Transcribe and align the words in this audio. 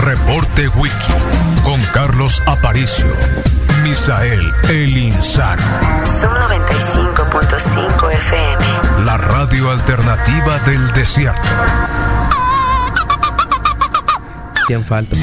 Reporte 0.00 0.66
Wiki 0.76 1.12
con 1.62 1.78
Carlos 1.92 2.42
Aparicio. 2.46 3.06
Misael 3.82 4.40
El 4.70 4.96
Insano. 4.96 5.62
Sub 6.04 6.30
95.5 6.30 8.12
FM. 8.12 9.04
La 9.04 9.18
radio 9.18 9.70
alternativa 9.70 10.58
del 10.60 10.90
desierto. 10.92 11.48
Hacían 14.62 14.84
falta. 14.84 15.16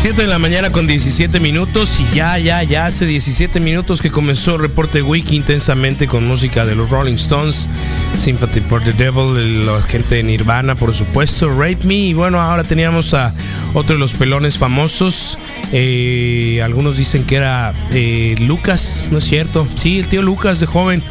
7 0.00 0.22
de 0.22 0.28
la 0.28 0.38
mañana 0.38 0.70
con 0.70 0.86
17 0.86 1.40
minutos 1.40 2.00
y 2.00 2.14
ya, 2.14 2.38
ya, 2.38 2.62
ya 2.62 2.86
hace 2.86 3.06
17 3.06 3.60
minutos 3.60 4.00
que 4.00 4.10
comenzó 4.10 4.56
Reporte 4.56 5.02
Wiki 5.02 5.36
intensamente 5.36 6.06
con 6.06 6.26
música 6.26 6.64
de 6.64 6.74
los 6.74 6.88
Rolling 6.88 7.16
Stones, 7.16 7.68
Sympathy 8.16 8.60
for 8.60 8.82
the 8.82 8.92
Devil, 8.92 9.66
la 9.66 9.80
gente 9.82 10.16
de 10.16 10.22
Nirvana, 10.22 10.74
por 10.74 10.92
supuesto, 10.92 11.48
Rape 11.50 11.78
Me. 11.84 11.94
Y 11.94 12.12
bueno, 12.12 12.40
ahora 12.40 12.64
teníamos 12.64 13.14
a 13.14 13.32
otro 13.72 13.94
de 13.94 14.00
los 14.00 14.14
pelones 14.14 14.58
famosos, 14.58 15.38
eh, 15.72 16.60
algunos 16.62 16.96
dicen 16.96 17.24
que 17.24 17.36
era 17.36 17.72
eh, 17.92 18.36
Lucas, 18.40 19.08
¿no 19.10 19.18
es 19.18 19.24
cierto? 19.24 19.66
Sí, 19.76 19.98
el 19.98 20.08
tío 20.08 20.22
Lucas 20.22 20.60
de 20.60 20.66
joven, 20.66 21.02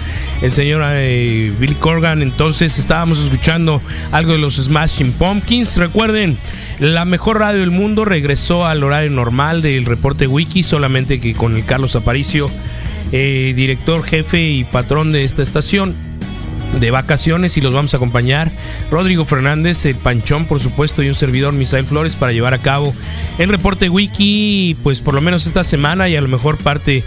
el 0.42 0.52
señor 0.52 0.84
eh, 0.86 1.54
Billy 1.60 1.76
Corgan, 1.76 2.22
entonces 2.22 2.78
estábamos 2.78 3.20
escuchando 3.20 3.82
algo 4.12 4.34
de 4.34 4.40
los 4.40 4.58
Smashing 4.58 5.14
Pumpkins, 5.14 5.78
recuerden, 5.78 6.38
la 6.80 7.06
mejor 7.06 7.40
radio 7.40 7.62
del 7.62 7.72
mundo 7.72 8.06
regresó 8.06 8.66
al 8.66 8.84
horario 8.84 9.10
normal 9.10 9.62
del 9.62 9.86
reporte 9.86 10.28
wiki, 10.28 10.64
solamente 10.64 11.20
que 11.20 11.34
con 11.34 11.56
el 11.56 11.66
Carlos 11.66 11.96
Aparicio, 11.96 12.50
eh, 13.12 13.54
director, 13.56 14.04
jefe 14.04 14.42
y 14.42 14.64
patrón 14.66 15.12
de 15.12 15.24
esta 15.24 15.42
estación 15.42 16.09
de 16.78 16.92
vacaciones 16.92 17.58
y 17.58 17.62
los 17.62 17.74
vamos 17.74 17.94
a 17.94 17.98
acompañar. 17.98 18.52
Rodrigo 18.92 19.26
Fernández, 19.26 19.86
el 19.86 19.96
Panchón 19.96 20.46
por 20.46 20.60
supuesto 20.60 21.04
y 21.04 21.10
un 21.10 21.16
servidor 21.16 21.54
Misael 21.54 21.86
Flores 21.86 22.16
para 22.16 22.32
llevar 22.32 22.54
a 22.54 22.60
cabo 22.60 22.94
el 23.38 23.50
reporte 23.50 23.90
wiki 23.90 24.78
pues 24.84 25.02
por 25.02 25.14
lo 25.14 25.22
menos 25.22 25.46
esta 25.46 25.64
semana 25.64 26.10
y 26.10 26.16
a 26.16 26.22
lo 26.22 26.28
mejor 26.28 26.58
parte 26.58 27.04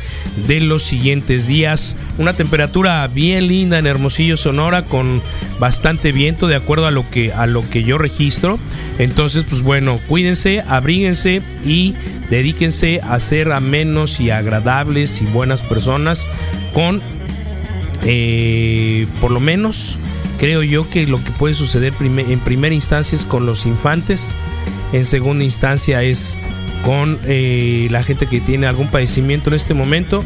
de 0.47 0.61
los 0.61 0.83
siguientes 0.83 1.47
días. 1.47 1.97
Una 2.19 2.35
temperatura 2.35 3.07
bien 3.09 3.47
linda 3.47 3.79
en 3.79 3.87
Hermosillo 3.87 4.37
Sonora 4.37 4.83
con 4.83 5.23
bastante 5.59 6.13
viento 6.13 6.49
de 6.49 6.57
acuerdo 6.57 6.87
a 6.87 6.91
lo 6.91 7.09
que 7.09 7.33
a 7.33 7.47
lo 7.47 7.69
que 7.69 7.85
yo 7.85 7.99
registro. 7.99 8.59
Entonces 8.99 9.45
pues 9.49 9.63
bueno 9.63 9.99
cuídense 10.09 10.63
abríguense 10.67 11.43
y 11.65 11.95
dedíquense 12.31 13.01
a 13.03 13.21
ser 13.21 13.53
amenos 13.53 14.21
y 14.21 14.31
agradables 14.31 15.23
y 15.23 15.27
buenas 15.27 15.63
personas 15.63 16.27
con 16.73 17.03
eh, 18.05 19.06
por 19.20 19.31
lo 19.31 19.41
menos 19.41 19.98
creo 20.39 20.62
yo 20.62 20.89
que 20.89 21.06
lo 21.06 21.22
que 21.22 21.31
puede 21.31 21.55
suceder 21.55 21.92
en 22.00 22.41
primera 22.41 22.75
instancia 22.75 23.14
es 23.14 23.25
con 23.25 23.47
los 23.47 23.64
infantes, 23.67 24.34
en 24.92 25.05
segunda 25.05 25.45
instancia 25.45 26.03
es 26.03 26.36
con 26.84 27.19
eh, 27.25 27.86
la 27.91 28.03
gente 28.03 28.27
que 28.27 28.41
tiene 28.41 28.67
algún 28.67 28.89
padecimiento 28.89 29.50
en 29.50 29.55
este 29.55 29.73
momento, 29.73 30.25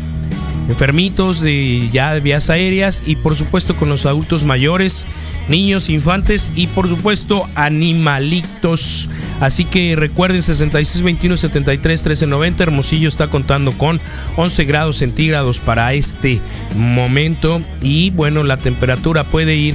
enfermitos 0.68 1.40
de 1.40 1.88
ya 1.92 2.14
de 2.14 2.20
vías 2.20 2.50
aéreas 2.50 3.02
y 3.06 3.16
por 3.16 3.36
supuesto 3.36 3.76
con 3.76 3.88
los 3.88 4.06
adultos 4.06 4.44
mayores, 4.44 5.06
niños, 5.48 5.90
infantes 5.90 6.50
y 6.54 6.66
por 6.68 6.88
supuesto 6.88 7.48
animalitos. 7.54 9.08
Así 9.40 9.64
que 9.64 9.96
recuerden 9.96 10.42
6621 10.42 11.36
73 11.36 12.00
1390 12.00 12.62
Hermosillo 12.62 13.08
está 13.08 13.28
contando 13.28 13.72
con 13.72 14.00
11 14.36 14.64
grados 14.64 14.96
centígrados 14.96 15.60
para 15.60 15.92
este 15.92 16.40
momento 16.74 17.60
y 17.82 18.10
bueno, 18.10 18.44
la 18.44 18.56
temperatura 18.56 19.24
puede 19.24 19.56
ir 19.56 19.74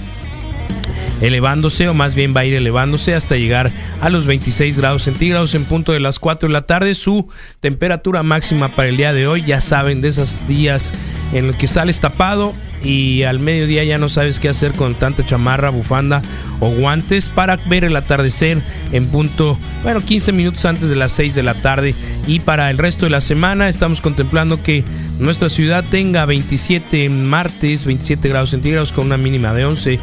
elevándose 1.22 1.88
o 1.88 1.94
más 1.94 2.16
bien 2.16 2.33
va 2.35 2.41
a 2.41 2.45
ir 2.45 2.55
elevándose 2.55 3.13
hasta 3.13 3.35
llegar 3.35 3.72
a 4.01 4.09
los 4.09 4.25
26 4.25 4.79
grados 4.79 5.03
centígrados 5.03 5.53
en 5.53 5.66
punto 5.66 5.91
de 5.91 5.99
las 5.99 6.19
4 6.19 6.49
de 6.49 6.53
la 6.53 6.63
tarde. 6.63 6.95
Su 6.95 7.29
temperatura 7.59 8.23
máxima 8.23 8.75
para 8.75 8.89
el 8.89 8.97
día 8.97 9.13
de 9.13 9.28
hoy, 9.28 9.43
ya 9.45 9.61
saben, 9.61 10.01
de 10.01 10.09
esos 10.09 10.39
días 10.47 10.91
en 11.33 11.47
los 11.47 11.55
que 11.55 11.67
sales 11.67 12.01
tapado 12.01 12.53
y 12.84 13.24
al 13.24 13.40
mediodía 13.40 13.84
ya 13.84 13.97
no 13.97 14.09
sabes 14.09 14.40
qué 14.40 14.50
hacer 14.50 14.74
con 14.74 14.96
tanta 14.96 15.25
chamarra, 15.25 15.69
bufanda 15.69 16.22
o 16.59 16.69
guantes 16.69 17.30
para 17.30 17.58
ver 17.58 17.84
el 17.84 17.96
atardecer 17.96 18.59
en 18.92 19.08
punto, 19.08 19.58
bueno, 19.84 20.02
15 20.02 20.31
minutos 20.31 20.66
antes 20.66 20.90
de 20.90 20.96
las 20.96 21.12
6 21.14 21.36
de 21.36 21.44
la 21.44 21.53
tarde. 21.53 21.96
Y 22.28 22.40
para 22.40 22.70
el 22.70 22.78
resto 22.78 23.06
de 23.06 23.12
la 23.12 23.22
semana 23.22 23.70
estamos 23.70 24.02
contemplando 24.02 24.62
que 24.62 24.84
nuestra 25.20 25.50
ciudad 25.50 25.84
tenga 25.90 26.25
27 26.25 27.09
martes, 27.09 27.86
27 27.86 28.30
grados 28.30 28.52
centígrados 28.52 28.91
con 28.91 29.06
una 29.06 29.18
mínima 29.18 29.53
de 29.53 29.66
11 29.66 30.00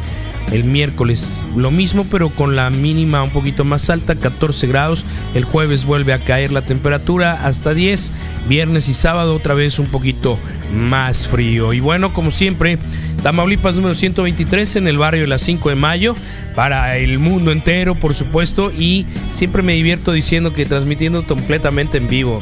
el 0.51 0.63
miércoles 0.63 1.43
lo 1.55 1.71
mismo, 1.71 2.05
pero 2.09 2.29
con 2.29 2.55
la 2.55 2.69
mínima 2.69 3.23
un 3.23 3.29
poquito 3.29 3.63
más 3.63 3.89
alta, 3.89 4.15
14 4.15 4.67
grados. 4.67 5.05
El 5.33 5.45
jueves 5.45 5.85
vuelve 5.85 6.13
a 6.13 6.19
caer 6.19 6.51
la 6.51 6.61
temperatura 6.61 7.45
hasta 7.45 7.73
10. 7.73 8.11
Viernes 8.47 8.87
y 8.87 8.93
sábado 8.93 9.35
otra 9.35 9.53
vez 9.53 9.79
un 9.79 9.87
poquito 9.87 10.39
más 10.73 11.27
frío. 11.27 11.73
Y 11.73 11.79
bueno, 11.79 12.13
como 12.13 12.31
siempre, 12.31 12.79
Tamaulipas 13.21 13.75
número 13.75 13.93
123 13.93 14.77
en 14.77 14.87
el 14.87 14.97
barrio 14.97 15.21
de 15.21 15.27
las 15.27 15.41
5 15.41 15.69
de 15.69 15.75
mayo 15.75 16.15
para 16.55 16.97
el 16.97 17.19
mundo 17.19 17.51
entero, 17.51 17.95
por 17.95 18.13
supuesto. 18.13 18.71
Y 18.71 19.05
siempre 19.31 19.61
me 19.61 19.73
divierto 19.73 20.11
diciendo 20.13 20.53
que 20.53 20.65
transmitiendo 20.65 21.25
completamente 21.25 21.97
en 21.97 22.07
vivo. 22.07 22.41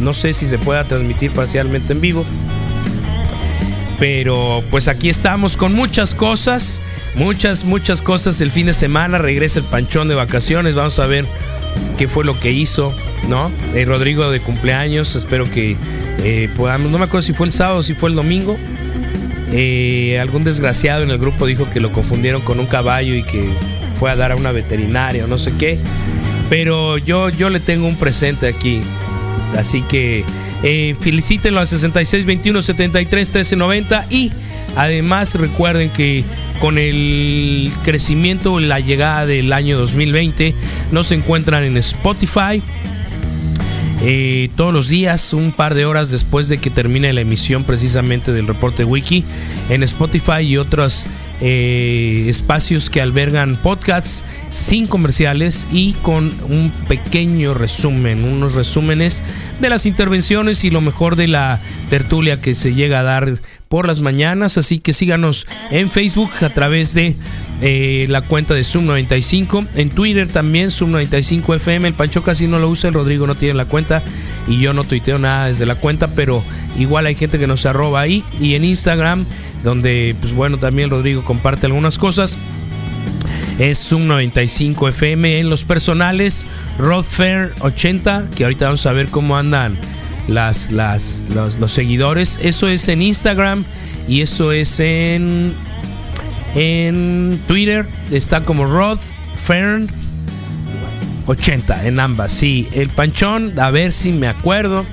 No 0.00 0.12
sé 0.12 0.32
si 0.32 0.46
se 0.46 0.58
pueda 0.58 0.84
transmitir 0.84 1.30
parcialmente 1.30 1.92
en 1.92 2.00
vivo. 2.00 2.24
Pero 3.98 4.62
pues 4.70 4.88
aquí 4.88 5.08
estamos 5.08 5.56
con 5.56 5.72
muchas 5.72 6.14
cosas 6.14 6.82
muchas, 7.16 7.64
muchas 7.64 8.02
cosas 8.02 8.40
el 8.40 8.50
fin 8.50 8.66
de 8.66 8.72
semana. 8.72 9.18
Regresa 9.18 9.58
el 9.58 9.64
panchón 9.64 10.08
de 10.08 10.14
vacaciones. 10.14 10.74
Vamos 10.74 10.98
a 10.98 11.06
ver 11.06 11.24
qué 11.98 12.06
fue 12.08 12.24
lo 12.24 12.38
que 12.38 12.52
hizo, 12.52 12.92
¿no? 13.28 13.50
Eh, 13.74 13.84
Rodrigo 13.84 14.30
de 14.30 14.40
cumpleaños. 14.40 15.16
Espero 15.16 15.50
que 15.50 15.76
eh, 16.22 16.48
podamos. 16.56 16.90
No 16.92 16.98
me 16.98 17.04
acuerdo 17.04 17.22
si 17.22 17.32
fue 17.32 17.46
el 17.46 17.52
sábado 17.52 17.78
o 17.78 17.82
si 17.82 17.94
fue 17.94 18.10
el 18.10 18.14
domingo. 18.14 18.56
Eh, 19.52 20.18
algún 20.20 20.44
desgraciado 20.44 21.02
en 21.02 21.10
el 21.10 21.18
grupo 21.18 21.46
dijo 21.46 21.68
que 21.70 21.80
lo 21.80 21.92
confundieron 21.92 22.42
con 22.42 22.60
un 22.60 22.66
caballo 22.66 23.14
y 23.14 23.22
que 23.22 23.48
fue 23.98 24.10
a 24.10 24.16
dar 24.16 24.32
a 24.32 24.36
una 24.36 24.52
veterinaria 24.52 25.24
o 25.24 25.28
no 25.28 25.38
sé 25.38 25.52
qué. 25.58 25.78
Pero 26.50 26.98
yo, 26.98 27.28
yo 27.30 27.50
le 27.50 27.60
tengo 27.60 27.86
un 27.86 27.96
presente 27.96 28.46
aquí. 28.46 28.80
Así 29.56 29.82
que 29.82 30.24
felicítenlo 31.00 31.60
a 31.60 31.66
66 31.66 32.24
21 32.24 32.60
73 32.62 33.30
13 33.30 33.56
90 33.56 34.06
y 34.10 34.32
además 34.74 35.34
recuerden 35.36 35.90
que 35.90 36.24
con 36.60 36.78
el 36.78 37.70
crecimiento, 37.82 38.60
la 38.60 38.80
llegada 38.80 39.26
del 39.26 39.52
año 39.52 39.78
2020, 39.78 40.54
nos 40.92 41.12
encuentran 41.12 41.64
en 41.64 41.76
Spotify. 41.76 42.62
Eh, 44.02 44.50
todos 44.56 44.72
los 44.72 44.88
días, 44.88 45.32
un 45.32 45.52
par 45.52 45.74
de 45.74 45.86
horas 45.86 46.10
después 46.10 46.48
de 46.48 46.58
que 46.58 46.70
termine 46.70 47.12
la 47.12 47.22
emisión 47.22 47.64
precisamente 47.64 48.32
del 48.32 48.46
reporte 48.46 48.84
wiki, 48.84 49.24
en 49.70 49.82
Spotify 49.82 50.40
y 50.42 50.56
otros 50.58 51.06
eh, 51.40 52.26
espacios 52.28 52.88
que 52.88 53.00
albergan 53.00 53.56
podcasts 53.56 54.24
sin 54.50 54.86
comerciales 54.86 55.66
y 55.70 55.92
con 55.94 56.32
un 56.48 56.72
pequeño 56.88 57.52
resumen, 57.52 58.24
unos 58.24 58.54
resúmenes 58.54 59.22
de 59.60 59.68
las 59.68 59.86
intervenciones 59.86 60.64
y 60.64 60.70
lo 60.70 60.80
mejor 60.80 61.16
de 61.16 61.28
la 61.28 61.60
tertulia 61.90 62.40
que 62.40 62.54
se 62.54 62.74
llega 62.74 63.00
a 63.00 63.04
dar 63.04 63.40
por 63.68 63.86
las 63.86 64.00
mañanas. 64.00 64.58
Así 64.58 64.78
que 64.78 64.92
síganos 64.92 65.46
en 65.70 65.90
Facebook 65.90 66.30
a 66.40 66.50
través 66.50 66.94
de 66.94 67.14
eh, 67.62 68.06
la 68.08 68.22
cuenta 68.22 68.54
de 68.54 68.64
Zoom 68.64 68.86
95. 68.86 69.64
En 69.76 69.90
Twitter 69.90 70.28
también 70.28 70.70
Zoom 70.70 70.92
95 70.92 71.54
FM. 71.54 71.88
El 71.88 71.94
Pancho 71.94 72.22
casi 72.22 72.46
no 72.46 72.58
lo 72.58 72.68
usa, 72.68 72.88
el 72.88 72.94
Rodrigo 72.94 73.26
no 73.26 73.34
tiene 73.34 73.54
la 73.54 73.64
cuenta 73.64 74.02
y 74.46 74.60
yo 74.60 74.72
no 74.72 74.84
tuiteo 74.84 75.18
nada 75.18 75.46
desde 75.48 75.66
la 75.66 75.74
cuenta, 75.74 76.08
pero 76.08 76.42
igual 76.78 77.06
hay 77.06 77.14
gente 77.14 77.38
que 77.38 77.46
nos 77.46 77.66
arroba 77.66 78.00
ahí. 78.00 78.22
Y 78.40 78.54
en 78.54 78.64
Instagram, 78.64 79.24
donde 79.62 80.14
pues 80.20 80.34
bueno, 80.34 80.58
también 80.58 80.90
Rodrigo 80.90 81.24
comparte 81.24 81.66
algunas 81.66 81.98
cosas. 81.98 82.36
Es 83.58 83.78
Zoom 83.78 84.06
95 84.06 84.88
FM 84.88 85.40
en 85.40 85.48
los 85.48 85.64
personales, 85.64 86.46
Rodfair 86.78 87.54
80, 87.60 88.28
que 88.36 88.44
ahorita 88.44 88.66
vamos 88.66 88.84
a 88.84 88.92
ver 88.92 89.08
cómo 89.08 89.36
andan 89.36 89.78
las, 90.28 90.70
las, 90.70 91.24
los, 91.34 91.72
seguidores. 91.72 92.38
Eso 92.42 92.68
es 92.68 92.88
en 92.88 93.00
Instagram 93.00 93.64
y 94.08 94.20
eso 94.20 94.52
es 94.52 94.78
en, 94.80 95.54
en 96.54 97.40
Twitter. 97.46 97.86
Está 98.12 98.42
como 98.44 98.66
Rod 98.66 98.98
Fern 99.42 99.88
80 101.26 101.86
en 101.86 102.00
ambas, 102.00 102.32
sí. 102.32 102.68
El 102.72 102.88
Panchón, 102.88 103.58
a 103.58 103.70
ver 103.70 103.92
si 103.92 104.12
me 104.12 104.28
acuerdo. 104.28 104.84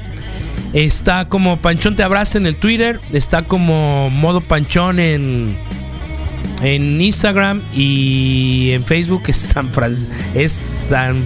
Está 0.74 1.26
como 1.30 1.58
Panchón 1.58 1.96
Te 1.96 2.04
Abraza 2.04 2.38
en 2.38 2.48
el 2.48 2.56
Twitter. 2.56 3.00
Está 3.12 3.44
como 3.44 4.10
Modo 4.10 4.42
Panchón 4.42 5.00
en, 5.00 5.56
en 6.64 7.00
Instagram 7.00 7.62
y 7.76 8.72
en 8.72 8.84
Facebook 8.84 9.24
es, 9.28 9.38
San 10.52 11.24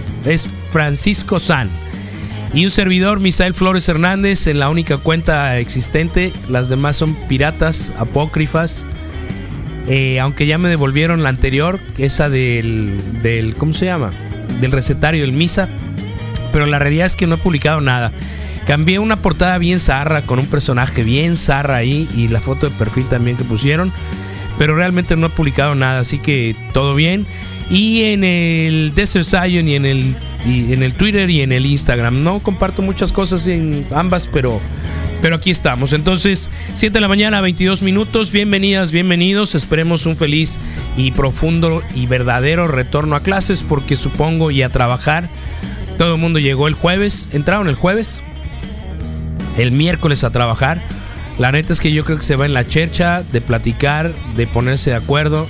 Francisco 0.70 1.40
San. 1.40 1.70
Y 2.54 2.64
un 2.64 2.70
servidor, 2.70 3.20
Misael 3.20 3.54
Flores 3.54 3.88
Hernández, 3.88 4.46
en 4.46 4.58
la 4.58 4.68
única 4.68 4.98
cuenta 4.98 5.58
existente. 5.58 6.32
Las 6.48 6.68
demás 6.68 6.96
son 6.96 7.14
piratas, 7.14 7.92
apócrifas. 7.98 8.84
Eh, 9.86 10.20
aunque 10.20 10.46
ya 10.46 10.58
me 10.58 10.68
devolvieron 10.68 11.22
la 11.22 11.30
anterior, 11.30 11.80
esa 11.96 12.28
del, 12.28 13.00
del, 13.22 13.54
¿cómo 13.54 13.72
se 13.72 13.86
llama? 13.86 14.12
Del 14.60 14.72
recetario, 14.72 15.22
del 15.22 15.32
misa. 15.32 15.68
Pero 16.52 16.66
la 16.66 16.78
realidad 16.78 17.06
es 17.06 17.16
que 17.16 17.26
no 17.26 17.36
he 17.36 17.38
publicado 17.38 17.80
nada. 17.80 18.12
Cambié 18.68 18.98
una 18.98 19.16
portada 19.16 19.56
bien 19.56 19.80
zarra, 19.80 20.20
con 20.20 20.38
un 20.38 20.44
personaje 20.44 21.02
bien 21.02 21.38
zarra 21.38 21.76
ahí 21.76 22.06
y 22.14 22.28
la 22.28 22.38
foto 22.38 22.68
de 22.68 22.76
perfil 22.76 23.06
también 23.06 23.38
que 23.38 23.42
pusieron. 23.42 23.90
Pero 24.58 24.76
realmente 24.76 25.16
no 25.16 25.28
he 25.28 25.30
publicado 25.30 25.74
nada, 25.74 26.00
así 26.00 26.18
que 26.18 26.54
todo 26.74 26.94
bien. 26.94 27.24
Y 27.70 28.02
en 28.02 28.24
el 28.24 28.92
Desert 28.94 29.26
Zion 29.26 29.68
y 29.68 29.74
en 29.74 29.86
el, 29.86 30.14
en 30.44 30.82
el 30.82 30.92
Twitter 30.92 31.30
y 31.30 31.40
en 31.40 31.52
el 31.52 31.64
Instagram. 31.64 32.22
No 32.22 32.40
comparto 32.40 32.82
muchas 32.82 33.10
cosas 33.10 33.46
en 33.46 33.86
ambas, 33.90 34.26
pero, 34.26 34.60
pero 35.22 35.36
aquí 35.36 35.50
estamos. 35.50 35.94
Entonces, 35.94 36.50
7 36.74 36.92
de 36.92 37.00
la 37.00 37.08
mañana, 37.08 37.40
22 37.40 37.80
minutos. 37.80 38.32
Bienvenidas, 38.32 38.92
bienvenidos. 38.92 39.54
Esperemos 39.54 40.04
un 40.04 40.14
feliz 40.14 40.58
y 40.94 41.12
profundo 41.12 41.82
y 41.94 42.04
verdadero 42.04 42.68
retorno 42.68 43.16
a 43.16 43.20
clases, 43.20 43.62
porque 43.62 43.96
supongo 43.96 44.50
y 44.50 44.60
a 44.60 44.68
trabajar. 44.68 45.26
Todo 45.96 46.16
el 46.16 46.20
mundo 46.20 46.38
llegó 46.38 46.68
el 46.68 46.74
jueves. 46.74 47.30
¿Entraron 47.32 47.68
el 47.68 47.74
jueves? 47.74 48.22
El 49.58 49.72
miércoles 49.72 50.24
a 50.24 50.30
trabajar. 50.30 50.80
La 51.38 51.52
neta 51.52 51.72
es 51.72 51.80
que 51.80 51.92
yo 51.92 52.04
creo 52.04 52.16
que 52.16 52.24
se 52.24 52.36
va 52.36 52.46
en 52.46 52.54
la 52.54 52.66
chercha 52.66 53.22
de 53.22 53.40
platicar, 53.40 54.12
de 54.36 54.46
ponerse 54.46 54.90
de 54.90 54.96
acuerdo 54.96 55.46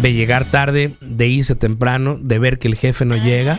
de 0.00 0.12
llegar 0.12 0.44
tarde, 0.44 0.94
de 1.00 1.26
irse 1.28 1.54
temprano, 1.54 2.18
de 2.20 2.38
ver 2.38 2.58
que 2.58 2.68
el 2.68 2.74
jefe 2.74 3.04
no 3.04 3.16
llega 3.16 3.58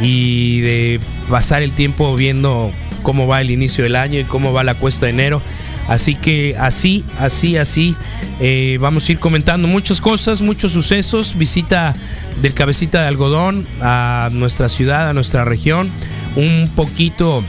y 0.00 0.60
de 0.60 1.00
pasar 1.28 1.62
el 1.62 1.72
tiempo 1.72 2.14
viendo 2.16 2.70
cómo 3.02 3.26
va 3.26 3.40
el 3.40 3.50
inicio 3.50 3.84
del 3.84 3.96
año 3.96 4.20
y 4.20 4.24
cómo 4.24 4.52
va 4.52 4.64
la 4.64 4.74
cuesta 4.74 5.06
de 5.06 5.10
enero. 5.10 5.42
Así 5.88 6.14
que 6.14 6.56
así, 6.58 7.04
así, 7.18 7.58
así, 7.58 7.94
eh, 8.40 8.78
vamos 8.80 9.06
a 9.08 9.12
ir 9.12 9.18
comentando 9.18 9.68
muchas 9.68 10.00
cosas, 10.00 10.40
muchos 10.40 10.72
sucesos, 10.72 11.36
visita 11.36 11.94
del 12.40 12.54
cabecita 12.54 13.02
de 13.02 13.08
algodón 13.08 13.66
a 13.82 14.30
nuestra 14.32 14.70
ciudad, 14.70 15.10
a 15.10 15.12
nuestra 15.12 15.44
región, 15.44 15.90
un 16.36 16.70
poquito 16.74 17.44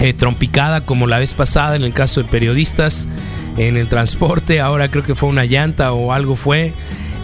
eh, 0.00 0.12
trompicada 0.12 0.84
como 0.84 1.06
la 1.06 1.18
vez 1.18 1.32
pasada 1.34 1.76
en 1.76 1.84
el 1.84 1.92
caso 1.92 2.22
de 2.22 2.28
periodistas 2.28 3.06
en 3.56 3.76
el 3.76 3.88
transporte, 3.88 4.60
ahora 4.60 4.90
creo 4.90 5.04
que 5.04 5.14
fue 5.14 5.28
una 5.28 5.44
llanta 5.44 5.92
o 5.92 6.12
algo 6.12 6.36
fue. 6.36 6.72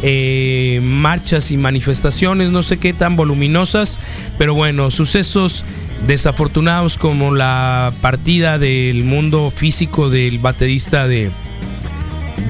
Eh, 0.02 0.81
marchas 0.82 1.50
y 1.50 1.56
manifestaciones, 1.56 2.50
no 2.50 2.62
sé 2.62 2.76
qué 2.76 2.93
tan 2.93 3.17
voluminosas, 3.17 3.99
pero 4.37 4.55
bueno, 4.55 4.90
sucesos 4.90 5.64
desafortunados 6.06 6.99
como 6.99 7.34
la 7.34 7.93
partida 8.02 8.58
del 8.58 9.05
mundo 9.05 9.50
físico 9.50 10.11
del 10.11 10.38
baterista 10.38 11.08
de, 11.08 11.31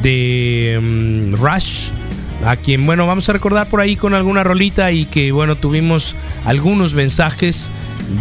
de 0.02 0.81
mm, 0.82 1.34
Rush, 1.34 1.90
a 2.44 2.56
quien, 2.56 2.84
bueno, 2.84 3.06
vamos 3.06 3.28
a 3.28 3.32
recordar 3.32 3.69
por 3.69 3.81
ahí 3.81 3.94
con 3.94 4.14
alguna 4.14 4.43
rolita 4.43 4.90
y 4.90 5.06
que, 5.06 5.31
bueno, 5.31 5.55
tuvimos 5.55 6.17
algunos 6.44 6.94
mensajes 6.94 7.70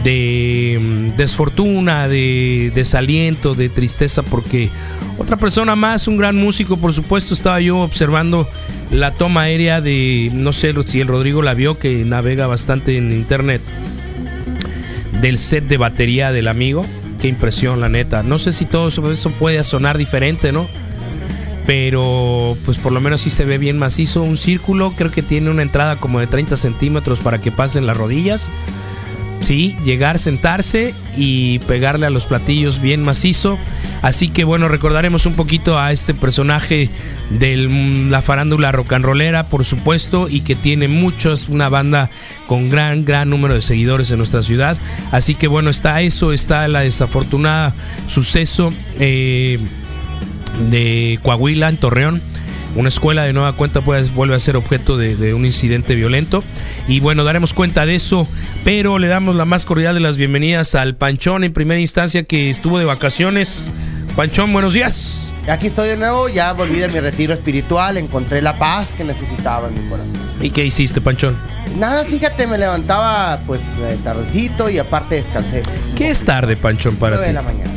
de 0.04 0.80
mm, 0.82 1.18
desfortuna, 1.18 2.08
de 2.08 2.72
desaliento, 2.74 3.54
de 3.54 3.70
tristeza, 3.70 4.24
porque 4.24 4.70
otra 5.18 5.38
persona 5.38 5.76
más, 5.76 6.08
un 6.08 6.18
gran 6.18 6.36
músico, 6.36 6.78
por 6.78 6.94
supuesto, 6.94 7.34
estaba 7.34 7.62
yo 7.62 7.80
observando 7.80 8.48
la 8.92 9.12
toma 9.12 9.42
aérea 9.42 9.82
de, 9.82 10.30
no 10.34 10.54
sé 10.54 10.74
si 10.88 11.02
el 11.02 11.08
Rodrigo 11.08 11.42
la 11.42 11.54
vio, 11.54 11.78
que 11.80 12.04
navega 12.06 12.48
bastante 12.48 12.98
en 12.98 13.12
internet, 13.12 13.62
del 15.22 15.38
set 15.38 15.68
de 15.68 15.78
batería 15.78 16.32
del 16.32 16.48
amigo. 16.48 16.86
Qué 17.22 17.28
impresión, 17.30 17.80
la 17.80 17.90
neta. 17.90 18.24
No 18.24 18.38
sé 18.38 18.52
si 18.52 18.66
todo 18.66 18.90
eso 18.90 19.32
puede 19.32 19.64
sonar 19.64 19.98
diferente, 19.98 20.52
¿no? 20.52 20.68
Pero 21.66 22.56
pues 22.66 22.78
por 22.78 22.92
lo 22.92 23.02
menos 23.02 23.22
sí 23.22 23.30
se 23.30 23.46
ve 23.46 23.58
bien 23.58 23.80
macizo. 23.80 24.22
Un 24.22 24.38
círculo, 24.38 24.92
creo 24.96 25.10
que 25.10 25.24
tiene 25.24 25.50
una 25.50 25.64
entrada 25.64 25.96
como 25.96 26.20
de 26.20 26.28
30 26.28 26.58
centímetros 26.58 27.20
para 27.20 27.40
que 27.40 27.52
pasen 27.52 27.88
las 27.88 27.98
rodillas. 27.98 28.52
Sí, 29.42 29.78
llegar, 29.86 30.18
sentarse 30.18 30.94
y 31.16 31.60
pegarle 31.60 32.08
a 32.08 32.10
los 32.10 32.26
platillos 32.26 32.82
bien 32.82 33.04
macizo. 33.04 33.60
Así 34.02 34.30
que 34.30 34.44
bueno, 34.44 34.68
recordaremos 34.68 35.26
un 35.26 35.34
poquito 35.34 35.80
a 35.80 35.92
este 35.92 36.14
personaje 36.14 36.90
de 37.30 37.56
la 38.10 38.22
farándula 38.22 38.72
rock 38.72 38.94
and 38.94 39.06
rollera, 39.06 39.48
por 39.48 39.66
supuesto, 39.66 40.30
y 40.30 40.42
que 40.42 40.56
tiene 40.56 40.88
muchos, 40.88 41.50
una 41.50 41.70
banda 41.70 42.10
con 42.48 42.70
gran, 42.70 43.06
gran 43.06 43.30
número 43.30 43.54
de 43.54 43.62
seguidores 43.62 44.12
en 44.12 44.18
nuestra 44.18 44.44
ciudad. 44.44 44.78
Así 45.12 45.36
que 45.36 45.48
bueno, 45.48 45.70
está 45.70 46.02
eso, 46.02 46.34
está 46.34 46.68
la 46.68 46.82
desafortunada 46.82 47.74
suceso 48.08 48.72
eh, 49.00 49.60
de 50.70 51.20
Coahuila 51.24 51.70
en 51.70 51.78
Torreón 51.78 52.22
una 52.76 52.90
escuela 52.90 53.24
de 53.24 53.34
nueva 53.34 53.54
cuenta 53.54 53.82
pues, 53.82 54.14
vuelve 54.14 54.36
a 54.36 54.40
ser 54.40 54.56
objeto 54.56 54.98
de, 54.98 55.34
un 55.34 55.46
incidente 55.46 55.96
violento. 55.96 56.44
Y 56.88 57.00
bueno, 57.00 57.24
daremos 57.24 57.54
cuenta 57.54 57.86
de 57.86 57.96
eso, 57.96 58.28
pero 58.64 59.00
le 59.00 59.08
damos 59.08 59.36
la 59.36 59.46
más 59.46 59.66
cordial 59.66 59.96
de 59.96 60.02
las 60.02 60.18
bienvenidas 60.18 60.76
al 60.76 60.96
Panchón 60.96 61.44
en 61.44 61.54
primera 61.54 61.80
instancia 61.80 62.24
que 62.24 62.50
estuvo 62.50 62.78
de 62.78 62.86
vacaciones. 62.86 63.72
Panchón, 64.16 64.54
buenos 64.54 64.74
días. 64.74 65.32
Aquí 65.48 65.68
estoy 65.68 65.90
de 65.90 65.98
nuevo, 65.98 66.28
ya 66.28 66.54
volví 66.54 66.80
de 66.80 66.88
mi 66.88 67.00
retiro 67.00 67.32
espiritual, 67.34 67.98
encontré 67.98 68.42
la 68.42 68.58
paz 68.58 68.90
que 68.98 69.04
necesitaba 69.04 69.68
en 69.68 69.76
mi 69.76 69.90
corazón. 69.90 70.14
¿Y 70.42 70.50
qué 70.50 70.66
hiciste, 70.66 71.02
Panchón? 71.02 71.38
Nada, 71.78 72.04
fíjate, 72.04 72.48
me 72.48 72.58
levantaba 72.58 73.40
pues 73.46 73.62
tardecito 74.04 74.70
y 74.70 74.80
aparte 74.80 75.16
descansé. 75.16 75.62
¿Qué 75.96 76.10
es 76.10 76.24
tarde, 76.24 76.58
Panchón, 76.58 76.96
para 76.96 77.20
ti? 77.20 77.28
de 77.28 77.34
la 77.34 77.42
mañana. 77.42 77.70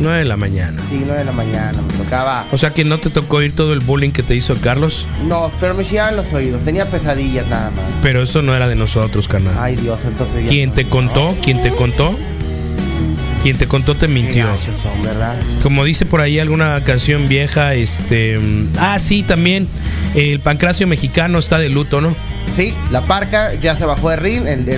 9 0.00 0.18
de 0.20 0.24
la 0.24 0.36
mañana. 0.36 0.80
Sí, 0.88 1.02
9 1.04 1.18
de 1.18 1.24
la 1.24 1.32
mañana, 1.32 1.80
me 1.82 2.04
tocaba. 2.04 2.46
O 2.52 2.58
sea 2.58 2.72
que 2.72 2.84
no 2.84 2.98
te 2.98 3.10
tocó 3.10 3.42
ir 3.42 3.54
todo 3.54 3.72
el 3.72 3.80
bullying 3.80 4.10
que 4.10 4.22
te 4.22 4.34
hizo 4.34 4.54
Carlos. 4.56 5.06
No, 5.26 5.50
pero 5.60 5.74
me 5.74 5.84
chillaban 5.84 6.16
los 6.16 6.32
oídos, 6.32 6.62
tenía 6.64 6.86
pesadillas 6.86 7.46
nada 7.48 7.70
más. 7.70 7.84
Pero 8.02 8.22
eso 8.22 8.42
no 8.42 8.54
era 8.54 8.68
de 8.68 8.76
nosotros, 8.76 9.28
carnal. 9.28 9.54
Ay 9.58 9.76
Dios, 9.76 10.00
entonces 10.04 10.44
ya 10.44 10.48
¿Quién 10.48 10.72
te 10.72 10.88
contó? 10.88 11.36
¿Quién 11.42 11.62
te 11.62 11.70
contó? 11.70 12.16
Quien 13.42 13.56
te 13.56 13.66
contó 13.66 13.94
te 13.94 14.08
mintió. 14.08 14.46
Son, 14.56 15.02
¿verdad? 15.02 15.36
Como 15.62 15.84
dice 15.84 16.06
por 16.06 16.20
ahí 16.20 16.38
alguna 16.38 16.82
canción 16.84 17.28
vieja, 17.28 17.74
este. 17.74 18.38
Ah, 18.78 18.98
sí, 18.98 19.22
también. 19.22 19.68
El 20.14 20.40
pancracio 20.40 20.86
mexicano 20.86 21.38
está 21.38 21.58
de 21.58 21.68
luto, 21.68 22.00
¿no? 22.00 22.14
Sí, 22.54 22.74
la 22.90 23.02
parca 23.02 23.54
ya 23.54 23.76
se 23.76 23.84
bajó 23.84 24.10
de 24.10 24.16
ring 24.16 24.46
el, 24.46 24.68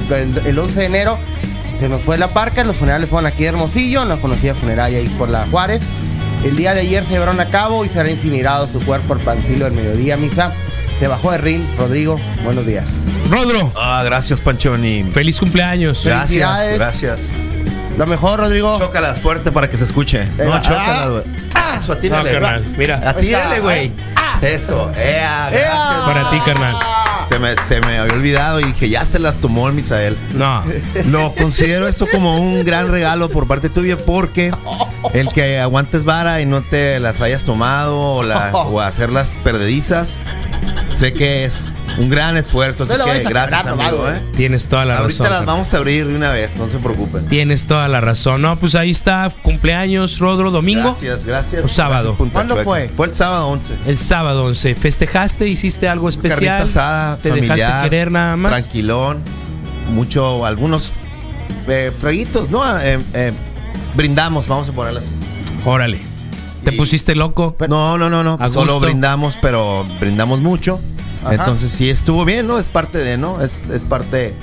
el 0.45 0.59
11 0.59 0.81
de 0.81 0.87
enero 0.87 1.19
se 1.81 1.89
nos 1.89 2.03
fue 2.03 2.19
la 2.19 2.29
parca, 2.29 2.63
los 2.63 2.77
funerales 2.77 3.09
fueron 3.09 3.27
aquí 3.27 3.43
de 3.43 3.49
Hermosillo, 3.49 4.05
no 4.05 4.21
conocía 4.21 4.55
funeraria 4.55 4.99
ahí 4.99 5.09
por 5.19 5.31
la 5.31 5.47
Juárez. 5.47 5.81
El 6.45 6.55
día 6.55 6.75
de 6.75 6.81
ayer 6.81 7.03
se 7.07 7.13
llevaron 7.13 7.41
a 7.41 7.47
cabo 7.47 7.87
y 7.87 7.89
será 7.89 8.11
incinerado 8.11 8.69
su 8.69 8.81
cuerpo 8.81 9.15
al 9.15 9.21
panfilo 9.21 9.65
del 9.65 9.73
mediodía 9.73 10.19
misa. 10.19 10.53
Se 10.99 11.09
bajó 11.09 11.33
de 11.33 11.39
ring, 11.39 11.63
Rodrigo, 11.79 12.21
buenos 12.45 12.67
días. 12.67 12.91
Rodro. 13.31 13.73
Ah, 13.77 14.03
gracias 14.05 14.43
Panchoni. 14.43 15.05
Feliz 15.05 15.41
cumpleaños. 15.41 16.05
Gracias, 16.05 16.75
gracias. 16.75 17.21
Lo 17.97 18.07
mejor, 18.07 18.41
Rodrigo. 18.41 18.79
Chócalas 18.79 19.19
fuerte 19.19 19.51
para 19.51 19.71
que 19.71 19.79
se 19.79 19.85
escuche. 19.85 20.27
no, 20.37 20.53
ah, 20.53 20.61
chócalas, 20.61 21.11
güey. 21.11 21.23
Ah, 21.55 21.79
eso, 21.81 21.93
atírale. 21.93 22.39
No, 22.39 22.49
Mira. 22.77 23.01
Atírale, 23.09 23.61
güey. 23.61 23.91
Ah. 24.17 24.39
Eso. 24.43 24.93
Ea, 24.99 25.49
gracias. 25.51 26.05
Para 26.05 26.29
ti, 26.29 26.41
carnal. 26.45 26.77
Se 27.31 27.39
me, 27.39 27.55
se 27.65 27.81
me 27.83 27.99
había 27.99 28.13
olvidado 28.13 28.59
y 28.59 28.65
dije, 28.65 28.89
ya 28.89 29.05
se 29.05 29.21
las 29.21 29.37
tomó 29.37 29.69
el 29.69 29.75
Misael. 29.75 30.17
No. 30.35 30.65
Lo 31.07 31.33
considero 31.37 31.87
esto 31.87 32.09
como 32.11 32.41
un 32.41 32.65
gran 32.65 32.89
regalo 32.89 33.29
por 33.29 33.47
parte 33.47 33.69
tuya 33.69 33.97
porque 33.97 34.53
el 35.15 35.29
que 35.29 35.61
aguantes 35.61 36.05
vara 36.05 36.41
y 36.41 36.47
no 36.47 36.61
te 36.61 36.99
las 36.99 37.21
hayas 37.21 37.43
tomado 37.43 38.01
o, 38.01 38.23
la, 38.25 38.51
o 38.53 38.81
hacerlas 38.81 39.39
perdedizas, 39.45 40.19
sé 40.93 41.13
que 41.13 41.45
es 41.45 41.75
un 41.99 42.09
gran 42.09 42.37
esfuerzo, 42.37 42.85
así 42.85 42.93
que 42.93 43.29
gracias, 43.29 43.67
amigo. 43.67 44.09
¿eh? 44.09 44.23
Tienes 44.37 44.69
toda 44.69 44.85
la 44.85 44.95
razón. 44.95 45.27
Ahorita 45.27 45.31
las 45.31 45.45
vamos 45.45 45.75
a 45.75 45.77
abrir 45.77 46.07
de 46.07 46.15
una 46.15 46.31
vez, 46.31 46.57
no 46.57 46.69
se 46.69 46.79
preocupen. 46.79 47.27
Tienes 47.27 47.67
toda 47.67 47.89
la 47.89 48.01
razón. 48.01 48.43
No, 48.43 48.57
pues 48.59 48.75
ahí 48.75 48.91
está, 48.91 49.31
cumpleaños, 49.43 50.19
Rodro, 50.19 50.51
domingo. 50.51 50.83
Gracias, 50.83 51.25
gracias. 51.25 51.65
O 51.65 51.69
sábado. 51.69 52.17
¿Cuándo 52.33 52.57
fue? 52.57 52.89
Fue 52.97 53.07
el 53.07 53.15
sábado 53.15 53.49
11. 53.49 53.75
El 53.87 53.99
sábado 53.99 54.45
11. 54.47 54.75
¿Festejaste? 54.75 55.49
¿Hiciste 55.49 55.89
algo 55.89 56.09
especial? 56.09 56.59
Carnita 56.59 56.65
asada, 56.65 57.17
¿Te 57.23 57.33
dejaste 57.33 57.89
querer 57.89 58.11
nada 58.11 58.37
más? 58.37 58.53
Tranquilón. 58.53 59.23
Mucho, 59.93 60.47
algunos 60.47 60.93
eh, 61.67 61.93
¿no? 62.51 62.81
Eh, 62.81 62.99
eh, 63.15 63.33
brindamos, 63.95 64.49
vamos 64.49 64.69
a 64.69 64.73
ponerlas. 64.73 65.05
Órale. 65.65 65.99
¿Te 66.65 66.73
pusiste 66.73 67.15
loco? 67.15 67.57
No, 67.69 67.97
no, 67.99 68.11
no, 68.11 68.23
no. 68.23 68.39
Solo 68.49 68.81
brindamos, 68.81 69.39
pero 69.41 69.87
brindamos 69.99 70.41
mucho. 70.41 70.79
Entonces 71.31 71.71
sí 71.71 71.91
estuvo 71.91 72.25
bien, 72.25 72.47
¿no? 72.47 72.59
Es 72.59 72.69
parte 72.69 72.99
de, 72.99 73.17
¿no? 73.19 73.43
Es, 73.43 73.69
es 73.69 73.85
parte 73.85 74.35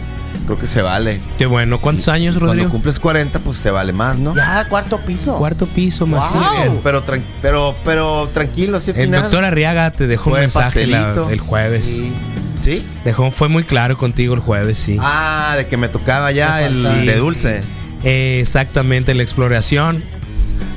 creo 0.46 0.60
que 0.60 0.67
se 0.67 0.81
vale. 0.81 1.19
Qué 1.38 1.46
bueno. 1.46 1.81
¿Cuántos 1.81 2.07
años, 2.07 2.36
Cuando 2.36 2.53
Rodrigo? 2.53 2.72
cumples 2.72 3.00
40, 3.00 3.39
pues 3.39 3.57
se 3.57 3.72
vale 3.72 3.93
más, 3.93 4.17
¿no? 4.17 4.36
Ya, 4.36 4.67
cuarto 4.69 4.98
piso. 5.00 5.38
Cuarto 5.38 5.65
piso, 5.67 6.05
macizo. 6.05 6.39
Wow. 6.69 6.81
Pero, 6.84 7.03
pero, 7.41 7.75
pero 7.84 8.29
tranquilo, 8.34 8.77
así 8.77 8.91
El 8.91 9.05
final. 9.07 9.24
doctor 9.24 9.43
Arriaga 9.46 9.91
te 9.91 10.07
dejó 10.07 10.31
un 10.31 10.39
mensaje 10.39 10.88
la- 10.88 11.13
el 11.29 11.39
jueves. 11.39 11.86
Sí. 11.86 12.13
¿Sí? 12.60 12.86
Dejó, 13.06 13.32
fue 13.32 13.48
muy 13.50 13.64
claro 13.64 13.98
contigo 13.98 14.34
el 14.34 14.40
jueves, 14.42 14.78
sí. 14.78 14.98
Ah, 15.00 15.54
de 15.58 15.68
que 15.68 15.78
me 15.78 15.90
tocaba 15.90 16.32
ya 16.32 16.66
el 16.66 16.74
Sí. 16.74 17.06
de 17.06 17.16
dulce. 17.18 17.62
Eh, 18.04 18.40
exactamente, 18.42 19.14
la 19.14 19.24
exploración, 19.24 20.04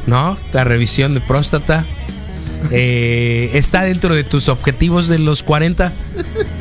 ¿no? 0.06 0.36
La 0.52 0.64
revisión 0.64 1.14
de 1.14 1.20
próstata. 1.20 1.84
Eh, 2.70 3.52
¿Está 3.54 3.84
dentro 3.84 4.14
de 4.14 4.22
tus 4.22 4.50
objetivos 4.50 5.08
de 5.08 5.18
los 5.18 5.42
40? 5.42 5.90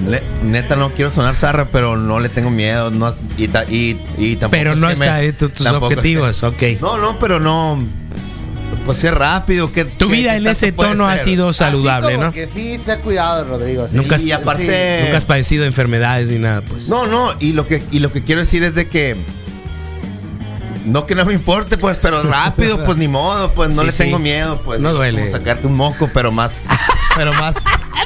Le- 0.08 0.24
neta, 0.46 0.78
no 0.78 0.90
quiero 0.92 1.12
sonar 1.12 1.36
zarra, 1.36 1.66
pero 1.66 1.98
no 1.98 2.22
le 2.22 2.30
tengo 2.30 2.50
miedo. 2.50 2.90
No, 2.90 3.14
y, 3.38 3.44
y, 3.70 3.98
y 4.18 4.36
tampoco 4.38 4.52
Pero 4.52 4.72
es 4.72 4.78
no 4.78 4.88
que 4.88 4.94
está 4.94 5.14
me- 5.18 5.22
dentro 5.24 5.50
de 5.50 5.54
tus 5.54 5.66
tampoco 5.66 5.88
es 5.88 5.96
que- 5.96 6.00
objetivos, 6.00 6.44
ok. 6.44 6.64
No, 6.80 6.98
no, 7.00 7.20
pero 7.20 7.42
no. 7.42 7.84
Pues 8.90 9.04
es 9.04 9.14
rápido. 9.14 9.72
que 9.72 9.86
Tu 9.86 10.10
vida 10.10 10.36
en 10.36 10.48
ese 10.48 10.72
tono 10.72 11.08
ha 11.08 11.18
sido 11.20 11.54
saludable, 11.54 12.08
Así 12.08 12.16
como 12.16 12.26
¿no? 12.28 12.34
Que 12.34 12.48
sí, 12.48 12.80
te 12.84 12.94
ha 12.94 12.98
cuidado, 12.98 13.46
Rodrigo. 13.46 13.88
sí. 13.88 13.96
Nunca- 13.96 14.18
Y 14.18 14.32
aparte. 14.32 15.02
Nunca 15.04 15.18
has 15.18 15.26
padecido 15.26 15.62
de 15.62 15.68
enfermedades 15.68 16.28
ni 16.30 16.40
nada, 16.40 16.62
pues. 16.62 16.90
No, 16.90 17.06
no, 17.06 17.34
y 17.40 17.54
lo 17.54 17.68
que 17.68 17.84
y 17.92 18.00
lo 18.00 18.12
que 18.12 18.24
quiero 18.24 18.42
decir 18.42 18.64
es 18.64 18.74
de 18.74 18.88
que 18.90 19.16
no 20.86 21.06
que 21.06 21.14
no 21.14 21.24
me 21.26 21.34
importe, 21.34 21.78
pues, 21.78 22.00
pero 22.00 22.24
rápido, 22.24 22.84
pues 22.84 22.98
ni 22.98 23.08
modo, 23.08 23.52
pues 23.52 23.70
no 23.76 23.82
Sí, 23.82 23.86
le 23.86 23.92
sí. 23.92 24.04
tengo 24.06 24.18
miedo, 24.18 24.60
pues. 24.66 24.80
No 24.80 24.92
duele. 24.94 25.20
como 25.20 25.32
sacarte 25.32 25.68
un 25.68 25.76
moco, 25.76 26.10
pero 26.14 26.32
más 26.32 26.64
pero 27.16 27.32
más 27.36 27.54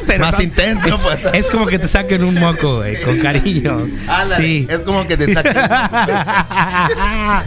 Pero 0.07 0.25
más 0.25 0.33
no- 0.37 0.43
intenso, 0.43 0.93
es, 0.95 1.01
pues. 1.01 1.27
es 1.33 1.49
como 1.49 1.65
que 1.65 1.79
te 1.79 1.87
saquen 1.87 2.23
un 2.23 2.35
moco, 2.35 2.77
güey, 2.77 3.01
con 3.01 3.17
cariño. 3.19 3.77
Sí. 4.35 4.67
es 4.69 4.79
como 4.79 5.05
que 5.07 5.17
te 5.17 5.33
saquen 5.33 5.55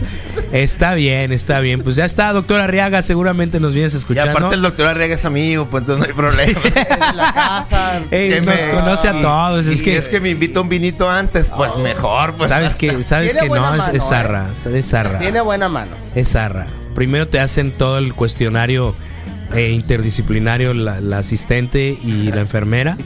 está 0.51 0.93
bien, 0.93 1.31
está 1.31 1.59
bien. 1.59 1.81
Pues 1.83 1.95
ya 1.95 2.05
está, 2.05 2.31
doctor 2.33 2.59
Arriaga, 2.61 3.01
seguramente 3.01 3.59
nos 3.59 3.73
vienes 3.73 3.93
Y 3.93 3.97
escuchando. 3.97 4.31
aparte 4.31 4.55
el 4.55 4.61
doctor 4.61 4.87
Arriaga 4.87 5.15
es 5.15 5.25
amigo, 5.25 5.65
pues 5.65 5.81
entonces 5.81 6.07
no 6.07 6.11
hay 6.11 6.17
problema. 6.17 6.59
En 7.09 7.17
la 7.17 7.33
casa. 7.33 8.01
Ey, 8.11 8.29
Que 8.31 8.41
nos 8.41 8.55
me- 8.65 8.71
conoce 8.71 9.07
a 9.07 9.17
y- 9.17 9.21
todos. 9.21 9.67
y 9.67 9.71
Es 9.71 9.77
si 9.79 9.83
que, 9.83 9.97
es 9.97 10.09
que 10.09 10.19
me 10.19 10.29
invita 10.29 10.61
un 10.61 10.69
vinito 10.69 11.09
antes, 11.09 11.51
pues 11.55 11.75
mejor, 11.77 12.33
pues. 12.33 12.49
sabes 12.49 12.75
que, 12.75 13.03
sabes 13.03 13.31
Tiene 13.33 13.47
que 13.49 13.55
no, 13.55 13.75
es, 13.75 14.03
zarra. 14.03 14.47
Es 14.73 14.89
zarra. 14.89 15.19
Tiene 15.19 15.41
buena 15.41 15.69
mano. 15.69 15.91
Es 16.15 16.31
zarra. 16.31 16.67
Primero 16.95 17.27
te 17.27 17.39
hacen 17.39 17.71
todo 17.71 17.97
el 17.97 18.13
cuestionario 18.13 18.95
eh, 19.53 19.71
interdisciplinario, 19.71 20.73
la, 20.73 20.99
la 21.01 21.19
asistente 21.19 21.97
y 22.03 22.31
la 22.31 22.41
enfermera, 22.41 22.97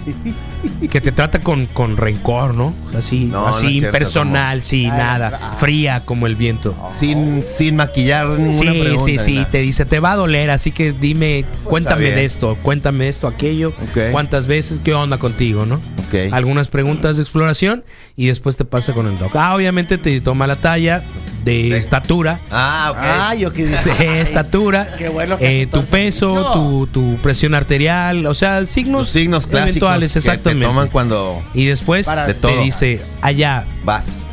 que 0.89 1.01
te 1.01 1.11
trata 1.11 1.39
con, 1.41 1.65
con 1.67 1.97
rencor, 1.97 2.55
¿no? 2.55 2.73
Así, 2.97 3.25
No, 3.25 3.41
no 3.43 3.49
es 3.49 3.57
así 3.57 3.67
cierto, 3.73 3.87
impersonal, 3.87 4.61
sí, 4.61 4.85
Ay, 4.85 4.91
nada, 4.91 5.39
ah. 5.41 5.55
fría 5.57 6.01
como 6.05 6.27
el 6.27 6.35
viento. 6.35 6.75
Sin, 6.89 7.43
sin 7.43 7.75
maquillar 7.75 8.27
ninguna 8.27 8.71
Sí, 8.71 8.79
pregunta. 8.81 9.03
sí, 9.05 9.17
sí, 9.19 9.33
nada. 9.35 9.49
te 9.49 9.57
dice, 9.59 9.85
te 9.85 9.99
va 9.99 10.11
a 10.13 10.15
doler, 10.15 10.49
así 10.51 10.71
que 10.71 10.91
dime, 10.93 11.45
cuéntame 11.63 12.03
bien. 12.03 12.15
de 12.15 12.25
esto, 12.25 12.57
cuéntame 12.61 13.07
esto, 13.07 13.27
aquello, 13.27 13.69
Ok. 13.69 14.11
cuántas 14.11 14.47
veces, 14.47 14.79
qué 14.83 14.93
onda 14.93 15.17
contigo, 15.17 15.65
¿no? 15.65 15.75
Ok. 15.75 16.31
Algunas 16.33 16.67
preguntas 16.67 17.17
de 17.17 17.23
exploración 17.23 17.83
y 18.17 18.27
después 18.27 18.57
te 18.57 18.65
pasa 18.65 18.93
con 18.93 19.07
el 19.07 19.17
doc. 19.17 19.35
Ah, 19.35 19.55
obviamente 19.55 19.97
te 19.97 20.19
toma 20.21 20.45
la 20.47 20.57
talla 20.57 21.03
de 21.43 21.77
estatura, 21.77 22.39
Ah, 22.51 22.89
ok. 22.91 22.97
Ah, 23.01 23.35
yo 23.35 23.51
que 23.53 23.65
dije. 23.65 23.89
de 24.09 24.21
estatura, 24.21 24.95
qué 24.97 25.09
bueno 25.09 25.37
que 25.37 25.61
eh, 25.63 25.67
tu 25.67 25.83
peso, 25.85 26.51
tu, 26.53 26.87
tu 26.87 27.17
presión 27.21 27.55
arterial, 27.55 28.25
o 28.25 28.33
sea, 28.33 28.65
signos, 28.65 28.99
Los 29.01 29.09
signos 29.09 29.47
clásicos 29.47 29.69
eventuales, 29.69 30.13
que 30.13 30.19
exactamente. 30.19 30.65
te 30.65 30.69
toman 30.69 30.87
cuando 30.89 31.41
Y 31.53 31.65
después 31.65 32.05
Para- 32.05 32.27
De 32.27 32.33
te 32.33 32.39
todo. 32.41 32.61
dice, 32.63 33.01
allá, 33.21 33.65
vas. 33.83 34.23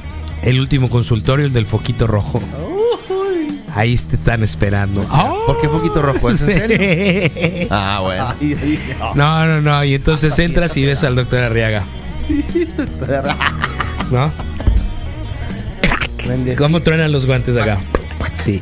el 0.43 0.61
último 0.61 0.89
consultorio, 0.91 1.47
el 1.47 1.53
del 1.53 1.67
foquito 1.67 2.07
rojo. 2.07 2.43
Ahí 3.75 3.97
te 3.97 4.17
están 4.17 4.43
esperando. 4.43 5.03
¿Por 5.47 5.61
qué 5.61 5.69
poquito 5.69 6.03
rojo? 6.03 6.31
¿Es 6.31 6.41
en 6.41 6.51
serio? 6.51 7.67
Ah, 7.71 8.01
bueno. 8.03 8.35
Oh. 9.03 9.15
No, 9.15 9.47
no, 9.47 9.61
no. 9.61 9.85
Y 9.85 9.95
entonces 9.95 10.37
entras 10.39 10.77
y 10.77 10.85
ves 10.85 11.05
al 11.05 11.15
doctor 11.15 11.41
Arriaga. 11.45 11.85
¿No? 14.11 14.33
Bendecido. 16.29 16.63
¿Cómo 16.65 16.81
truenan 16.83 17.11
los 17.13 17.27
guantes 17.27 17.57
acá? 17.57 17.79
Sí. 18.35 18.61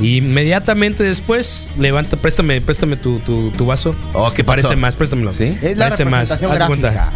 Y 0.00 0.18
inmediatamente 0.18 1.02
después, 1.02 1.70
levanta, 1.78 2.16
préstame, 2.16 2.60
préstame 2.60 2.96
tu, 2.96 3.18
tu, 3.20 3.50
tu 3.50 3.66
vaso. 3.66 3.94
Oh, 4.14 4.26
es 4.28 4.32
que 4.34 4.38
¿qué 4.42 4.44
pasó? 4.44 4.62
parece 4.62 4.76
más, 4.76 4.94
préstamelo. 4.96 5.32
¿Sí? 5.32 5.56
Es 5.62 5.76
la 5.76 5.86
Parece 5.86 6.04
más. 6.04 6.30
Haz 6.30 6.64
cuenta, 6.66 7.10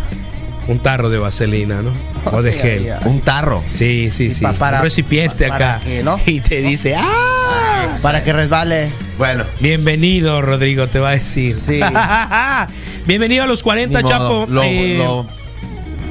un 0.68 0.78
tarro 0.80 1.08
de 1.10 1.18
vaselina, 1.18 1.80
¿no? 1.82 1.90
O 2.32 2.42
de 2.42 2.52
gel. 2.52 2.82
ay, 2.84 2.88
ay. 2.90 2.98
Un 3.04 3.20
tarro. 3.20 3.62
Sí, 3.68 4.08
sí, 4.10 4.30
Sí, 4.30 4.42
pa- 4.44 4.52
para- 4.52 4.78
un 4.78 4.84
recipiente 4.84 5.48
para 5.48 5.74
acá. 5.76 5.84
que, 5.84 6.02
¿no? 6.02 6.20
Y 6.26 6.40
te 6.40 6.60
dice, 6.60 6.94
¡ah! 6.96 7.96
Para 8.02 8.22
que 8.24 8.32
resbale. 8.32 8.90
Bueno, 9.18 9.44
Bienvenido, 9.60 10.40
Rodrigo, 10.42 10.86
te 10.88 10.98
va 10.98 11.10
a 11.10 11.12
decir. 11.12 11.56
Sí. 11.64 11.80
Bienvenido 13.06 13.44
a 13.44 13.46
los 13.46 13.62
40, 13.62 13.98
ni 13.98 14.02
modo. 14.04 14.12
Chapo. 14.12 14.46
Lo, 14.48 14.62
Eh, 14.62 14.96
lo, 14.98 15.26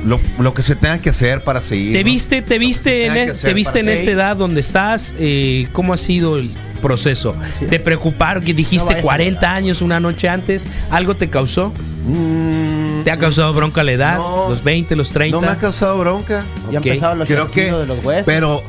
lo, 0.06 0.20
lo 0.40 0.54
que 0.54 0.62
se 0.62 0.76
tenga 0.76 0.98
que 0.98 1.10
hacer 1.12 1.44
para 1.44 1.62
seguir. 1.62 1.94
¿Te 1.94 2.00
¿no? 2.00 2.06
viste, 2.06 2.42
te 2.42 2.58
viste, 2.60 3.06
en, 3.08 3.14
te 3.38 3.54
viste 3.54 3.80
en 3.80 3.86
seguir. 3.86 4.00
esta 4.00 4.12
edad 4.12 4.36
donde 4.38 4.62
estás? 4.62 5.14
Eh, 5.20 5.68
¿Cómo 5.72 5.94
ha 5.94 5.98
sido 5.98 6.38
el 6.38 6.50
proceso? 6.82 7.36
¿Te 7.70 7.80
preocuparon 7.80 8.44
que 8.44 8.54
No 8.54 8.58
dijiste 8.58 8.86
vayas 8.88 9.00
a 9.02 9.04
40 9.04 9.40
volar. 9.40 9.56
años 9.58 9.82
una 9.82 10.00
noche 10.00 10.28
antes? 10.30 10.66
¿Algo 10.90 11.16
te 11.16 11.30
causó? 11.30 11.72
Mm, 12.08 13.04
¿Te 13.04 13.12
ha 13.12 13.18
causado 13.18 13.54
bronca 13.54 13.84
la 13.84 13.92
edad? 13.92 14.18
No. 14.18 14.48
¿Los 14.50 14.64
20, 14.64 14.96
los 14.96 15.12
30? 15.12 15.36
no 15.40 15.42
me 15.46 15.48
ha 15.52 15.58
causado 15.58 15.98
bronca. 16.00 16.46
Ya 16.72 16.80
Ok. 16.80 16.86
empezaron 16.88 17.20
los 17.20 17.28
Creo 17.28 17.52
que. 17.52 17.72
de 17.72 17.86
los 17.86 18.04
huesos. 18.04 18.26
Pero 18.26 18.64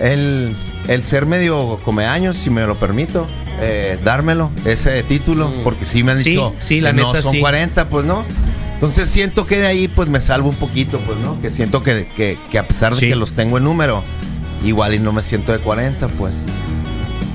el, 0.00 0.54
el 0.88 1.02
ser 1.02 1.26
medio 1.26 1.78
comeaños, 1.84 2.36
si 2.36 2.50
me 2.50 2.66
lo 2.66 2.76
permito, 2.76 3.26
eh, 3.60 3.98
dármelo, 4.02 4.50
ese 4.64 5.02
título, 5.02 5.52
porque 5.62 5.86
sí 5.86 6.02
me 6.02 6.12
han 6.12 6.18
Sí, 6.18 6.30
dicho 6.30 6.54
sí, 6.58 6.80
la 6.80 6.90
que 6.92 6.96
no 7.00 7.08
neta, 7.12 7.22
son 7.22 7.32
sí. 7.32 7.40
40, 7.40 7.88
pues 7.88 8.04
no. 8.06 8.24
Entonces 8.74 9.08
siento 9.08 9.46
que 9.46 9.58
de 9.58 9.66
ahí 9.66 9.88
pues 9.88 10.08
me 10.08 10.20
salvo 10.20 10.50
un 10.50 10.56
poquito, 10.56 10.98
pues 11.00 11.18
no. 11.18 11.40
Que 11.40 11.50
siento 11.52 11.82
que, 11.82 12.06
que, 12.16 12.38
que 12.50 12.58
a 12.58 12.68
pesar 12.68 12.94
de 12.94 13.00
Sí. 13.00 13.08
que 13.08 13.16
los 13.16 13.32
tengo 13.32 13.58
en 13.58 13.64
número, 13.64 14.02
igual 14.64 14.94
y 14.94 14.98
no 14.98 15.12
me 15.12 15.22
siento 15.22 15.52
de 15.52 15.58
40, 15.58 16.08
pues. 16.08 16.34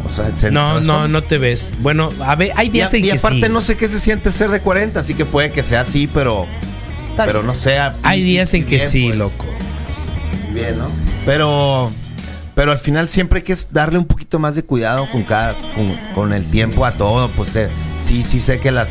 O 0.06 0.12
sea, 0.12 0.34
se- 0.36 0.52
No, 0.52 0.68
¿sabes 0.70 0.88
no, 0.88 0.94
cómo? 0.94 1.08
no 1.08 1.24
te 1.24 1.38
ves. 1.38 1.76
Bueno, 1.80 2.12
a 2.26 2.36
ver, 2.36 2.52
hay 2.56 2.68
Y, 2.68 2.72
días 2.72 2.94
a- 2.94 2.98
en 2.98 3.06
y 3.06 3.10
que 3.10 3.18
aparte 3.18 3.46
sí. 3.48 3.52
no 3.52 3.62
sé 3.62 3.78
qué 3.78 3.88
se 3.88 4.00
siente 4.00 4.32
ser 4.32 4.50
de 4.50 4.60
40, 4.60 5.00
así 5.00 5.14
que 5.14 5.26
puede 5.26 5.52
que 5.52 5.64
sea 5.64 5.82
así, 5.82 6.08
pero 6.12 6.46
Está 7.12 7.26
pero 7.26 7.40
bien. 7.40 7.48
no 7.48 7.56
sea. 7.56 7.96
Hay 8.04 8.22
y- 8.22 8.24
días 8.24 8.54
en 8.54 8.62
y 8.62 8.66
que 8.66 8.76
bien, 8.78 8.90
sí, 8.90 9.06
pues. 9.08 9.18
loco. 9.18 9.46
Bien, 10.54 10.78
¿no? 10.78 10.90
Pero, 11.26 11.92
pero 12.56 12.72
al 12.72 12.80
final 12.80 13.08
siempre 13.08 13.38
hay 13.40 13.44
que 13.44 13.56
darle 13.72 13.98
un 14.00 14.06
poquito 14.06 14.40
más 14.40 14.56
de 14.56 14.64
cuidado 14.64 15.08
con 15.12 15.24
cada, 15.24 15.54
con, 15.76 15.96
con 16.16 16.34
el 16.34 16.44
tiempo 16.46 16.86
a 16.86 16.92
todo. 16.94 17.30
Pues 17.30 17.56
eh, 17.56 17.70
sí, 18.02 18.24
sí 18.24 18.40
sé 18.40 18.60
que 18.60 18.72
las, 18.72 18.90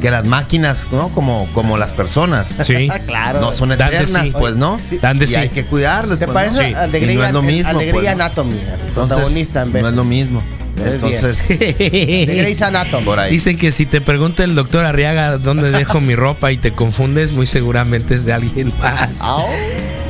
que 0.00 0.10
las 0.10 0.24
máquinas, 0.24 0.86
¿no? 0.92 1.08
Como, 1.10 1.48
como 1.52 1.76
las 1.76 1.92
personas, 1.92 2.48
Sí. 2.64 2.88
claro. 3.06 3.40
no 3.40 3.52
son 3.52 3.70
Dan 3.70 3.78
de 3.78 3.84
eternas, 3.96 4.28
sí. 4.28 4.34
pues, 4.38 4.56
¿no? 4.56 4.78
Dan 5.02 5.18
de 5.18 5.24
y 5.24 5.28
sí. 5.28 5.34
hay 5.36 5.48
que 5.48 5.64
cuidarlas. 5.64 6.18
¿Te 6.18 6.26
pues, 6.26 6.34
parece 6.34 6.70
¿no? 6.72 6.78
al 6.78 6.92
de 6.92 6.98
Y 6.98 7.02
Grey, 7.02 7.16
no 7.16 7.24
es 7.24 7.32
lo 7.32 7.42
mismo, 7.42 7.68
al 7.70 7.78
de 7.78 7.82
Grey 7.86 7.92
pues, 7.92 8.04
¿no? 8.04 8.10
Anatomy? 8.10 8.52
el 8.52 8.58
Entonces, 8.88 9.16
protagonista 9.16 9.62
en 9.62 9.72
vez 9.72 9.82
no 9.82 9.88
es 9.88 9.94
lo 9.94 10.04
mismo. 10.04 10.42
Entonces, 10.84 11.48
de 11.58 12.24
Grey's 12.38 12.62
Anatomy. 12.62 13.04
por 13.04 13.18
ahí. 13.18 13.32
Dicen 13.32 13.58
que 13.58 13.72
si 13.72 13.84
te 13.84 14.00
pregunta 14.00 14.44
el 14.44 14.54
doctor 14.54 14.84
Arriaga 14.84 15.36
dónde 15.38 15.72
dejo 15.72 16.00
mi 16.00 16.14
ropa 16.14 16.52
y 16.52 16.56
te 16.56 16.72
confundes, 16.72 17.32
muy 17.32 17.46
seguramente 17.48 18.14
es 18.14 18.24
de 18.24 18.32
alguien 18.32 18.72
más. 18.80 19.20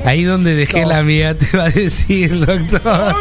Ahí 0.04 0.24
donde 0.24 0.54
dejé 0.54 0.82
No. 0.82 0.88
la 0.90 1.02
mía 1.02 1.36
te 1.38 1.56
va 1.56 1.64
a 1.64 1.70
decir, 1.70 2.44
doctor. 2.44 3.16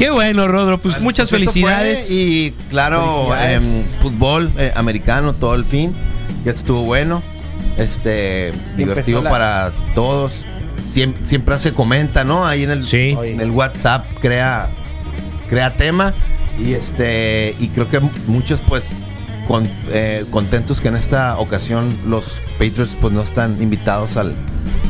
Qué 0.00 0.10
bueno, 0.10 0.48
Rodro. 0.48 0.78
Pues 0.80 0.98
muchas 1.00 1.28
Pues 1.28 1.40
felicidades. 1.42 2.10
y 2.10 2.54
claro, 2.70 3.28
Felicidades. 3.28 3.62
em, 3.62 3.82
fútbol 4.00 4.50
eh, 4.56 4.72
americano 4.74 5.34
todo 5.34 5.54
el 5.54 5.64
fin, 5.66 5.92
que 6.42 6.48
estuvo 6.48 6.82
bueno, 6.84 7.22
este 7.76 8.52
divertido 8.78 9.22
la- 9.22 9.28
para 9.30 9.72
todos. 9.94 10.44
Siem- 10.90 11.14
Siempre, 11.22 11.58
se 11.58 11.74
comenta, 11.74 12.24
¿no? 12.24 12.46
Ahí 12.46 12.62
en 12.64 12.70
el, 12.70 12.84
Sí. 12.86 13.14
en 13.22 13.40
el 13.42 13.50
WhatsApp 13.50 14.06
crea, 14.22 14.70
crea 15.50 15.74
tema 15.76 16.14
y 16.58 16.72
este 16.72 17.54
y 17.60 17.68
creo 17.68 17.88
que 17.90 18.00
muchos 18.26 18.62
pues 18.62 18.92
con- 19.50 19.68
eh, 19.90 20.24
contentos 20.30 20.80
que 20.80 20.86
en 20.86 20.94
esta 20.96 21.36
ocasión 21.40 21.88
los 22.06 22.40
Patriots 22.52 22.96
pues 23.00 23.12
no 23.12 23.20
están 23.20 23.60
invitados 23.60 24.16
al 24.16 24.32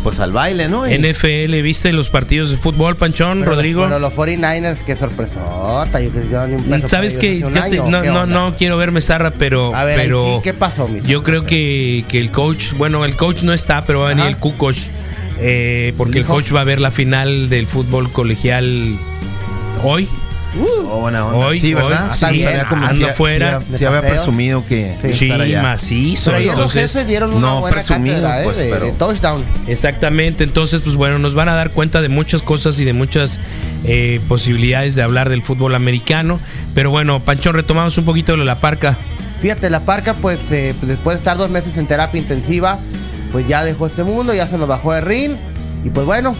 pues 0.03 0.21
al 0.21 0.33
baile, 0.33 0.69
¿no? 0.69 0.87
Y- 0.87 0.95
NFL, 0.99 1.63
¿viste 1.63 1.93
los 1.95 2.11
partidos 2.11 2.51
de 2.51 2.59
fútbol, 2.59 2.95
Panchón, 2.97 3.41
Pero 3.41 3.53
Rodrigo? 3.53 3.81
Los, 3.81 3.91
bueno, 3.91 3.99
los 3.99 4.13
49ers, 4.15 4.83
qué 4.85 4.97
sorpresota. 4.97 5.99
Yo 6.01 6.11
creo 6.11 6.23
que 6.25 6.29
yo 6.31 6.47
ni 6.47 6.55
un 6.57 6.65
peso 6.65 6.89
Sabes 6.89 7.17
que 7.17 7.39
yo 7.39 7.49
te- 7.49 7.59
año, 7.59 7.87
no, 7.89 8.03
¿qué 8.03 8.09
no, 8.09 8.27
no 8.27 8.55
quiero 8.57 8.77
verme 8.77 9.01
zarra, 9.01 9.31
pero, 9.31 9.75
A 9.75 9.85
ver, 9.85 9.99
ahí 9.99 10.07
pero 10.07 10.37
sí, 10.37 10.41
¿qué 10.45 10.53
pasó, 10.55 10.89
mi 10.89 11.01
yo 11.01 11.23
creo 11.23 11.47
que, 11.47 12.05
que 12.09 12.21
el 12.21 12.31
coach, 12.31 12.73
bueno, 12.77 13.05
el 13.07 13.17
coach 13.17 13.43
no 13.43 13.55
está, 13.55 13.85
pero 13.87 14.01
va 14.01 14.07
a 14.07 14.09
venir 14.11 14.25
Ajá. 14.25 14.31
el 14.31 14.37
Q-Coach, 14.39 14.79
eh, 15.41 15.95
porque 15.97 16.19
el 16.19 16.25
coach 16.27 16.55
va 16.55 16.61
a 16.61 16.65
ver 16.65 16.81
la 16.81 16.91
final 16.91 17.49
del 17.49 17.67
fútbol 17.67 18.11
colegial 18.13 18.95
hoy. 19.83 20.07
Oh, 20.59 21.01
buena 21.01 21.25
onda. 21.27 21.47
Hoy, 21.47 21.61
sí, 21.61 21.75
hoy, 21.75 21.83
¿verdad? 21.83 22.11
sí, 22.13 22.19
Sí, 22.19 22.45
había 22.45 22.69
como- 22.69 22.85
ando 22.87 23.07
fuera. 23.09 23.61
Había 23.73 24.01
presumido 24.01 24.65
que 24.67 24.95
Sí. 25.15 25.31
allá. 25.31 25.63
macizo. 25.63 26.33
Pero 26.33 26.57
los 26.57 27.07
dieron 27.07 27.33
una 27.35 27.47
no 27.47 27.61
buena 27.61 27.75
presumido, 27.75 28.17
cátedra, 28.17 28.41
¿eh? 28.41 28.45
pues, 28.45 28.59
de, 28.59 28.71
pero- 28.71 28.87
de 28.87 28.93
touchdown. 28.93 29.45
Exactamente, 29.69 30.43
entonces 30.45 30.81
pues 30.81 30.97
bueno, 30.97 31.19
nos 31.19 31.35
van 31.35 31.49
a 31.49 31.55
dar 31.55 31.71
cuenta 31.71 32.03
de 32.03 32.09
muchas 32.09 32.43
cosas 32.43 32.79
y 32.81 32.85
de 32.85 32.93
muchas 32.93 33.39
eh, 33.85 34.21
posibilidades 34.29 34.95
de 34.97 35.03
hablar 35.03 35.29
del 35.29 35.43
fútbol 35.43 35.75
americano. 35.75 36.41
Pero 36.75 36.91
bueno, 36.91 37.21
Panchón, 37.21 37.55
retomamos 37.55 37.97
un 37.99 38.05
poquito 38.05 38.37
de 38.37 38.45
la 38.45 38.57
parca. 38.57 38.97
Fíjate, 39.41 39.71
la 39.71 39.81
parca, 39.81 40.15
pues 40.15 40.51
eh, 40.53 40.75
pues, 40.79 40.89
después 40.89 41.15
de 41.17 41.19
estar 41.21 41.37
dos 41.39 41.51
meses 41.51 41.77
en 41.79 41.87
terapia 41.87 42.21
intensiva, 42.21 42.79
pues 43.33 43.47
ya 43.49 43.65
dejó 43.65 43.87
este 43.87 44.03
mundo, 44.03 44.35
ya 44.35 44.47
se 44.47 44.59
nos 44.59 44.69
bajó 44.69 44.93
de 44.93 45.01
ring. 45.01 45.33
Y 45.85 45.91
pues 45.91 46.05
bueno, 46.05 46.35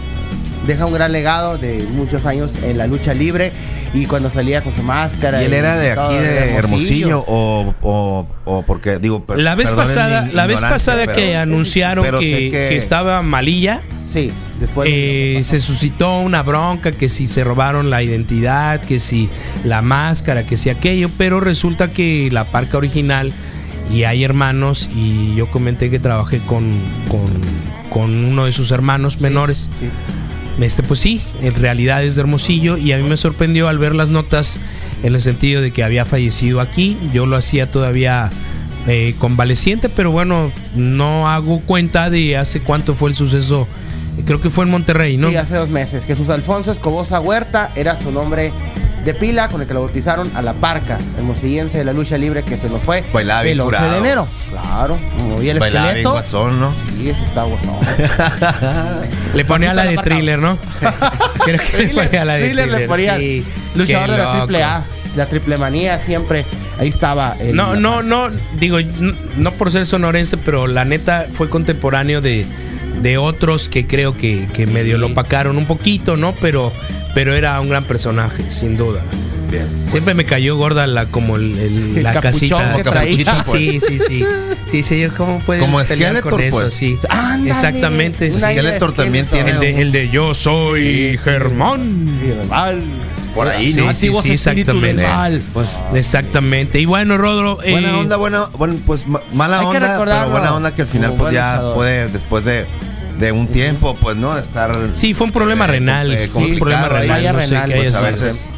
deja 0.67 0.85
un 0.85 0.93
gran 0.93 1.11
legado 1.11 1.57
de 1.57 1.83
muchos 1.93 2.25
años 2.25 2.55
en 2.63 2.77
la 2.77 2.85
lucha 2.87 3.13
libre. 3.13 3.51
Y 3.93 4.05
cuando 4.05 4.29
salía 4.29 4.61
con 4.61 4.73
su 4.73 4.83
máscara. 4.83 5.41
¿Y 5.41 5.45
él 5.47 5.53
era 5.53 5.77
de 5.77 5.91
aquí 5.91 6.15
de 6.15 6.53
Hermosillo 6.55 7.25
o, 7.27 7.73
o, 7.81 8.27
o 8.45 8.61
porque 8.63 8.99
digo 8.99 9.23
per- 9.25 9.39
La 9.39 9.55
vez 9.55 9.69
pasada, 9.71 10.29
la 10.33 10.45
vez 10.45 10.61
pasada 10.61 11.01
pero- 11.05 11.13
que 11.15 11.35
anunciaron 11.35 12.05
pero 12.05 12.19
que, 12.19 12.29
sé 12.29 12.37
que- 12.37 12.51
que 12.51 12.77
estaba 12.77 13.21
malilla, 13.21 13.81
Sí, 14.13 14.31
después. 14.61 14.89
eh, 14.91 15.41
se 15.43 15.59
suscitó 15.59 16.19
una 16.19 16.41
bronca, 16.41 16.93
que 16.93 17.09
si 17.09 17.27
se 17.27 17.43
robaron 17.43 17.89
la 17.89 18.01
identidad, 18.01 18.79
que 18.79 18.99
si 18.99 19.29
la 19.65 19.81
máscara, 19.81 20.43
que 20.45 20.55
si 20.55 20.69
aquello, 20.69 21.09
pero 21.17 21.41
resulta 21.41 21.91
que 21.91 22.29
la 22.31 22.45
parca 22.45 22.77
original 22.77 23.33
y 23.91 24.03
hay 24.05 24.23
hermanos 24.23 24.89
y 24.95 25.35
yo 25.35 25.47
comenté 25.47 25.89
que 25.89 25.99
trabajé 25.99 26.39
con, 26.39 26.63
con, 27.09 27.29
con 27.89 28.23
uno 28.23 28.45
de 28.45 28.53
sus 28.53 28.71
hermanos 28.71 29.19
menores. 29.19 29.69
sí. 29.81 29.89
Este, 30.59 30.83
pues 30.83 30.99
sí, 30.99 31.21
en 31.41 31.55
realidad 31.55 32.03
es 32.03 32.15
de 32.15 32.21
Hermosillo 32.21 32.77
y 32.77 32.91
a 32.91 32.97
mí 32.97 33.09
me 33.09 33.17
sorprendió 33.17 33.67
al 33.67 33.77
ver 33.77 33.95
las 33.95 34.09
notas 34.09 34.59
en 35.03 35.15
el 35.15 35.21
sentido 35.21 35.61
de 35.61 35.71
que 35.71 35.83
había 35.83 36.05
fallecido 36.05 36.59
aquí. 36.61 36.97
Yo 37.13 37.25
lo 37.25 37.35
hacía 37.35 37.69
todavía 37.71 38.29
eh, 38.87 39.15
convaleciente, 39.19 39.89
pero 39.89 40.11
bueno, 40.11 40.51
no 40.75 41.29
hago 41.29 41.61
cuenta 41.61 42.09
de 42.09 42.37
hace 42.37 42.61
cuánto 42.61 42.95
fue 42.95 43.09
el 43.09 43.15
suceso. 43.15 43.67
Creo 44.25 44.41
que 44.41 44.49
fue 44.49 44.65
en 44.65 44.71
Monterrey, 44.71 45.17
¿no? 45.17 45.29
Sí, 45.29 45.35
hace 45.35 45.55
dos 45.55 45.69
meses. 45.69 46.03
Jesús 46.05 46.29
Alfonso 46.29 46.71
Escobosa 46.71 47.19
Huerta 47.19 47.71
era 47.75 47.95
su 47.95 48.11
nombre 48.11 48.51
de 49.05 49.13
pila 49.15 49.47
con 49.49 49.61
el 49.61 49.67
que 49.67 49.73
lo 49.73 49.81
bautizaron 49.81 50.29
a 50.35 50.41
la 50.41 50.53
parca, 50.53 50.97
hermosillense 51.17 51.77
de 51.79 51.83
la 51.85 51.93
lucha 51.93 52.17
libre 52.17 52.43
que 52.43 52.55
se 52.57 52.69
nos 52.69 52.81
fue 52.83 53.03
Bailaba 53.11 53.43
el 53.47 53.59
11 53.59 53.81
de 53.83 53.97
enero. 53.97 54.27
Claro. 54.49 54.97
Y 55.41 55.49
el 55.49 55.59
Bailaba 55.59 55.85
bien 55.87 55.97
esqueleto. 55.97 56.11
guasón, 56.11 56.59
¿no? 56.59 56.73
Sí, 56.73 57.09
ese 57.09 57.23
está 57.23 57.43
guasón. 57.43 57.75
Le 59.33 59.45
ponía 59.45 59.73
la 59.73 59.85
de 59.85 59.97
thriller, 59.97 60.39
¿no? 60.39 60.57
Creo 61.45 61.59
que 61.59 61.77
le 61.77 61.87
ponía 61.89 62.25
la 62.25 62.33
de 62.35 62.45
Thriller 62.49 62.63
thriller. 62.65 62.81
le 62.81 62.87
ponía 62.87 63.17
sí. 63.17 63.45
luchador 63.75 64.05
Qué 64.07 64.11
de 64.11 64.17
la 64.17 64.23
loco. 64.25 64.37
triple 64.45 64.63
A, 64.63 64.83
la 65.15 65.25
triple 65.25 65.57
manía 65.57 65.99
siempre. 65.99 66.45
Ahí 66.79 66.89
estaba. 66.89 67.35
el- 67.39 67.55
No, 67.55 67.75
no, 67.75 68.03
no, 68.03 68.29
digo, 68.59 68.77
n- 68.79 69.15
no 69.37 69.51
por 69.51 69.71
ser 69.71 69.85
sonorense, 69.85 70.37
pero 70.37 70.67
la 70.67 70.85
neta 70.85 71.25
fue 71.31 71.49
contemporáneo 71.49 72.21
de, 72.21 72.45
de 73.01 73.17
otros 73.17 73.69
que 73.69 73.87
creo 73.87 74.17
que, 74.17 74.47
que 74.53 74.67
medio 74.67 74.97
lo 74.97 75.07
opacaron 75.07 75.57
un 75.57 75.65
poquito, 75.65 76.17
¿no? 76.17 76.33
Pero, 76.41 76.71
pero 77.15 77.33
era 77.35 77.59
un 77.61 77.69
gran 77.69 77.83
personaje, 77.83 78.49
sin 78.49 78.77
duda. 78.77 79.01
Bien. 79.49 79.67
Siempre 79.85 80.13
me 80.13 80.23
cayó 80.23 80.55
gorda 80.55 80.87
la 80.87 81.07
como 81.07 81.35
el, 81.35 81.57
el- 81.57 81.97
El 81.97 82.03
la 82.03 82.13
capuchón 82.13 82.59
casita. 82.59 82.75
que 82.77 82.83
traía. 82.83 83.43
Sí, 83.43 83.79
sí, 83.81 83.99
sí. 83.99 84.23
Sí, 84.65 84.81
sí, 84.83 85.03
¿cómo 85.17 85.39
pueden 85.39 85.61
Como 85.61 85.79
pelear 85.83 86.11
Skeletor, 86.11 86.31
con 86.31 86.41
eso? 86.41 86.57
pues. 86.59 86.73
Sí. 86.73 86.97
Ándale. 87.09 87.51
Exactamente. 87.51 88.31
Skeletor 88.31 88.93
también 88.93 89.25
tiene 89.25 89.51
El 89.51 89.59
de, 89.59 89.81
el 89.81 89.91
de 89.91 90.09
yo 90.09 90.33
soy 90.33 91.19
Germán. 91.21 92.07
Sí, 92.21 92.31
rival. 92.43 92.81
Por 93.35 93.47
ahí, 93.47 93.71
Sí, 93.71 93.79
¿no? 93.79 93.93
sí, 93.93 94.11
sí, 94.21 94.31
exactamente. 94.31 95.03
mal. 95.07 95.41
Pues 95.53 95.69
Exactamente. 95.93 96.79
Y 96.79 96.85
bueno, 96.85 97.17
Rodro. 97.17 97.59
eh, 97.63 97.71
buena 97.71 97.97
onda, 97.97 98.17
buena, 98.17 98.45
bueno, 98.57 98.75
pues 98.85 99.07
ma- 99.07 99.21
mala 99.33 99.59
Hay 99.59 99.67
que 99.71 99.77
onda, 99.77 99.97
pero 100.03 100.29
buena 100.29 100.53
onda 100.53 100.73
que 100.75 100.81
al 100.81 100.87
final 100.87 101.13
pues 101.17 101.33
ya 101.33 101.73
puede 101.73 102.09
después 102.09 102.43
de, 102.43 102.65
de 103.19 103.31
un 103.31 103.47
tiempo 103.47 103.95
pues 104.01 104.17
no 104.17 104.35
de 104.35 104.41
estar 104.41 104.77
Sí, 104.93 105.13
fue 105.13 105.27
un 105.27 105.31
problema 105.33 105.63
eh, 105.65 105.67
renal. 105.69 106.17
fue 106.31 106.43
un 106.43 106.59
problema 106.59 106.87
ahí. 106.87 107.07
renal. 107.07 107.23
No 107.35 107.41
sé 107.41 107.47
renal, 107.47 107.71
pues 107.73 107.95
a 107.95 108.01
veces 108.01 108.49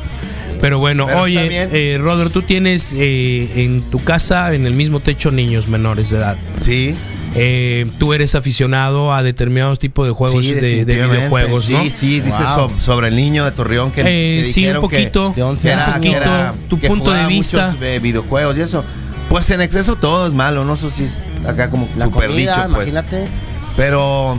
Pero 0.59 0.79
bueno, 0.79 1.05
Pero 1.05 1.21
oye, 1.21 1.67
eh, 1.71 1.97
Rodro, 1.99 2.29
tú 2.31 2.41
tienes 2.41 2.93
eh, 2.95 3.51
en 3.63 3.81
tu 3.83 4.03
casa, 4.03 4.53
en 4.55 4.65
el 4.65 4.73
mismo 4.73 5.01
techo, 5.01 5.29
niños 5.29 5.67
menores 5.67 6.09
de 6.09 6.17
edad. 6.17 6.35
sí 6.61 6.95
Eh, 7.35 7.87
tú 7.97 8.13
eres 8.13 8.35
aficionado 8.35 9.13
a 9.13 9.23
determinados 9.23 9.79
tipos 9.79 10.05
de 10.05 10.13
juegos 10.13 10.45
sí, 10.45 10.53
de, 10.53 10.85
de 10.85 11.07
videojuegos, 11.07 11.69
¿no? 11.69 11.81
Sí, 11.81 11.89
sí, 11.89 12.19
dice 12.19 12.43
Wow. 12.43 12.69
so- 12.69 12.71
sobre 12.79 13.07
el 13.07 13.15
niño 13.15 13.43
de 13.43 13.51
Torreón 13.51 13.91
que, 13.91 14.01
Eh, 14.01 14.43
que 14.43 14.45
sí, 14.45 14.49
un 14.49 14.55
dijeron 14.55 14.81
que- 14.89 14.97
poquito. 14.97 15.33
De 15.35 15.41
11 15.43 15.67
que 15.67 15.73
años. 15.73 15.83
era, 15.87 15.95
un 15.95 16.01
que 16.01 16.09
poquito, 16.09 16.23
era- 16.31 16.53
tu 16.69 16.79
que 16.79 16.87
punto 16.87 17.11
de 17.11 17.25
vista. 17.25 17.67
muchos, 17.67 17.81
eh, 17.81 17.99
videojuegos 18.01 18.57
y 18.57 18.61
eso. 18.61 18.83
Pues 19.29 19.49
en 19.49 19.61
exceso 19.61 19.95
todo 19.95 20.27
es 20.27 20.33
malo, 20.33 20.63
no 20.63 20.75
sé 20.75 20.91
si 20.91 21.05
es 21.05 21.21
acá 21.47 21.69
como 21.71 21.87
La 21.97 22.05
super 22.05 22.27
comida, 22.29 22.55
dicho, 22.55 22.75
pues. 22.75 22.87
imagínate. 22.89 23.25
Pero 23.75 24.37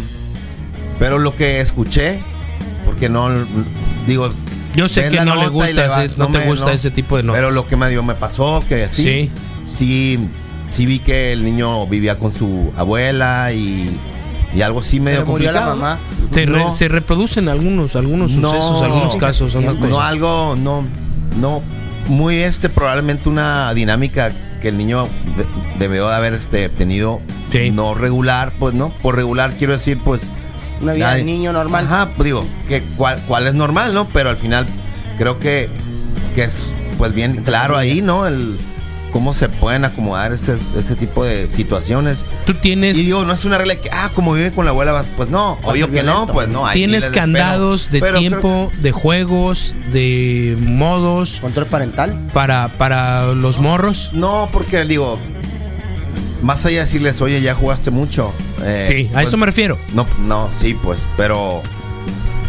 pero 1.01 1.19
lo 1.19 1.35
que 1.35 1.61
escuché 1.61 2.21
porque 2.85 3.09
no 3.09 3.29
digo 4.07 4.33
Yo 4.77 4.87
sé 4.87 5.09
que 5.11 5.21
no 5.25 5.35
le 5.35 5.49
gusta, 5.49 5.73
le 5.73 5.87
ese- 5.87 5.89
vas, 5.89 6.19
no, 6.19 6.27
te 6.27 6.39
me- 6.39 6.45
gusta 6.47 6.67
no. 6.67 6.73
ese 6.73 6.91
tipo 6.93 7.17
de 7.17 7.25
notas. 7.25 7.41
Pero 7.41 7.51
lo 7.53 7.67
que 7.67 7.77
medio 7.77 8.03
me 8.05 8.15
pasó, 8.15 8.63
que 8.69 8.89
sí, 8.89 9.03
Sí. 9.03 9.31
sí, 9.65 10.19
sí, 10.75 10.87
vi 10.87 10.99
que 10.99 11.33
el 11.33 11.45
niño 11.45 11.87
vivía 11.87 12.19
con 12.19 12.33
su 12.33 12.73
abuela 12.77 13.53
y, 13.53 13.91
y 14.55 14.63
algo 14.63 14.81
así 14.81 15.01
medio 15.01 15.21
Pero 15.21 15.31
murió 15.33 15.53
la 15.53 15.61
complicado. 15.67 15.77
mamá. 15.81 15.99
se, 16.33 16.47
re- 16.47 16.53
no. 16.59 16.75
se 16.75 16.89
reproducen 16.89 17.49
algunos, 17.49 17.97
algunos 17.97 18.33
No. 18.37 18.49
sucesos, 18.51 18.83
algunos 18.83 19.17
casos, 19.17 19.55
No, 19.57 19.79
cosas. 19.79 19.99
algo, 20.07 20.57
no, 20.59 20.85
no, 21.41 21.63
muy 22.09 22.37
este, 22.39 22.69
probablemente 22.69 23.29
una 23.29 23.73
dinámica 23.75 24.33
que 24.61 24.69
el 24.69 24.77
niño 24.79 25.05
de- 25.37 25.47
debió 25.79 26.09
de 26.09 26.15
haber 26.15 26.35
este, 26.35 26.69
tenido 26.69 27.21
Sí. 27.53 27.71
no 27.71 27.95
regular, 27.95 28.53
pues 28.59 28.75
no, 28.75 28.89
por 29.03 29.15
regular 29.17 29.53
quiero 29.57 29.75
decir, 29.75 29.99
pues 30.05 30.23
Una 30.83 30.93
vida 30.93 31.15
de 31.15 31.23
niño 31.25 31.53
normal. 31.53 31.85
Ajá, 31.87 32.11
pues 32.17 32.25
digo, 32.27 32.45
que 32.69 32.83
cuál, 32.97 33.21
cuál 33.29 33.47
es 33.47 33.55
normal, 33.55 33.95
¿no? 33.95 34.07
Pero 34.09 34.29
al 34.31 34.37
final 34.37 34.67
creo 35.19 35.39
que, 35.39 35.69
que 36.35 36.43
es 36.45 36.71
pues 36.99 37.15
bien 37.15 37.43
claro 37.45 37.77
ahí, 37.77 38.01
¿no? 38.03 38.27
El 38.27 38.57
cómo 39.15 39.33
se 39.33 39.49
pueden 39.49 39.85
acomodar 39.85 40.33
ese, 40.33 40.57
ese 40.77 40.97
tipo 40.97 41.23
de 41.23 41.49
situaciones. 41.49 42.27
Tú 42.45 42.53
tienes, 42.53 42.99
Y 42.99 43.05
digo, 43.05 43.25
no 43.25 43.33
es 43.33 43.45
una 43.45 43.59
regla 43.59 43.77
que, 43.77 43.89
ah, 43.93 44.11
como 44.13 44.33
vive 44.33 44.51
con 44.51 44.65
la 44.65 44.73
abuela, 44.73 45.05
pues 45.17 45.29
no, 45.29 45.57
obvio 45.63 45.89
que 45.89 46.03
no, 46.03 46.27
pues 46.27 46.49
no. 46.49 46.67
hay 46.67 46.81
tienes 46.81 47.11
candados 47.11 47.93
de 47.93 48.01
pero 48.01 48.19
tiempo, 48.19 48.73
de 48.83 48.91
juegos, 48.91 49.77
de 49.93 50.59
modos 50.61 51.39
Control 51.41 51.67
parental. 51.67 52.13
para, 52.33 52.67
para 52.77 53.27
los 53.35 53.61
morros. 53.61 54.11
no, 54.15 54.49
porque 54.53 54.85
digo, 54.85 55.17
más 56.43 56.65
allá 56.67 56.79
de 56.79 56.81
decirles, 56.87 57.21
oye, 57.23 57.41
ya 57.41 57.55
jugaste 57.55 57.93
mucho. 57.93 58.33
eh, 58.65 58.87
Sí, 58.89 59.09
a 59.11 59.15
pues, 59.15 59.29
eso 59.29 59.37
me 59.37 59.47
refiero. 59.47 59.79
No, 59.95 60.09
no, 60.27 60.49
sí, 60.53 60.75
pues, 60.75 61.07
pero. 61.17 61.63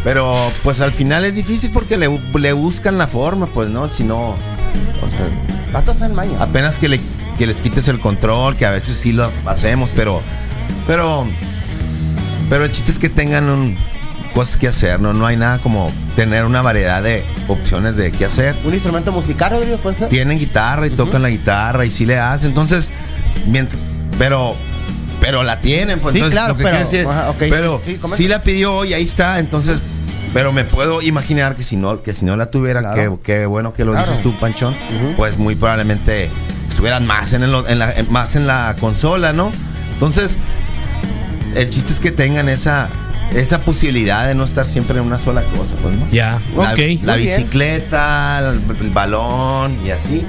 Pero, 0.04 0.36
pues 0.64 0.82
al 0.82 0.92
final 0.94 1.26
es 1.26 1.36
difícil 1.36 1.70
porque 1.72 1.96
le, 1.98 2.10
le 2.40 2.54
buscan 2.54 2.98
la 2.98 3.06
forma, 3.06 3.46
pues, 3.46 3.70
¿no? 3.70 3.88
Si 3.88 4.04
no. 4.04 4.30
O 4.30 5.10
sea, 5.10 5.30
Patos 5.76 6.00
maña. 6.12 6.32
apenas 6.40 6.80
que, 6.80 6.88
le, 6.90 7.00
que 7.38 7.46
les 7.48 7.58
quites 7.62 7.88
el 7.88 8.00
control, 8.00 8.56
que 8.56 8.66
a 8.66 8.72
veces 8.72 8.98
sí 8.98 9.12
lo 9.12 9.30
hacemos, 9.46 9.92
pero. 9.96 10.22
Pero. 10.88 11.26
Pero 12.50 12.64
el 12.66 12.72
chiste 12.72 12.92
es 12.92 13.00
que 13.00 13.10
tengan 13.10 13.50
un- 13.50 13.78
cosas 14.34 14.58
que 14.58 14.68
hacer, 14.68 15.00
¿no? 15.00 15.14
No 15.14 15.26
hay 15.26 15.38
nada 15.38 15.60
como 15.60 15.92
tener 16.16 16.44
una 16.46 16.62
variedad 16.62 17.02
de 17.02 17.24
opciones 17.48 17.96
de 17.96 18.12
qué 18.12 18.26
hacer. 18.26 18.56
Un 18.66 18.74
instrumento 18.74 19.12
musical, 19.12 19.52
Rodrigo, 19.52 19.78
puede 19.78 19.98
ser. 19.98 20.10
Tienen 20.10 20.38
guitarra 20.40 20.88
y 20.88 20.90
tocan 20.92 21.22
la 21.22 21.30
guitarra 21.30 21.86
y 21.86 21.92
sí 21.92 22.06
le 22.06 22.20
hacen. 22.20 22.50
Entonces, 22.50 22.92
pero. 24.18 24.56
Pero 25.22 25.42
la 25.44 25.60
tienen, 25.60 26.00
pues 26.00 26.14
Sí, 26.14 26.20
entonces 26.20 26.38
claro, 26.38 26.54
lo 26.54 26.58
que 26.58 26.64
pero- 26.66 26.78
decir- 26.78 27.08
ajá, 27.08 27.34
pero 27.40 27.82
sí, 27.84 28.00
sí 28.16 28.28
la 28.28 28.44
pidió 28.44 28.86
y 28.86 28.94
ahí 28.94 29.04
está, 29.04 29.40
entonces, 29.40 29.80
pero 30.36 30.52
me 30.52 30.66
puedo 30.66 31.02
imaginar 31.02 31.56
que 31.56 31.64
si 31.64 31.78
no, 31.78 32.04
que 32.04 32.12
si 32.14 32.26
no 32.26 32.36
la 32.36 32.52
tuviera, 32.52 32.82
Claro. 32.82 33.22
que, 33.24 33.38
que 33.40 33.46
bueno 33.46 33.74
que 33.74 33.86
lo 33.86 33.94
Claro. 33.94 34.06
dices 34.06 34.22
tú, 34.22 34.38
Panchón, 34.38 34.76
pues 35.16 35.38
muy 35.38 35.56
probablemente 35.56 36.30
estuvieran 36.68 37.08
más 37.08 37.32
en, 37.32 37.44
el- 37.44 37.56
en 37.70 37.80
la, 37.80 37.92
en- 37.94 38.12
más 38.12 38.36
en 38.36 38.46
la 38.46 38.76
consola, 38.78 39.32
¿no? 39.32 39.50
Entonces, 39.94 40.36
el 41.56 41.70
chiste 41.70 41.94
es 41.94 42.02
que 42.02 42.12
tengan 42.12 42.50
esa, 42.50 42.90
esa 43.34 43.62
posibilidad 43.62 44.28
de 44.28 44.36
no 44.36 44.44
estar 44.44 44.66
siempre 44.66 45.00
en 45.00 45.06
una 45.06 45.20
sola 45.20 45.42
cosa, 45.58 45.76
pues, 45.82 45.96
¿no? 45.96 46.06
Ya, 46.12 46.38
La, 46.58 46.74
ok. 46.74 46.80
la 47.04 47.16
bicicleta, 47.16 48.40
el, 48.40 48.60
el 48.82 48.90
balón 48.92 49.78
y 49.86 49.92
así. 49.92 50.22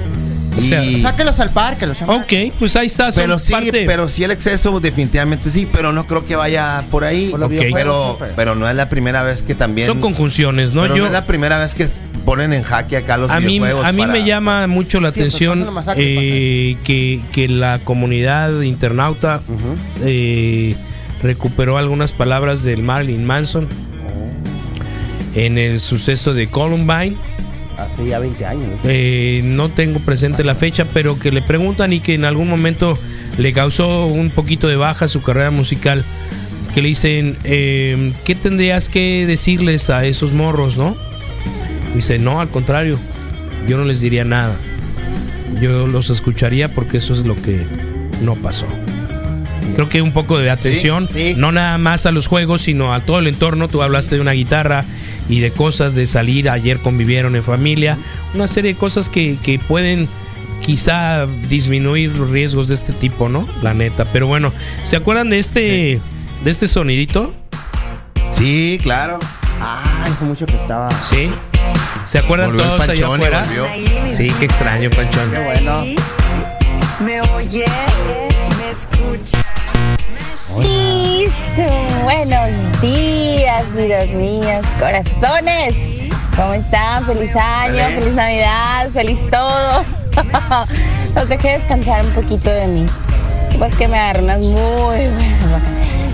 O 0.57 0.61
sea, 0.61 0.83
Y- 0.83 0.99
Sáquelos 1.01 1.39
al 1.39 1.51
parque, 1.51 1.85
los. 1.85 2.01
Ok, 2.01 2.33
pues 2.57 2.75
ahí 2.75 2.87
está. 2.87 3.09
pero 3.13 3.37
sí, 3.37 3.51
parte- 3.51 3.85
pero 3.85 4.09
sí 4.09 4.23
el 4.23 4.31
exceso 4.31 4.79
definitivamente 4.79 5.51
sí, 5.51 5.67
pero 5.71 5.93
no 5.93 6.07
creo 6.07 6.25
que 6.25 6.35
vaya 6.35 6.83
por 6.89 7.03
ahí. 7.03 7.29
Por 7.29 7.47
Pero, 7.47 8.17
pero 8.35 8.55
no 8.55 8.67
es 8.67 8.75
la 8.75 8.89
primera 8.89 9.21
vez 9.23 9.43
que 9.43 9.53
también. 9.55 9.87
son 9.87 10.01
conjunciones, 10.01 10.73
¿no? 10.73 10.81
pero 10.81 10.95
no 10.95 10.97
Yo, 11.01 11.05
es 11.05 11.11
la 11.11 11.25
primera 11.25 11.59
vez 11.59 11.75
que 11.75 11.87
ponen 12.25 12.53
en 12.53 12.63
jaque 12.63 12.97
acá 12.97 13.17
los 13.17 13.29
a 13.31 13.39
mí, 13.39 13.59
videojuegos. 13.59 13.85
a 13.85 13.91
mí 13.91 14.01
para- 14.01 14.13
me 14.13 14.25
llama 14.25 14.67
mucho 14.67 14.99
la 14.99 15.11
Siempre 15.11 15.21
atención 15.37 15.73
masacre, 15.73 16.03
eh, 16.71 16.77
que, 16.83 17.21
que 17.31 17.47
la 17.47 17.79
comunidad 17.83 18.61
internauta 18.61 19.41
eh, 20.03 20.75
recuperó 21.21 21.77
algunas 21.77 22.13
palabras 22.13 22.63
del 22.63 22.83
Marilyn 22.83 23.23
Manson 23.25 23.67
en 25.35 25.57
el 25.57 25.79
suceso 25.81 26.33
de 26.33 26.49
Columbine 26.49 27.15
Hace 27.77 28.07
ya 28.07 28.19
20 28.19 28.45
años. 28.45 28.69
¿no? 28.69 28.77
eh, 28.85 29.41
no 29.43 29.69
tengo 29.69 29.99
presente 29.99 30.43
la 30.43 30.55
fecha, 30.55 30.85
pero 30.93 31.19
que 31.19 31.31
le 31.31 31.41
preguntan 31.41 31.93
y 31.93 31.99
que 31.99 32.15
en 32.15 32.25
algún 32.25 32.49
momento 32.49 32.97
le 33.37 33.53
causó 33.53 34.07
un 34.07 34.29
poquito 34.31 34.67
de 34.67 34.75
baja 34.75 35.07
su 35.07 35.21
carrera 35.21 35.51
musical. 35.51 36.03
Que 36.73 36.81
le 36.81 36.89
dicen, 36.89 37.37
eh, 37.43 38.13
¿qué 38.23 38.35
tendrías 38.35 38.89
que 38.89 39.25
decirles 39.27 39.89
a 39.89 40.05
esos 40.05 40.33
morros, 40.33 40.77
no? 40.77 40.95
Dice, 41.95 42.19
no, 42.19 42.41
al 42.41 42.49
contrario, 42.49 42.99
yo 43.67 43.77
no 43.77 43.85
les 43.85 44.01
diría 44.01 44.23
nada. 44.23 44.55
Yo 45.61 45.87
los 45.87 46.09
escucharía 46.09 46.67
porque 46.67 46.97
eso 46.97 47.13
es 47.13 47.25
lo 47.25 47.35
que 47.35 47.65
no 48.21 48.35
pasó. 48.35 48.67
Creo 49.75 49.89
que 49.89 50.01
un 50.01 50.11
poco 50.11 50.37
de 50.37 50.49
atención, 50.49 51.07
sí. 51.11 51.35
no 51.37 51.51
nada 51.51 51.77
más 51.77 52.05
a 52.05 52.11
los 52.11 52.27
juegos, 52.27 52.61
sino 52.61 52.93
a 52.93 52.99
todo 52.99 53.19
el 53.19 53.27
entorno. 53.27 53.67
Tú 53.67 53.81
hablaste 53.81 54.15
de 54.15 54.21
una 54.21 54.31
guitarra 54.31 54.83
y 55.29 55.39
de 55.39 55.51
cosas 55.51 55.95
de 55.95 56.05
salir, 56.05 56.49
ayer 56.49 56.77
convivieron 56.79 57.35
en 57.35 57.43
familia, 57.43 57.97
una 58.33 58.47
serie 58.47 58.73
de 58.73 58.79
cosas 58.79 59.09
que, 59.09 59.37
que 59.43 59.59
pueden 59.59 60.07
quizá 60.61 61.25
disminuir 61.49 62.15
los 62.17 62.29
riesgos 62.29 62.67
de 62.67 62.75
este 62.75 62.93
tipo, 62.93 63.29
¿no? 63.29 63.47
La 63.61 63.73
neta. 63.73 64.05
Pero 64.05 64.27
bueno, 64.27 64.51
¿se 64.83 64.95
acuerdan 64.95 65.29
de 65.29 65.39
este, 65.39 65.99
de 66.43 66.51
este 66.51 66.67
sonidito? 66.67 67.33
Sí, 68.31 68.79
claro. 68.81 69.19
Ah, 69.59 70.03
hace 70.05 70.25
mucho 70.25 70.45
que 70.45 70.55
estaba. 70.55 70.89
Sí. 71.09 71.31
¿Se 72.05 72.19
acuerdan 72.19 72.51
Volvió 72.51 72.63
el 72.63 72.69
todos 72.77 72.89
allá 72.89 73.07
afuera? 73.07 73.43
volvió. 73.43 73.67
Sí, 74.11 74.31
qué 74.39 74.45
extraño, 74.45 74.89
Panchón. 74.91 75.31
Qué 75.31 75.39
bueno. 75.39 75.83
¿Me 76.99 77.21
oye? 77.21 77.65
¿Me 78.57 78.69
escucha? 78.71 79.36
Sí, 80.35 81.25
buenos 82.03 82.81
días, 82.81 83.65
miros 83.71 84.07
míos, 84.09 84.65
corazones. 84.79 85.75
¿Cómo 86.35 86.53
están? 86.53 87.05
Feliz 87.05 87.35
año, 87.35 87.83
feliz 87.99 88.13
Navidad, 88.13 88.89
feliz 88.89 89.19
todo. 89.29 89.83
Los 91.15 91.27
dejé 91.27 91.57
descansar 91.57 92.05
un 92.05 92.11
poquito 92.11 92.49
de 92.49 92.67
mí. 92.67 92.85
Pues 93.57 93.75
que 93.75 93.87
me 93.87 93.97
agarré 93.97 94.23
unas 94.23 94.39
muy 94.39 94.53
buenas 94.53 95.51
vacaciones. 95.51 96.13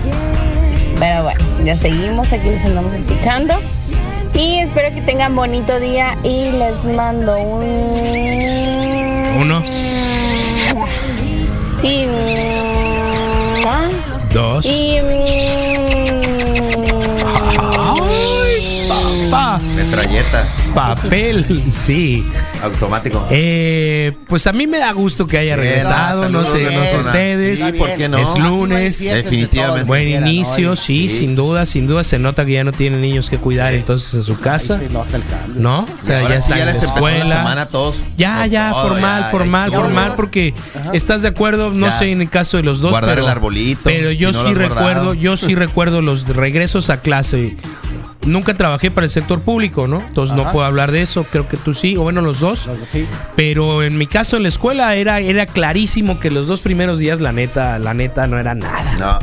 Pero 0.98 1.22
bueno, 1.22 1.44
ya 1.64 1.74
seguimos, 1.74 2.32
aquí 2.32 2.50
los 2.50 2.64
andamos 2.64 2.94
escuchando. 2.94 3.54
Y 4.32 4.60
espero 4.60 4.94
que 4.94 5.02
tengan 5.02 5.36
bonito 5.36 5.78
día 5.78 6.16
y 6.24 6.50
les 6.50 6.82
mando 6.84 7.38
un... 7.38 7.62
Uno, 9.40 9.62
Y... 11.82 12.83
dos. 14.32 14.66
Y... 14.66 15.00
Pa, 19.30 19.58
Metralletas, 19.74 20.54
papel, 20.74 21.44
sí. 21.72 22.26
Automático. 22.64 23.26
Eh, 23.30 24.12
pues 24.26 24.46
a 24.46 24.52
mí 24.52 24.66
me 24.66 24.78
da 24.78 24.92
gusto 24.92 25.26
que 25.26 25.38
haya 25.38 25.56
regresado, 25.56 26.28
no 26.28 26.44
sé, 26.44 26.70
no 26.74 26.86
sé 26.86 26.98
ustedes. 26.98 27.60
Sí, 27.60 27.72
¿por 27.74 27.94
qué 27.96 28.08
no? 28.08 28.18
Es 28.18 28.36
lunes. 28.38 28.98
Definitivamente. 29.00 29.84
Buen 29.84 30.06
Quieran, 30.06 30.28
inicio, 30.28 30.70
¿no? 30.70 30.76
sí, 30.76 31.08
Sí. 31.08 31.18
sin 31.18 31.36
duda, 31.36 31.66
sin 31.66 31.86
duda 31.86 32.04
se 32.04 32.18
nota 32.18 32.44
que 32.44 32.52
ya 32.52 32.64
no 32.64 32.72
tienen 32.72 33.00
niños 33.00 33.28
que 33.30 33.38
cuidar 33.38 33.74
entonces 33.74 34.14
en 34.14 34.22
su 34.22 34.38
casa. 34.40 34.80
¿no? 35.56 35.80
O 35.80 36.04
sea, 36.04 36.22
ya 36.28 36.40
sí, 36.40 36.52
están 36.52 36.58
en 36.60 36.66
la 36.66 36.72
les 36.72 36.82
empezó 36.82 36.94
la 37.06 37.10
escuela. 37.10 37.36
semana 37.36 37.66
todos. 37.66 38.04
Ya, 38.16 38.46
ya, 38.46 38.70
todo, 38.70 38.88
formal, 38.88 39.22
ya, 39.22 39.28
formal, 39.30 39.70
ya, 39.70 39.78
formal, 39.80 40.08
ya. 40.10 40.16
porque 40.16 40.54
estás 40.92 41.22
de 41.22 41.28
acuerdo, 41.28 41.72
no 41.72 41.86
Ya. 41.86 41.92
sé 41.98 42.10
en 42.12 42.20
el 42.20 42.30
caso 42.30 42.56
de 42.56 42.62
los 42.62 42.80
dos, 42.80 42.90
Guardar 42.92 43.14
pero, 43.16 43.24
el 43.26 43.30
arbolito, 43.30 43.80
pero 43.84 44.10
yo 44.12 44.32
si 44.32 44.42
no 44.42 44.48
sí 44.48 44.54
recuerdo, 44.54 44.82
guardado. 44.82 45.14
yo 45.14 45.36
sí 45.36 45.54
recuerdo 45.54 46.02
los 46.02 46.26
regresos 46.28 46.90
a 46.90 47.00
clase. 47.00 47.56
Nunca 48.26 48.54
trabajé 48.54 48.90
para 48.90 49.04
el 49.04 49.10
sector 49.10 49.40
público, 49.40 49.86
¿no? 49.86 50.00
Entonces 50.00 50.34
no 50.36 50.50
puedo 50.52 50.64
hablar 50.66 50.90
de 50.92 51.02
eso, 51.02 51.24
creo 51.24 51.46
que 51.48 51.56
tú 51.56 51.74
sí, 51.74 51.96
o 51.96 52.02
bueno, 52.02 52.20
los 52.22 52.40
dos. 52.40 52.66
Los 52.66 52.80
dos 52.80 52.88
sí. 52.90 53.06
Pero 53.36 53.82
en 53.82 53.98
mi 53.98 54.06
caso 54.06 54.36
en 54.36 54.42
la 54.44 54.48
escuela 54.48 54.94
era, 54.94 55.20
era 55.20 55.44
clarísimo 55.46 56.18
que 56.20 56.30
los 56.30 56.46
dos 56.46 56.60
primeros 56.62 56.98
días, 56.98 57.20
la 57.20 57.32
neta, 57.32 57.78
la 57.78 57.92
neta 57.94 58.26
no 58.26 58.38
era 58.38 58.54
nada. 58.54 58.94
No. 58.98 59.18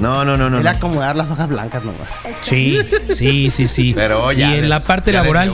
No, 0.00 0.24
no, 0.24 0.36
no, 0.38 0.48
no. 0.48 0.58
Era 0.60 0.72
acomodar 0.72 1.14
las 1.16 1.30
hojas 1.30 1.48
blancas 1.48 1.82
nomás. 1.84 2.08
Sí, 2.42 2.78
sí, 3.14 3.50
sí, 3.50 3.66
sí. 3.66 3.92
Pero 3.96 4.32
y 4.32 4.36
ya 4.36 4.54
en 4.54 4.60
les- 4.62 4.68
la 4.70 4.80
parte 4.80 5.12
laboral, 5.12 5.52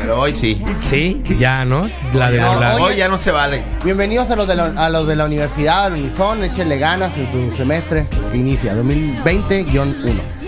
Pero 0.00 0.20
hoy 0.20 0.34
sí. 0.34 0.62
sí, 0.88 1.22
ya, 1.38 1.64
¿no? 1.64 1.88
La 2.14 2.30
de 2.30 2.38
volar. 2.44 2.78
hoy 2.80 2.96
ya 2.96 3.08
no 3.08 3.18
se 3.18 3.30
vale. 3.30 3.62
Bienvenidos 3.84 4.30
a 4.30 4.36
los 4.36 4.46
de 4.46 4.54
la, 4.54 4.66
a 4.76 4.90
los 4.90 5.06
de 5.08 5.16
la 5.16 5.24
universidad, 5.24 5.86
al 5.86 5.94
Unison, 5.94 6.44
échenle 6.44 6.78
ganas 6.78 7.16
en 7.16 7.30
su 7.30 7.56
semestre 7.56 8.06
que 8.30 8.38
inicia 8.38 8.74
2020-1. 8.76 10.47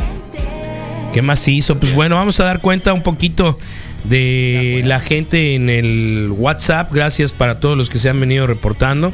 ¿Qué 1.12 1.22
más 1.22 1.46
hizo? 1.48 1.78
Pues 1.78 1.92
bueno, 1.92 2.14
vamos 2.14 2.38
a 2.38 2.44
dar 2.44 2.60
cuenta 2.60 2.92
un 2.92 3.02
poquito 3.02 3.58
de 4.04 4.82
la 4.84 5.00
gente 5.00 5.54
en 5.54 5.68
el 5.68 6.30
WhatsApp. 6.30 6.92
Gracias 6.92 7.32
para 7.32 7.58
todos 7.58 7.76
los 7.76 7.90
que 7.90 7.98
se 7.98 8.08
han 8.08 8.20
venido 8.20 8.46
reportando. 8.46 9.12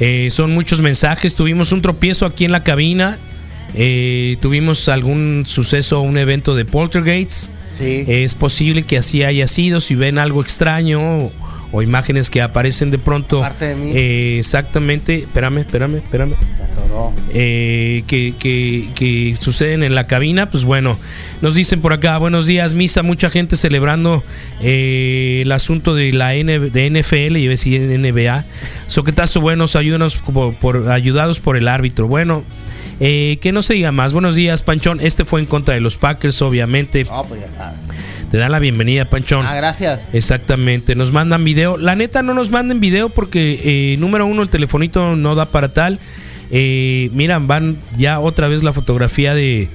Eh, 0.00 0.28
son 0.30 0.52
muchos 0.52 0.80
mensajes. 0.80 1.34
Tuvimos 1.34 1.72
un 1.72 1.80
tropiezo 1.80 2.26
aquí 2.26 2.44
en 2.44 2.52
la 2.52 2.62
cabina. 2.62 3.18
Eh, 3.74 4.36
tuvimos 4.40 4.88
algún 4.88 5.44
suceso, 5.46 6.00
un 6.00 6.18
evento 6.18 6.54
de 6.54 6.66
Poltergeist. 6.66 7.48
Sí. 7.78 8.04
Es 8.06 8.34
posible 8.34 8.82
que 8.82 8.98
así 8.98 9.22
haya 9.22 9.46
sido. 9.46 9.80
Si 9.80 9.94
ven 9.94 10.18
algo 10.18 10.42
extraño 10.42 11.30
o, 11.72 11.82
imágenes 11.82 12.30
que 12.30 12.42
aparecen 12.42 12.90
de 12.90 12.98
pronto. 12.98 13.42
De 13.58 13.74
mí. 13.76 13.92
eh, 13.94 14.36
exactamente. 14.38 15.16
Espérame, 15.20 15.58
espérame, 15.58 15.96
espérame 15.96 16.34
eh, 17.32 18.02
que, 18.06 18.34
que- 18.38 18.88
que 18.94 19.36
suceden 19.40 19.82
en 19.82 19.94
la 19.94 20.06
cabina, 20.06 20.50
pues 20.50 20.64
bueno, 20.64 20.98
nos 21.40 21.54
dicen 21.54 21.80
por 21.80 21.92
acá, 21.92 22.18
buenos 22.18 22.46
días, 22.46 22.74
misa, 22.74 23.02
mucha 23.02 23.30
gente 23.30 23.56
celebrando 23.56 24.22
eh, 24.60 25.40
el 25.42 25.52
asunto 25.52 25.94
de 25.94 26.12
la 26.12 26.34
N- 26.34 26.58
de 26.58 26.86
NFL, 26.90 27.36
y 27.36 27.48
NBA. 27.48 28.44
Soquetazo, 28.86 29.40
buenos, 29.40 29.76
ayúdanos 29.76 30.16
por, 30.16 30.54
por- 30.56 30.90
ayudados 30.90 31.40
por 31.40 31.56
el 31.56 31.68
árbitro. 31.68 32.08
Bueno, 32.08 32.44
eh, 32.98 33.38
que 33.40 33.52
no 33.52 33.62
se 33.62 33.74
diga 33.74 33.92
más. 33.92 34.12
Buenos 34.12 34.34
días, 34.34 34.62
Panchón. 34.62 35.00
Este 35.00 35.24
fue 35.24 35.40
en 35.40 35.46
contra 35.46 35.74
de 35.74 35.80
los 35.80 35.96
Packers, 35.96 36.42
obviamente. 36.42 37.04
No, 37.04 37.22
pues 37.24 37.40
ya 37.40 37.50
sabes. 37.50 37.78
Te 38.30 38.38
dan 38.38 38.52
la 38.52 38.60
bienvenida, 38.60 39.06
Panchón. 39.06 39.44
Ah, 39.44 39.56
gracias. 39.56 40.10
Exactamente, 40.12 40.94
nos 40.94 41.10
mandan 41.10 41.42
video. 41.42 41.76
La 41.76 41.96
neta 41.96 42.22
no 42.22 42.32
nos 42.32 42.50
manden 42.50 42.78
video 42.78 43.08
porque 43.08 43.60
eh, 43.64 43.96
número 43.98 44.24
uno 44.26 44.42
el 44.42 44.48
telefonito 44.48 45.16
no 45.16 45.34
da 45.34 45.46
para 45.46 45.68
tal. 45.72 45.98
Eh, 46.52 47.10
miran, 47.12 47.48
van 47.48 47.76
ya 47.96 48.20
otra 48.20 48.46
vez 48.46 48.62
la 48.62 48.72
fotografía 48.72 49.34
de, 49.34 49.68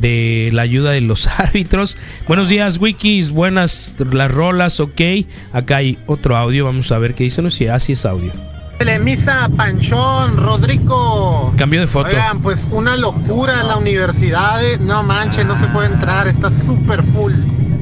de 0.00 0.50
la 0.52 0.62
ayuda 0.62 0.90
de 0.90 1.00
los 1.00 1.26
árbitros. 1.38 1.96
Buenos 2.26 2.50
días, 2.50 2.78
Wikis. 2.78 3.30
Buenas 3.30 3.94
las 4.12 4.30
rolas, 4.30 4.80
ok. 4.80 5.00
Acá 5.54 5.76
hay 5.76 5.98
otro 6.06 6.36
audio. 6.36 6.66
Vamos 6.66 6.92
a 6.92 6.98
ver 6.98 7.14
qué 7.14 7.24
dice. 7.24 7.40
No 7.40 7.48
sé 7.48 7.56
si 7.58 7.66
así 7.68 7.92
es 7.92 8.04
audio. 8.04 8.32
Misa, 9.00 9.48
Panchón, 9.56 10.36
Rodrigo. 10.36 11.52
Cambio 11.56 11.80
de 11.80 11.86
foto. 11.86 12.08
Oigan, 12.08 12.40
pues 12.42 12.68
una 12.70 12.96
locura 12.96 13.62
la 13.64 13.76
universidad. 13.76 14.62
eh. 14.64 14.78
No 14.78 15.02
manches, 15.02 15.46
no 15.46 15.56
se 15.56 15.66
puede 15.68 15.86
entrar, 15.92 16.28
está 16.28 16.50
súper 16.50 17.02
full. 17.02 17.32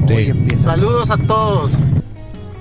Sí. 0.07 0.13
Hoy 0.13 0.25
empieza. 0.29 0.63
Saludos 0.71 1.09
a 1.11 1.17
todos. 1.17 1.71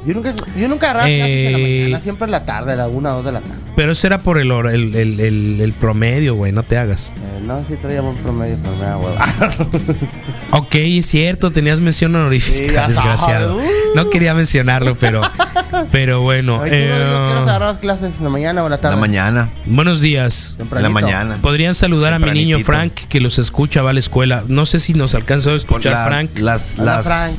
Yo 0.07 0.15
nunca, 0.15 0.35
yo 0.59 0.69
nunca 0.69 0.91
agarraba 0.91 1.07
clases 1.09 1.29
en 1.47 1.53
la 1.53 1.59
Eh, 1.59 1.81
mañana, 1.83 2.01
siempre 2.01 2.25
en 2.27 2.31
la 2.31 2.45
tarde, 2.45 2.73
a 2.73 2.77
la 2.77 2.89
una 2.89 3.13
o 3.13 3.17
dos 3.17 3.25
de 3.25 3.33
la 3.33 3.41
tarde. 3.41 3.55
Pero 3.77 3.93
ese 3.93 4.07
era 4.09 4.19
por 4.19 4.39
el, 4.39 4.51
el, 4.51 4.95
el- 4.97 5.21
el- 5.21 5.61
el 5.61 5.73
promedio, 5.75 6.35
güey. 6.35 6.51
No 6.51 6.63
te 6.63 6.79
hagas. 6.79 7.13
Eh, 7.17 7.43
no, 7.45 7.63
sí 7.69 7.75
traía 7.81 8.01
buen 8.01 8.17
promedio, 8.17 8.57
pero 8.63 8.75
me 8.77 8.85
da 8.85 8.97
hueva. 8.99 9.27
Ok, 10.53 10.75
es 10.77 11.07
cierto, 11.07 11.51
tenías 11.51 11.81
mención 11.81 12.15
honorífica, 12.15 12.87
Sí, 12.87 12.93
desgraciado. 12.93 13.59
No 13.95 14.09
quería 14.11 14.33
mencionarlo, 14.35 14.95
pero, 14.95 15.21
pero 15.93 16.23
bueno. 16.23 16.61
Oye, 16.61 16.71
¿tú, 16.71 16.77
eh, 16.77 17.39
agarrabas 17.43 17.79
clases? 17.79 18.15
¿En 18.19 18.25
la 18.25 18.31
mañana 18.31 18.65
o 18.65 18.69
la 18.69 18.79
tarde? 18.79 18.95
la 18.97 19.01
mañana. 19.01 19.49
buenos 19.67 20.01
días. 20.01 20.57
La 20.71 20.89
mañana. 20.89 21.37
Podrían 21.43 21.75
saludar 21.75 22.15
a 22.15 22.19
mi 22.19 22.31
niño. 22.31 22.59
Frank 22.61 22.93
que 23.09 23.21
los 23.21 23.39
escucha, 23.39 23.83
va 23.83 23.91
a 23.91 23.93
la 23.93 23.99
escuela. 23.99 24.45
No 24.49 24.65
sé 24.65 24.79
si 24.79 24.95
nos 24.95 25.15
alcanzó 25.15 25.51
a 25.51 25.57
escuchar 25.57 25.93
La- 25.93 26.07
Frank. 26.07 26.31
Las, 26.39 26.75
Hola, 26.79 26.97
las, 26.97 27.07
Frank. 27.07 27.35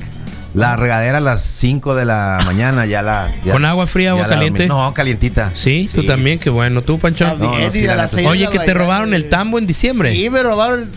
La 0.58 0.76
regadera 0.76 1.20
a 1.20 1.22
las 1.22 1.42
5 1.44 1.96
de 1.96 2.06
la 2.06 2.40
mañana 2.46 2.86
ya 2.86 3.02
la. 3.02 3.32
ya- 3.44 3.54
¿Con 3.54 3.64
agua 3.66 3.88
fría, 3.88 4.14
la 4.16 4.28
caliente? 4.28 4.68
No, 4.68 4.94
calientita. 4.94 5.52
¿Sí? 5.54 5.90
tú 5.94 6.02
Sí, 6.02 6.08
también, 6.08 6.38
sí, 6.40 6.46
qué 6.46 6.50
bueno. 6.50 6.82
¿Tú, 6.82 6.98
Pancho? 7.00 7.26
No, 7.38 7.58
no, 7.60 7.72
sí, 7.72 7.84
la 7.84 8.10
Oye, 8.28 8.48
que 8.50 8.60
te 8.60 8.74
robaron 8.74 9.14
el 9.14 9.30
tambo 9.30 9.58
en 9.60 9.68
diciembre. 9.68 10.12
Sí, 10.14 10.30
me 10.30 10.42
robaron. 10.44 10.90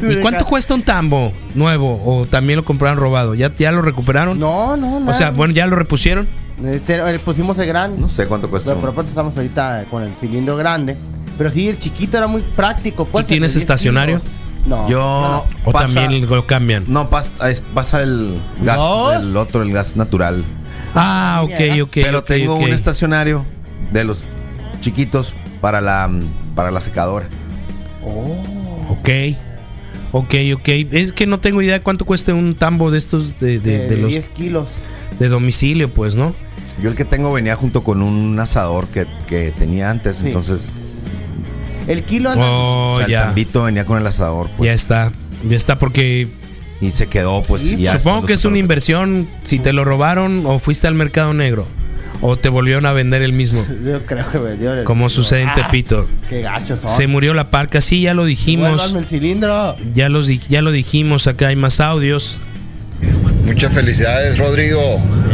¿Y 0.00 0.16
cuánto 0.22 0.44
cuesta 0.46 0.74
un 0.74 0.82
tambo 0.82 1.32
nuevo? 1.54 2.00
¿O 2.04 2.26
también 2.26 2.56
lo 2.56 2.64
compraron 2.64 2.98
robado? 2.98 3.34
¿Ya, 3.34 3.54
ya 3.54 3.72
lo 3.72 3.82
recuperaron? 3.82 4.38
No, 4.38 4.76
no, 4.76 5.00
no. 5.00 5.10
O 5.10 5.14
sea, 5.14 5.30
bueno, 5.30 5.52
ya 5.54 5.66
lo 5.66 5.76
repusieron. 5.76 6.26
Este, 6.64 6.96
eh, 6.96 7.18
pusimos 7.18 7.58
el 7.58 7.66
grande. 7.66 8.00
No 8.00 8.08
sé 8.08 8.26
cuánto 8.26 8.48
cuesta. 8.48 8.70
Pero 8.70 8.80
por 8.80 8.94
pronto 8.94 9.10
estamos 9.10 9.36
ahorita 9.36 9.84
con 9.90 10.02
el 10.02 10.14
cilindro 10.16 10.56
grande. 10.56 10.96
Pero 11.36 11.50
sí, 11.50 11.68
el 11.68 11.78
chiquito 11.78 12.16
era 12.18 12.26
muy 12.26 12.42
práctico. 12.42 13.04
Pues, 13.04 13.26
¿Y 13.26 13.28
tienes 13.28 13.50
el 13.52 13.54
de 13.54 13.58
10 13.60 13.62
estacionario? 13.62 14.18
kilos. 14.18 14.32
No. 14.68 14.88
Yo. 14.88 14.98
no. 14.98 15.44
¿O 15.64 15.72
también 15.72 16.26
lo 16.28 16.46
cambian? 16.46 16.84
No, 16.88 17.08
pasa, 17.08 17.32
pasa 17.74 18.02
el 18.02 18.38
gas. 18.62 18.76
¿Dos? 18.76 19.22
El 19.24 19.36
otro, 19.36 19.62
el 19.62 19.72
gas 19.72 19.96
natural. 19.96 20.44
Ah, 20.94 21.40
ok, 21.44 21.82
ok. 21.82 21.90
Pero 21.94 22.22
tengo 22.22 22.56
un 22.56 22.70
estacionario 22.70 23.44
de 23.92 24.04
los 24.04 24.24
chiquitos 24.80 25.34
para 25.60 25.80
la, 25.80 26.10
para 26.54 26.70
la 26.70 26.80
secadora. 26.80 27.26
Ok. 28.90 29.08
Ok, 30.12 30.34
ok. 30.54 30.68
Es 30.92 31.12
que 31.12 31.26
no 31.26 31.38
tengo 31.40 31.60
idea 31.62 31.74
de 31.74 31.80
cuánto 31.80 32.04
cuesta 32.06 32.32
un 32.32 32.54
tambo 32.54 32.90
de 32.90 32.98
estos 32.98 33.38
de, 33.40 33.58
de- 33.60 33.78
De, 33.80 33.88
de 33.88 33.96
los 33.98 34.12
10 34.12 34.28
kilos. 34.30 34.70
de 35.18 35.28
domicilio, 35.28 35.88
pues, 35.90 36.14
¿no? 36.14 36.34
Yo 36.82 36.88
el 36.90 36.96
que 36.96 37.04
tengo 37.04 37.32
venía 37.32 37.56
junto 37.56 37.82
con 37.84 38.02
un 38.02 38.38
asador 38.38 38.86
que, 38.88 39.06
que 39.26 39.50
tenía 39.50 39.90
antes, 39.90 40.18
Sí. 40.18 40.28
entonces 40.28 40.72
El 41.88 42.02
kilo 42.04 42.30
anda. 42.30 42.44
Oh, 42.44 42.92
o 42.92 42.96
sea, 42.98 43.06
el 43.06 43.12
tambito 43.26 43.64
venía 43.64 43.84
con 43.84 43.98
el 43.98 44.06
asador, 44.06 44.48
pues, 44.56 44.68
Ya 44.68 44.74
está. 44.74 45.12
Ya 45.48 45.56
está 45.56 45.76
porque 45.78 46.28
y 46.80 46.90
se 46.92 47.08
quedó, 47.08 47.42
pues, 47.42 47.62
Sí, 47.62 47.74
y 47.74 47.82
ya 47.82 47.96
supongo 47.98 48.26
que 48.26 48.34
es 48.34 48.44
una 48.44 48.58
inversión 48.58 49.26
si 49.44 49.58
te 49.58 49.72
lo 49.72 49.84
robaron 49.84 50.44
o 50.46 50.58
fuiste 50.60 50.86
al 50.86 50.94
mercado 50.94 51.34
negro 51.34 51.66
o 52.20 52.36
te 52.36 52.48
volvieron 52.48 52.84
a 52.86 52.92
vender 52.92 53.22
el 53.22 53.32
mismo, 53.32 53.64
Yo 53.84 54.04
creo 54.04 54.28
que 54.28 54.38
me 54.38 54.56
dio 54.56 54.74
el 54.74 54.84
como 54.84 55.08
sucede 55.08 55.42
en 55.42 55.48
Ah, 55.50 55.54
Tepito. 55.54 56.08
Qué 56.28 56.42
gachos 56.42 56.80
son. 56.80 56.90
Se 56.90 57.06
murió 57.06 57.32
la 57.34 57.50
parca, 57.50 57.80
sí, 57.80 58.02
ya 58.02 58.14
lo 58.14 58.24
dijimos. 58.24 58.92
El 58.94 59.06
cilindro. 59.06 59.76
Ya, 59.94 60.08
los, 60.08 60.26
ya 60.48 60.62
lo 60.62 60.72
dijimos, 60.72 61.26
acá 61.26 61.48
hay 61.48 61.56
más 61.56 61.80
audios. 61.80 62.36
Muchas 63.44 63.72
felicidades, 63.72 64.38
Rodrigo. 64.38 64.80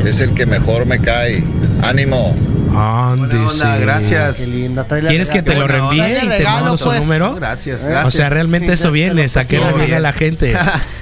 Es 0.05 0.21
el 0.21 0.35
que 0.35 0.47
mejor 0.47 0.87
me 0.87 0.99
cae. 1.01 1.43
Ánimo. 1.83 2.35
Onda, 2.75 3.79
gracias. 3.79 4.37
Qué. 4.37 4.71
Tráele 4.89 5.09
¿Quieres 5.09 5.31
que 5.31 5.43
te 5.43 5.55
lo 5.55 5.67
reenvíe 5.67 6.01
y 6.01 6.21
te 6.21 6.39
regalo, 6.39 6.61
mando 6.65 6.77
su 6.77 6.85
pues. 6.87 7.01
número? 7.01 7.35
Gracias, 7.35 7.83
O 7.83 7.87
gracias. 7.87 8.07
O 8.07 8.11
sea, 8.17 8.29
realmente 8.31 8.67
Sí, 8.69 8.73
eso 8.75 8.91
viene, 8.91 9.29
saqué 9.29 9.59
la 9.59 9.73
bien 9.73 9.95
a 9.95 10.01
la 10.01 10.13
gente. 10.13 10.57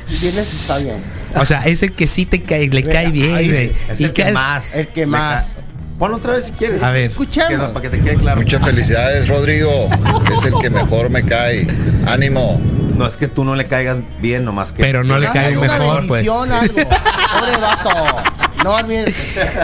Si 0.06 0.26
vienes, 0.26 0.52
está 0.52 0.78
bien. 0.78 0.96
O 1.36 1.44
sea, 1.44 1.64
es 1.66 1.82
el 1.82 1.92
que 1.92 2.06
sí 2.06 2.26
te 2.26 2.42
cae, 2.42 2.68
le 2.68 2.82
cae 2.82 3.10
bien, 3.10 3.34
Ay, 3.34 3.48
güey. 3.48 3.72
es 3.88 4.00
Y 4.00 4.04
el 4.04 4.12
que 4.12 4.30
más. 4.32 4.76
El 4.76 4.88
que 4.88 5.06
más. 5.06 5.44
Ponlo 5.98 6.16
otra 6.16 6.32
vez 6.34 6.46
si 6.46 6.52
quieres. 6.52 6.82
A 6.82 6.90
ver. 6.90 7.10
Escuchemos. 7.10 7.68
Para 7.68 7.80
que 7.82 7.88
te 7.96 8.00
quede 8.00 8.16
claro. 8.16 8.40
Muchas 8.40 8.64
felicidades, 8.64 9.28
Rodrigo. 9.28 9.88
Es 10.36 10.44
el 10.44 10.54
que 10.60 10.68
mejor 10.68 11.10
me 11.10 11.22
cae. 11.24 11.66
Ánimo. 12.06 12.60
No 12.96 13.06
es 13.06 13.16
que 13.16 13.28
tú 13.28 13.44
no 13.44 13.54
le 13.54 13.64
caigas 13.64 13.98
bien, 14.20 14.44
nomás 14.44 14.72
que. 14.72 14.82
Pero 14.82 15.04
no 15.04 15.18
le 15.18 15.28
una 15.30 15.60
mejor, 15.60 16.06
pues. 16.06 16.28
algo. 16.28 16.44
Pobre 16.74 17.56
vato. 17.60 18.41
No, 18.64 18.82
bien. 18.84 19.06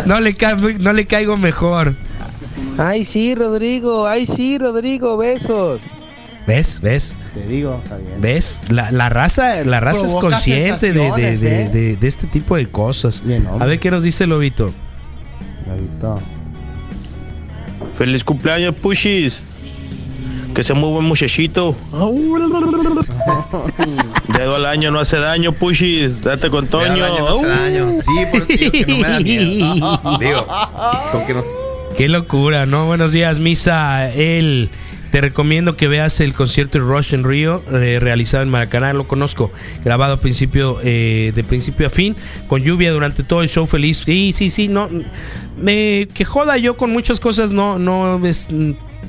No 0.07 0.21
le, 0.21 0.35
ca- 0.35 0.57
no 0.57 0.93
le 0.93 1.07
caigo 1.07 1.37
mejor. 1.37 1.95
Ay, 2.77 3.05
sí, 3.05 3.35
Rodrigo. 3.35 4.07
Ay, 4.07 4.27
sí, 4.27 4.59
Rodrigo. 4.59 5.17
Besos. 5.17 5.83
¿Ves? 6.47 6.81
¿Ves? 6.81 7.15
Te 7.35 7.47
digo, 7.47 7.81
está 7.85 7.97
bien. 7.99 8.21
¿Ves? 8.21 8.61
La, 8.71 8.91
la 8.91 9.09
raza, 9.11 9.63
la 9.65 9.81
raza 9.81 10.07
es 10.07 10.15
consciente 10.15 10.93
de, 10.93 11.11
de- 11.13 11.33
¿eh? 11.33 11.69
de- 11.69 11.97
de 11.97 12.09
este 12.09 12.27
tipo 12.27 12.57
de 12.57 12.67
cosas. 12.69 13.23
Bien. 13.25 13.47
A 13.61 13.67
ver 13.67 13.79
qué 13.79 13.91
nos 13.91 14.03
dice 14.03 14.25
el 14.25 14.31
Lobito. 14.31 14.73
Ahorita. 15.69 16.25
Feliz 17.95 18.25
cumpleaños, 18.25 18.75
Pushis. 18.77 19.43
Que 20.59 20.65
sea 20.65 20.75
muy 20.75 20.91
buen 20.91 21.05
muchachito. 21.05 21.77
Dedo 24.37 24.57
al 24.57 24.67
año 24.67 24.91
no 24.91 24.99
hace 24.99 25.17
daño, 25.17 25.53
Pushis. 25.53 26.21
Date 26.21 26.51
con 26.51 26.67
Toño. 26.67 26.97
No 26.97 27.29
hace 27.29 27.47
daño. 27.47 27.93
Sí, 28.03 28.11
por 28.33 28.43
eso 28.43 28.49
digo 28.49 28.73
que 28.73 28.87
no 28.87 28.97
me 28.97 29.09
da 29.09 29.21
miedo. 29.21 30.01
Digo, 30.19 30.47
con 31.13 31.27
que 31.27 31.35
nos. 31.35 31.45
Qué 31.97 32.09
locura, 32.09 32.67
¿no? 32.67 32.87
Buenos 32.87 33.13
días, 33.13 33.39
Misa. 33.39 34.11
Él. 34.11 34.69
Te 35.13 35.21
recomiendo 35.21 35.77
que 35.77 35.87
veas 35.87 36.19
el 36.19 36.35
concierto 36.35 36.79
de 36.79 36.85
Rush 36.85 37.15
en 37.15 37.23
Río, 37.23 37.63
eh, 37.73 37.99
realizado 38.01 38.43
en 38.43 38.51
Maracaná, 38.51 38.93
lo 38.93 39.09
conozco, 39.09 39.51
grabado 39.83 40.15
a 40.15 40.17
principio, 40.21 40.81
eh, 40.83 41.33
de 41.35 41.45
principio 41.45 41.87
a 41.87 41.91
fin, 41.91 42.15
con 42.47 42.63
lluvia 42.63 42.93
durante 42.93 43.23
todo 43.23 43.43
el 43.43 43.49
show 43.49 43.67
feliz. 43.67 44.03
Sí, 44.05 44.35
sí, 44.35 44.51
sí, 44.51 44.69
no, 44.69 44.91
me 45.57 46.09
que 46.13 46.27
joda 46.27 46.59
yo 46.59 46.77
con 46.77 46.91
muchas 46.91 47.21
cosas 47.21 47.53
no, 47.53 47.79
no 47.79 48.27
es, 48.27 48.49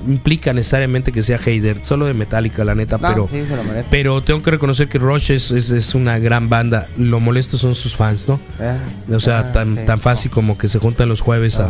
implica 0.08 0.54
necesariamente 0.54 1.12
que 1.12 1.22
sea 1.24 1.38
hater, 1.38 1.84
solo 1.84 2.06
de 2.06 2.14
Metallica, 2.14 2.64
la 2.64 2.76
neta, 2.76 2.98
No, 2.98 3.08
pero, 3.10 3.28
sí, 3.32 3.44
se 3.48 3.56
lo 3.56 3.64
merece. 3.64 3.88
pero 3.92 4.22
tengo 4.24 4.42
que 4.42 4.52
reconocer 4.52 4.88
que 4.88 4.98
Rush 4.98 5.32
es, 5.32 5.52
es, 5.52 5.72
es 5.72 5.96
una 5.96 6.20
gran 6.20 6.50
banda. 6.50 6.88
Lo 6.98 7.20
molesto 7.20 7.58
son 7.58 7.76
sus 7.76 7.96
fans, 7.96 8.28
¿no? 8.28 8.40
Eh, 8.60 8.78
O 9.14 9.20
sea, 9.20 9.40
ah, 9.40 9.52
tan, 9.52 9.76
sí. 9.76 9.82
tan 9.86 10.00
fácil 10.00 10.32
como 10.32 10.58
que 10.58 10.68
se 10.68 10.80
juntan 10.80 11.10
los 11.10 11.22
jueves 11.22 11.60
a... 11.60 11.70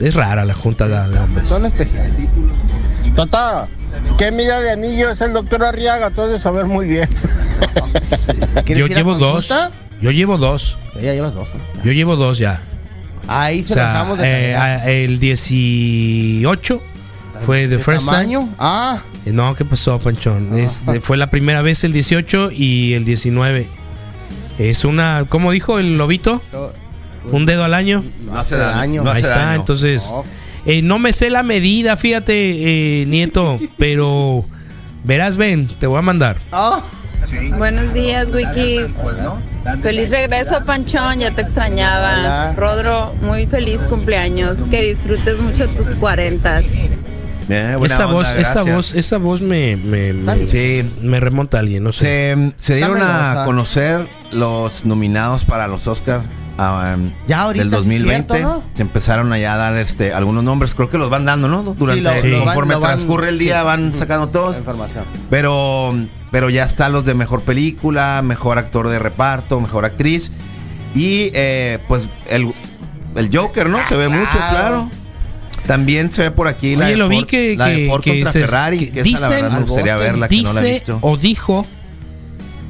Es 0.00 0.14
rara 0.14 0.44
la 0.44 0.54
junta 0.54 0.88
de, 0.88 1.08
de 1.12 1.18
hombres. 1.20 1.48
Son 1.48 1.64
especiales. 1.64 2.12
Tata, 3.14 3.68
¿qué 4.18 4.32
medida 4.32 4.60
de 4.60 4.72
anillo 4.72 5.10
es 5.10 5.20
el 5.20 5.32
doctor 5.32 5.64
Arriaga? 5.64 6.10
Tú 6.10 6.22
has 6.22 6.30
de 6.30 6.40
saber 6.40 6.64
muy 6.66 6.88
bien. 6.88 7.08
¿Quieres 8.64 8.88
Yo 8.88 8.94
llevo 8.94 9.14
dos. 9.14 9.52
Yo 10.00 10.10
llevo 10.10 10.36
dos. 10.38 10.78
Ya 10.96 11.12
llevas 11.12 11.34
dos. 11.34 11.48
Yo 11.84 11.92
llevo 11.92 12.16
dos 12.16 12.38
ya. 12.38 12.60
Ahí 13.28 13.60
O 13.60 13.62
se 13.62 13.68
lo 13.70 13.74
sea, 13.74 14.14
de 14.16 14.52
eh, 14.52 15.04
el 15.04 15.18
18 15.18 16.82
fue 17.44 17.62
The 17.68 17.76
¿De 17.76 17.78
First 17.78 18.06
tamaño? 18.06 18.40
Time. 18.40 18.52
Ah, 18.58 18.98
Eh, 19.26 19.32
No, 19.32 19.54
¿qué 19.54 19.64
pasó, 19.64 19.98
Panchón? 19.98 20.58
Este, 20.58 21.00
fue 21.00 21.16
la 21.16 21.28
primera 21.30 21.62
vez 21.62 21.84
el 21.84 21.92
18 21.92 22.50
y 22.52 22.94
el 22.94 23.04
19. 23.04 23.66
Es 24.58 24.84
una, 24.84 25.24
¿cómo 25.28 25.50
dijo 25.52 25.78
el 25.78 25.98
lobito? 25.98 26.42
Un 27.30 27.46
dedo 27.46 27.64
al 27.64 27.74
año. 27.74 28.04
No 28.26 28.38
hace 28.38 28.56
daño. 28.56 29.02
No 29.02 29.10
Ahí 29.10 29.20
hace 29.22 29.30
está, 29.30 29.46
daño. 29.46 29.60
entonces. 29.60 30.10
No. 30.10 30.24
eh, 30.66 30.82
no 30.82 30.98
me 30.98 31.12
sé 31.12 31.30
la 31.30 31.42
medida, 31.42 31.96
fíjate, 31.96 33.02
eh, 33.02 33.06
Nieto, 33.06 33.58
pero 33.78 34.44
verás, 35.04 35.36
ven, 35.36 35.66
te 35.78 35.86
voy 35.86 35.98
a 35.98 36.02
mandar. 36.02 36.36
ah. 36.52 36.82
Buenos 37.56 37.92
días, 37.94 38.28
Wikis. 38.30 38.96
Feliz 39.82 40.10
regreso, 40.10 40.62
Panchón, 40.64 41.20
ya 41.20 41.30
te 41.30 41.40
extrañaba. 41.40 42.52
Rodro, 42.54 43.14
muy 43.22 43.46
feliz 43.46 43.80
cumpleaños. 43.88 44.58
Que 44.70 44.82
disfrutes 44.82 45.40
mucho 45.40 45.66
tus 45.70 45.86
cuarentas. 45.96 46.64
Buena 47.48 47.74
Esa 47.84 48.04
onda, 48.06 48.06
voz, 48.06 48.34
esa 48.34 48.62
voz, 48.62 48.94
esa 48.94 49.18
voz 49.18 49.40
me, 49.42 49.76
me, 49.76 50.12
me, 50.14 50.46
Sí. 50.46 50.88
me 51.02 51.20
remonta 51.20 51.58
a 51.58 51.60
alguien, 51.60 51.82
no 51.84 51.92
sé. 51.92 52.34
Se, 52.34 52.52
se 52.56 52.76
dieron 52.76 52.98
a 53.02 53.42
conocer 53.44 54.06
los 54.32 54.84
nominados 54.84 55.44
para 55.44 55.68
los 55.68 55.86
Oscars 55.86 56.24
Ya 57.26 57.42
ahorita 57.42 57.64
del 57.64 57.70
sí 57.70 57.76
es 57.76 57.84
2020. 57.84 58.34
cierto, 58.34 58.48
¿no? 58.48 58.62
Se 58.74 58.82
empezaron 58.82 59.32
allá 59.32 59.54
a 59.54 59.56
dar 59.56 59.76
este, 59.76 60.12
algunos 60.14 60.42
nombres. 60.44 60.74
Creo 60.74 60.88
que 60.88 60.98
los 60.98 61.10
van 61.10 61.24
dando, 61.24 61.48
¿no? 61.48 61.62
Durante, 61.62 62.28
lo 62.28 62.44
conforme 62.44 62.74
van- 62.76 62.82
transcurre 62.84 63.28
el 63.28 63.38
día 63.38 63.58
sí. 63.60 63.64
van 63.66 63.92
sacando 63.92 64.28
todos. 64.28 64.56
Información. 64.58 65.04
Pero, 65.30 65.94
pero 66.30 66.48
ya 66.50 66.62
están 66.64 66.92
los 66.92 67.04
de 67.04 67.14
mejor 67.14 67.42
película, 67.42 68.22
mejor 68.24 68.56
actor 68.58 68.88
de 68.88 68.98
reparto, 68.98 69.60
mejor 69.60 69.84
actriz. 69.84 70.30
Y 70.94 71.30
eh, 71.34 71.78
pues 71.88 72.08
el, 72.28 72.52
el 73.16 73.36
Joker, 73.36 73.68
¿no? 73.68 73.78
Se 73.88 73.96
ve 73.96 74.08
mucho, 74.08 74.38
claro. 74.38 74.88
También 75.66 76.12
se 76.12 76.22
ve 76.22 76.30
por 76.30 76.46
aquí 76.48 76.76
la 76.76 76.84
Oye, 76.84 76.90
de 76.92 76.96
lo 76.98 77.08
vi 77.08 77.24
que, 77.24 77.56
la 77.56 77.66
de 77.68 77.76
que- 77.76 77.86
Ford 77.86 78.02
que 78.02 78.10
contra 78.10 78.32
se- 78.32 78.40
Ferrari. 78.42 78.78
que 78.78 78.90
Que, 78.92 79.00
esa 79.00 79.20
la 79.20 79.28
verdad 79.30 79.50
me 79.58 79.64
gustaría 79.64 79.96
verla, 79.96 80.28
que 80.28 80.42
no 80.42 80.52
la 80.52 80.60
he 80.60 80.64
dice 80.64 80.74
visto. 80.74 80.98
o 81.00 81.16
dijo 81.16 81.66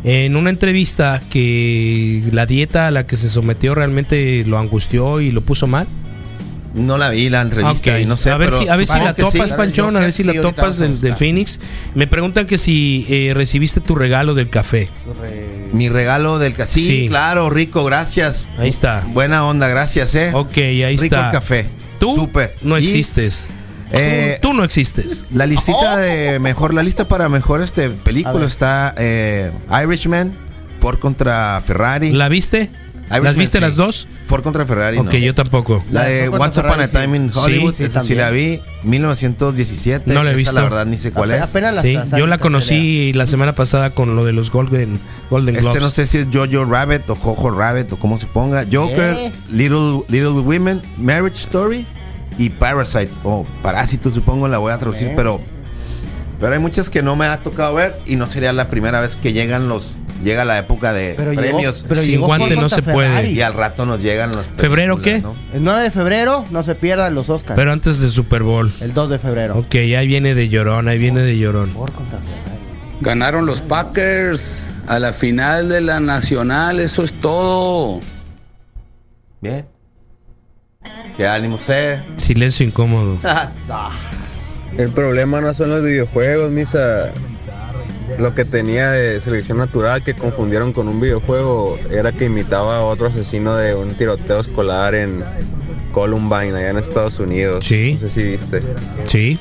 en 0.04 0.37
una 0.37 0.50
entrevista 0.50 1.20
que 1.30 2.22
la 2.30 2.46
dieta 2.46 2.88
a 2.88 2.90
la 2.90 3.07
que 3.07 3.16
se 3.16 3.28
sometió 3.28 3.74
realmente 3.74 4.44
lo 4.46 4.59
angustió 4.59 5.20
y 5.20 5.30
lo 5.30 5.40
puso 5.40 5.66
mal. 5.66 5.87
No 6.74 6.98
la 6.98 7.11
vi 7.11 7.30
la 7.30 7.40
entrevista 7.40 7.92
Ok, 7.94 8.00
y 8.00 8.04
no 8.04 8.16
sé. 8.16 8.30
a 8.30 8.37
ver 8.37 8.48
pero 8.48 8.61
si, 8.61 8.68
a 8.68 8.74
ver 8.76 8.87
si 8.88 8.98
la 8.98 9.14
que 9.14 9.22
topas, 9.22 9.48
sí. 9.50 9.54
Panchón, 9.57 9.96
a 9.96 10.00
ver 10.00 10.12
si 10.12 10.22
Sí, 10.24 10.28
la 10.35 10.42
topas 10.42 10.78
del, 10.78 11.00
del. 11.00 11.14
Phoenix. 11.14 11.61
Me 11.94 12.09
preguntan 12.09 12.46
que 12.48 12.59
si 12.59 13.07
eh, 13.09 13.30
recibiste 13.33 13.80
tu 13.80 13.94
regalo 13.94 14.35
del 14.35 14.48
café. 14.50 14.88
Mi 15.72 15.88
regalo 15.88 16.38
del 16.40 16.52
café. 16.52 16.72
Sí, 16.72 16.85
Sí. 16.85 17.07
claro, 17.09 17.48
rico, 17.48 17.85
gracias. 17.85 18.48
Ahí 18.59 18.68
está. 18.70 19.04
Buena 19.12 19.46
onda, 19.46 19.68
gracias, 19.68 20.14
eh. 20.16 20.33
Ok, 20.35 20.57
ahí 20.59 20.96
rico 20.96 21.04
está. 21.04 21.26
el 21.26 21.33
café. 21.33 21.66
Tú 22.05 22.14
Súper. 22.17 22.55
no 22.62 22.79
Y, 22.79 22.85
existes. 22.85 23.51
eh, 23.93 24.38
tú, 24.43 24.49
tú 24.49 24.55
no 24.55 24.64
existes. 24.64 25.27
La 25.33 25.47
listita 25.47 25.97
de 25.99 26.38
mejor, 26.40 26.75
la 26.75 26.83
lista 26.83 27.07
para 27.09 27.29
mejor 27.29 27.62
este 27.62 27.87
A 27.87 27.90
película 27.90 28.47
está 28.47 28.95
eh, 28.99 29.51
Irishman, 29.85 30.33
Ford 30.81 30.99
contra 30.99 31.61
Ferrari. 31.64 32.11
¿La 32.12 32.29
viste? 32.29 32.71
¿Las 33.09 33.19
Irishman, 33.19 33.37
viste 33.38 33.59
sí. 33.59 33.62
las 33.62 33.77
dos? 33.77 34.09
Ford 34.27 34.43
contra 34.43 34.64
Ferrari. 34.64 34.97
Ok, 34.99 35.12
no. 35.12 35.19
yo 35.19 35.35
tampoco. 35.35 35.85
La 35.90 36.05
de 36.05 36.29
Once 36.31 36.59
Upon 36.59 36.81
a 36.81 36.88
Time 36.88 37.17
in 37.19 37.33
sí. 37.33 37.38
Hollywood, 37.38 37.75
Sí, 37.77 37.85
esa 37.85 38.01
sí 38.01 38.14
la 38.14 38.31
vi, 38.31 38.61
1917. 38.83 40.12
No 40.12 40.23
la 40.25 40.31
he 40.31 40.33
esa 40.33 40.38
visto. 40.38 40.53
la 40.55 40.62
verdad 40.62 40.87
ni 40.87 40.99
sé 40.99 41.12
cuál 41.12 41.31
Ape- 41.31 41.37
es. 41.37 41.51
Apenas 41.51 41.75
la 41.75 41.83
Sí, 41.83 41.99
yo 42.17 42.27
la 42.27 42.38
conocí 42.38 43.12
la 43.12 43.27
semana 43.27 43.53
pasada 43.55 43.90
con 43.90 44.17
lo 44.17 44.25
de 44.25 44.33
los 44.33 44.51
Golden, 44.51 44.99
Golden 45.31 45.55
Globes. 45.57 45.69
Este 45.77 45.81
no 45.81 45.90
sé 45.90 46.07
si 46.07 46.19
es 46.19 46.27
Jojo 46.33 46.64
Rabbit 46.64 47.09
o 47.11 47.14
Jojo 47.17 47.51
Rabbit 47.51 47.93
o 47.93 47.97
cómo 47.97 48.19
se 48.19 48.27
ponga. 48.27 48.64
Joker. 48.71 49.33
Little, 49.51 50.03
Little 50.09 50.31
Women, 50.40 50.81
Marriage 50.97 51.43
Story 51.43 51.87
y 52.38 52.51
Parasite. 52.51 53.11
O 53.25 53.44
Parásito, 53.62 54.11
supongo, 54.11 54.49
la 54.49 54.59
voy 54.59 54.73
a 54.73 54.79
traducir, 54.79 55.12
pero. 55.16 55.40
Pero 56.40 56.53
hay 56.53 56.59
muchas 56.59 56.90
que 56.90 57.03
no 57.03 57.14
me 57.16 57.27
ha 57.27 57.38
tocado 57.38 57.75
ver 57.75 57.97
y 58.07 58.16
no 58.16 58.27
sería 58.27 58.53
la 58.53 58.68
primera 58.68 59.01
vez 59.01 59.16
que 59.16 59.33
llegan 59.33 59.68
los. 59.68 59.94
Llega 60.23 60.44
la 60.44 60.59
época 60.59 60.92
de 60.92 61.14
Pero 61.16 61.33
llegó- 61.33 61.42
premios. 61.42 61.85
pero 61.88 62.01
Sin 62.01 62.12
llegó 62.12 62.27
guante 62.27 62.55
Ford 62.55 62.62
no 62.62 62.68
se 62.68 62.83
puede. 62.83 63.31
Y 63.31 63.42
al 63.42 63.53
rato 63.53 63.85
nos 63.85 64.01
llegan 64.03 64.33
los. 64.33 64.47
¿Febrero 64.57 65.01
qué? 65.03 65.23
El 65.53 65.62
9 65.64 65.83
de 65.83 65.90
febrero 65.90 66.44
no 66.51 66.62
se 66.62 66.75
pierdan 66.75 67.14
los 67.14 67.29
Oscars. 67.31 67.57
Pero 67.57 67.73
antes 67.73 68.01
del 68.01 68.11
Super 68.11 68.42
Bowl. 68.42 68.73
el 68.81 68.94
2 68.94 69.11
de 69.11 69.18
febrero. 69.18 69.59
Ok, 69.59 69.75
ahí 69.75 70.07
viene 70.07 70.35
de 70.35 70.49
llorón, 70.49 70.88
ahí 70.88 70.99
viene 70.99 71.20
de 71.20 71.37
llorón. 71.38 71.70
Ganaron 73.01 73.44
los 73.44 73.61
Packers 73.61 74.70
a 74.87 74.99
la 74.99 75.12
final 75.12 75.68
de 75.68 75.81
la 75.83 76.01
Nacional, 76.01 76.81
eso 76.81 77.03
es 77.05 77.12
todo. 77.12 78.01
Bien. 79.40 79.66
Qué 81.16 81.27
ánimo 81.27 81.59
sé. 81.59 82.01
lo 88.18 88.35
que 88.35 88.44
tenía 88.44 88.90
de 88.90 89.20
selección 89.20 89.59
natural 89.59 90.03
que 90.03 90.14
confundieron 90.14 90.73
con 90.73 90.88
un 90.88 91.01
videojuego 91.01 91.79
era 91.90 92.12
que 92.12 92.27
imitaba 92.27 92.79
a 92.79 92.81
otro 92.83 93.07
asesino 93.07 93.57
de 93.57 93.75
un 93.75 93.94
tiroteo 93.94 94.40
escolar 94.40 94.94
en 94.94 95.25
Columbine, 95.92 96.57
allá 96.57 96.70
en 96.70 96.79
Estados 96.79 97.18
Unidos. 97.20 97.64
Sí. 97.64 97.99
No 98.01 98.09
sé 98.09 98.14
si 98.14 98.23
viste. 98.25 98.62
Sí, 99.09 99.38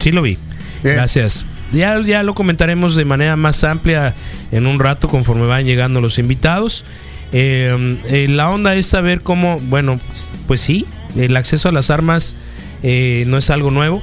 sí 0.00 0.12
lo 0.12 0.22
vi. 0.22 0.38
Gracias. 0.82 1.44
Ya, 1.72 2.00
ya 2.00 2.22
lo 2.22 2.34
comentaremos 2.34 2.94
de 2.94 3.04
manera 3.04 3.36
más 3.36 3.64
amplia 3.64 4.14
en 4.52 4.66
un 4.66 4.78
rato 4.78 5.08
conforme 5.08 5.46
van 5.46 5.64
llegando 5.64 6.00
los 6.00 6.18
invitados. 6.18 6.84
Eh, 7.32 7.98
eh, 8.08 8.26
la 8.28 8.50
onda 8.50 8.74
es 8.76 8.86
saber 8.86 9.20
cómo, 9.22 9.58
bueno, 9.68 9.98
pues 10.46 10.60
sí, 10.60 10.86
el 11.16 11.36
acceso 11.36 11.68
a 11.68 11.72
las 11.72 11.90
armas 11.90 12.34
eh, 12.82 13.24
no 13.26 13.36
es 13.38 13.50
algo 13.50 13.70
nuevo. 13.70 14.02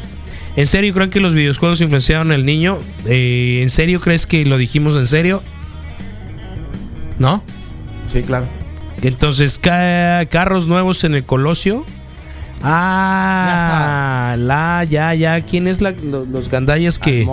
¿En 0.56 0.68
serio 0.68 0.94
creen 0.94 1.10
que 1.10 1.20
los 1.20 1.34
videojuegos 1.34 1.82
influenciaron 1.82 2.32
al 2.32 2.46
niño? 2.46 2.78
Eh, 3.08 3.60
¿En 3.64 3.70
serio 3.70 4.00
crees 4.02 4.28
que 4.28 4.46
lo 4.46 4.58
dijimos 4.58 4.96
en 4.96 5.08
serio? 5.08 5.42
¿No? 7.18 7.44
Sí, 8.08 8.22
claro. 8.22 8.46
Entonces, 9.02 9.58
ca- 9.60 10.26
carros 10.30 10.68
nuevos 10.68 11.04
en 11.04 11.16
el 11.16 11.24
Colosio. 11.24 11.86
Ah, 12.62 14.36
la, 14.38 14.86
ya, 14.90 15.14
ya. 15.14 15.42
¿Quién 15.42 15.68
es 15.68 15.82
la, 15.82 15.92
lo- 15.92 16.26
los 16.26 16.50
gandallas 16.50 17.00
que, 17.00 17.26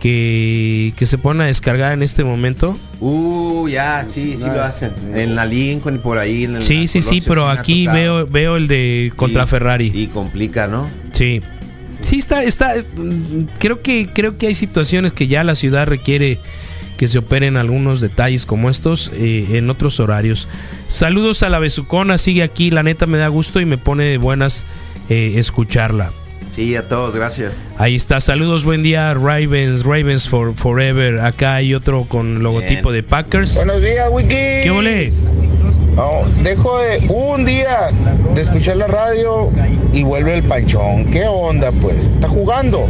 que, 0.00 0.92
que 0.96 1.06
se 1.06 1.18
ponen 1.18 1.42
a 1.42 1.46
descargar 1.46 1.92
en 1.92 2.02
este 2.02 2.24
momento? 2.24 2.76
Uh, 3.00 3.68
ya, 3.68 4.04
sí, 4.08 4.36
sí 4.36 4.44
lo 4.44 4.62
hacen. 4.62 4.92
En 5.14 5.34
la 5.34 5.44
Lincoln 5.44 5.96
y 5.96 5.98
por 5.98 6.18
ahí. 6.18 6.44
En 6.44 6.56
el 6.56 6.62
Sí, 6.62 6.86
sí, 6.86 7.00
sí, 7.00 7.20
Colosio 7.20 7.28
pero 7.28 7.48
aquí 7.48 7.86
veo, 7.86 8.26
veo 8.26 8.56
el 8.56 8.68
de 8.68 9.12
contra 9.16 9.46
Ferrari. 9.46 9.90
Y 9.94 10.06
complica, 10.08 10.66
¿no? 10.66 10.88
Sí. 11.12 11.42
Sí, 12.00 12.16
está, 12.18 12.44
está. 12.44 12.74
mm, 12.96 13.44
Creo 13.58 13.82
que, 13.82 14.08
creo 14.12 14.38
que 14.38 14.46
hay 14.46 14.54
situaciones 14.54 15.12
que 15.12 15.26
ya 15.26 15.42
la 15.44 15.54
ciudad 15.54 15.86
requiere 15.86 16.38
que 16.96 17.08
se 17.08 17.18
operen 17.18 17.56
algunos 17.56 18.00
detalles 18.00 18.44
como 18.44 18.68
estos 18.68 19.12
eh, 19.14 19.46
en 19.52 19.70
otros 19.70 20.00
horarios. 20.00 20.48
Saludos 20.88 21.42
a 21.44 21.48
la 21.48 21.60
besucona, 21.60 22.18
sigue 22.18 22.42
aquí, 22.42 22.70
la 22.70 22.82
neta 22.82 23.06
me 23.06 23.18
da 23.18 23.28
gusto 23.28 23.60
y 23.60 23.64
me 23.66 23.78
pone 23.78 24.04
de 24.04 24.18
buenas 24.18 24.66
eh, 25.08 25.34
escucharla. 25.36 26.10
Sí, 26.58 26.74
a 26.74 26.88
todos, 26.88 27.14
gracias. 27.14 27.52
Ahí 27.76 27.94
está, 27.94 28.18
saludos, 28.18 28.64
buen 28.64 28.82
día, 28.82 29.14
Ravens, 29.14 29.84
Ravens 29.84 30.28
for 30.28 30.52
Forever. 30.56 31.20
Acá 31.20 31.54
hay 31.54 31.72
otro 31.72 32.06
con 32.06 32.42
logotipo 32.42 32.90
de 32.90 33.04
Packers. 33.04 33.54
Buenos 33.54 33.80
días, 33.80 34.08
Wiki. 34.10 34.34
¿Qué 34.64 34.70
ole? 34.72 35.12
No, 35.94 36.24
dejo 36.42 36.80
de 36.80 36.98
un 37.10 37.44
día 37.44 37.90
de 38.34 38.42
escuchar 38.42 38.76
la 38.76 38.88
radio 38.88 39.50
y 39.92 40.02
vuelve 40.02 40.34
el 40.34 40.42
panchón. 40.42 41.04
¿Qué 41.12 41.28
onda, 41.28 41.70
pues? 41.80 42.08
¿Está 42.08 42.28
jugando? 42.28 42.88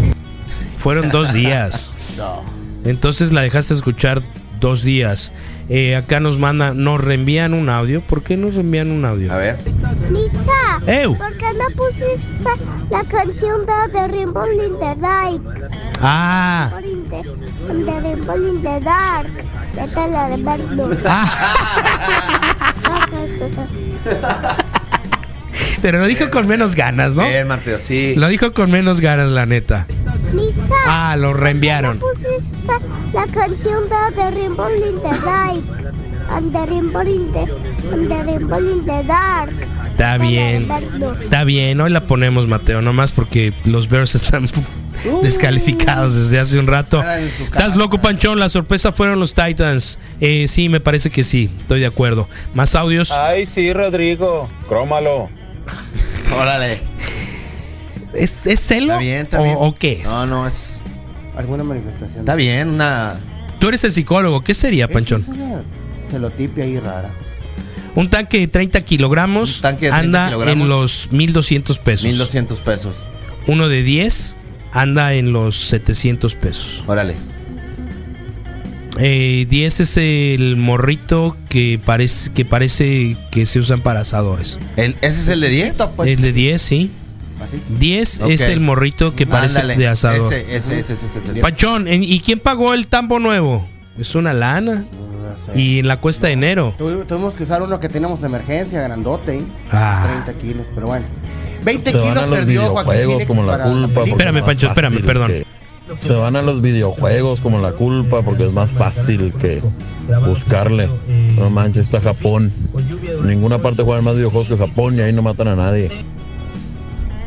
Fueron 0.79 1.11
dos 1.11 1.35
días. 1.35 1.93
Entonces 2.87 3.35
la 3.35 3.43
dejaste 3.43 3.75
escuchar 3.75 4.23
dos 4.61 4.83
días. 4.83 5.35
Eh, 5.71 5.97
acá 5.97 6.19
nos 6.19 6.39
manda, 6.39 6.73
nos 6.73 7.01
reenvían 7.01 7.53
un 7.53 7.69
audio. 7.69 8.01
¿Por 8.01 8.23
qué 8.23 8.37
nos 8.37 8.55
reenvían 8.55 8.91
un 8.91 9.05
audio? 9.05 9.33
A 9.33 9.37
ver. 9.37 9.59
Lisa, 10.11 10.81
Ew. 10.87 11.17
¿por 11.17 11.37
qué 11.37 11.47
no 11.55 11.69
pusiste 11.77 12.51
la 12.91 13.05
canción 13.05 13.67
de 13.67 13.93
The 13.93 14.09
Rainbow 14.09 14.47
in 14.51 14.79
the 14.79 14.95
Dark? 14.99 15.71
Ah, 16.01 16.71
the, 16.81 16.89
in 17.73 17.85
the 17.85 18.01
Rainbow 18.01 18.37
in 18.37 18.63
the 18.63 18.81
Dark. 18.81 19.29
Vete 19.75 20.01
a 20.01 20.07
la 20.07 20.29
de 20.31 20.37
verlo. 20.43 20.89
pero 25.81 25.99
lo 25.99 26.07
dijo 26.07 26.31
con 26.31 26.47
menos 26.47 26.75
ganas, 26.75 27.15
¿no? 27.15 27.27
Bien, 27.27 27.47
Mateo, 27.49 27.79
sí. 27.79 28.15
Lo 28.17 28.29
dijo 28.29 28.53
con 28.53 28.71
menos 28.71 29.01
ganas, 29.01 29.31
la 29.31 29.47
neta. 29.47 29.87
Ah, 30.87 31.17
lo 31.19 31.35
reenviaron. 31.35 32.01
la 33.13 33.27
canción 33.27 33.85
de 33.85 34.15
The 34.15 34.31
Rainbow 34.31 34.71
in 34.71 34.97
the 34.97 35.19
Dark. 35.25 35.95
And 36.31 36.53
the 36.53 36.67
Rainbow 36.67 37.01
in 37.03 37.33
the, 37.33 37.41
and 37.93 38.09
the 38.09 38.23
Rainbow 38.23 38.59
in 38.59 38.85
the 38.85 39.03
Dark. 39.05 39.53
Está 39.91 40.19
bien. 40.19 40.69
Está 41.23 41.45
bien, 41.45 41.81
hoy 41.81 41.91
la 41.91 42.07
ponemos, 42.07 42.47
Mateo, 42.47 42.83
nomás 42.83 43.13
porque 43.13 43.53
los 43.65 43.89
Bears 43.89 44.15
están 44.15 44.49
descalificados 45.23 46.15
desde 46.15 46.39
hace 46.39 46.59
un 46.59 46.67
rato. 46.67 47.03
¿Estás 47.41 47.77
loco, 47.77 47.99
Panchón? 48.01 48.39
La 48.39 48.49
sorpresa 48.49 48.93
fueron 48.93 49.19
los 49.19 49.35
Titans. 49.35 49.99
Eh, 50.21 50.47
sí, 50.49 50.69
me 50.69 50.81
parece 50.81 51.11
que 51.11 51.25
sí, 51.25 51.51
estoy 51.61 51.81
de 51.81 51.87
acuerdo. 51.87 52.29
Más 52.55 52.75
audios. 52.75 53.11
Ay, 53.11 53.47
sí, 53.47 53.73
Rodrigo. 53.73 54.49
Crómalo. 54.69 55.31
Órale. 56.37 56.81
¿Es, 58.15 58.47
es 58.47 58.61
celo? 58.61 58.93
Está 58.95 58.99
bien, 58.99 59.21
está 59.23 59.41
¿O- 59.41 59.45
bien. 59.45 59.57
o 59.59 59.75
qué 59.75 59.93
es? 60.03 60.09
No, 60.09 60.27
no, 60.27 60.47
es. 60.47 60.81
¿Alguna 61.37 61.63
manifestación? 61.65 62.21
Está 62.21 62.35
bien, 62.35 62.69
una. 62.71 63.17
Tú 63.59 63.69
eres 63.69 63.85
el 63.85 63.93
psicólogo, 63.93 64.43
¿qué 64.43 64.55
sería, 64.55 64.89
Panchón? 64.89 65.21
Es 65.21 65.29
una 65.29 65.63
celotipia 66.11 66.65
ahí 66.65 66.79
rara. 66.79 67.11
Un 67.95 68.09
tanque 68.11 68.39
de 68.39 68.49
30 68.49 68.81
kilogramos 68.83 69.57
Un 69.57 69.63
tanque 69.63 69.87
de 69.87 69.91
30 69.93 69.97
anda 70.07 70.27
kilogramos. 70.29 70.63
en 70.65 70.69
los 70.69 71.09
1200 71.11 71.79
pesos. 71.81 72.05
1200 72.07 72.61
pesos. 72.61 72.97
Uno 73.47 73.69
de 73.69 73.83
10 73.83 74.37
anda 74.73 75.15
en 75.15 75.33
los 75.33 75.57
700 75.69 76.35
pesos. 76.37 76.85
Órale. 76.87 77.15
Eh, 78.99 79.47
10 79.49 79.81
es 79.81 79.97
el 79.97 80.57
morrito 80.57 81.37
que 81.49 81.81
parece 81.85 82.31
que 82.33 82.45
parece 82.45 83.17
que 83.31 83.47
se 83.47 83.59
usan 83.61 83.81
para 83.81 84.01
asadores. 84.01 84.59
¿El, 84.77 84.97
¿Ese 85.01 85.21
es 85.23 85.29
el 85.29 85.41
de 85.41 85.49
10? 85.51 85.81
El 86.05 86.23
de 86.23 86.33
10, 86.33 86.61
sí. 86.63 86.91
10 87.79 88.21
es 88.29 88.41
Ok. 88.43 88.49
el 88.49 88.61
morrito 88.61 89.15
que 89.15 89.27
parece 89.27 89.61
Ándale, 89.61 89.77
de 89.77 89.87
asador. 89.89 90.33
Ese, 90.33 90.57
ese, 90.57 90.79
ese, 90.81 90.95
ese, 90.95 91.07
ese, 91.07 91.19
ese. 91.33 91.41
Pachón, 91.41 91.87
¿en- 91.87 92.03
¿y 92.03 92.19
quién 92.21 92.41
pagó 92.41 92.75
el 92.75 92.89
tambo 92.89 93.19
nuevo? 93.21 93.69
Es 93.99 94.15
una 94.15 94.33
lana. 94.33 94.85
Y 95.55 95.79
en 95.79 95.89
la 95.89 95.97
cuesta 95.99 96.27
de 96.27 96.33
enero. 96.35 96.75
Tuvi- 96.79 97.07
Tuvimos 97.07 97.35
que 97.35 97.45
usar 97.45 97.63
uno 97.63 97.79
que 97.81 97.89
teníamos 97.89 98.21
de 98.21 98.27
emergencia, 98.27 98.83
grandote. 98.83 99.39
¿eh? 99.39 99.43
Ah. 99.71 100.23
30 100.25 100.41
kilos, 100.41 100.67
pero 100.75 100.89
bueno. 100.89 101.07
20 101.65 101.91
Se 101.91 101.97
van 101.97 102.09
kilos 102.15 102.25
perdió 102.29 102.63
Joaquín 102.71 103.27
como 103.27 103.43
la 103.45 103.53
para 103.59 103.65
culpa. 103.71 104.05
Espérame, 104.05 104.37
es 104.39 104.43
Pancho, 104.43 104.67
espérame, 104.69 105.03
perdón. 105.05 105.29
que- 105.29 105.47
Se 106.01 106.13
van 106.13 106.37
a 106.37 106.43
los 106.43 106.61
videojuegos 106.61 107.41
como 107.41 107.61
la 107.61 107.73
culpa 107.73 108.23
porque 108.23 108.47
es 108.47 108.53
más 108.53 108.71
fácil 108.71 109.33
que 109.41 109.63
buscarle. 110.27 110.89
No 111.37 111.51
manches, 111.51 111.85
está 111.85 112.01
Japón. 112.01 112.53
En 113.03 113.27
ninguna 113.27 113.59
parte 113.59 113.83
juegan 113.83 114.05
más 114.05 114.17
videojuegos 114.17 114.49
que 114.49 114.57
Japón 114.57 114.97
y 114.97 115.03
ahí 115.03 115.13
no 115.13 115.23
matan 115.23 115.49
a 115.49 115.57
nadie. 115.57 115.91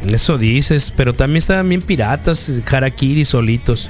Eso 0.08 0.38
dices, 0.38 0.92
pero 0.96 1.14
también 1.14 1.38
están 1.38 1.70
bien 1.70 1.82
piratas, 1.82 2.62
harakiri 2.72 3.24
solitos. 3.24 3.90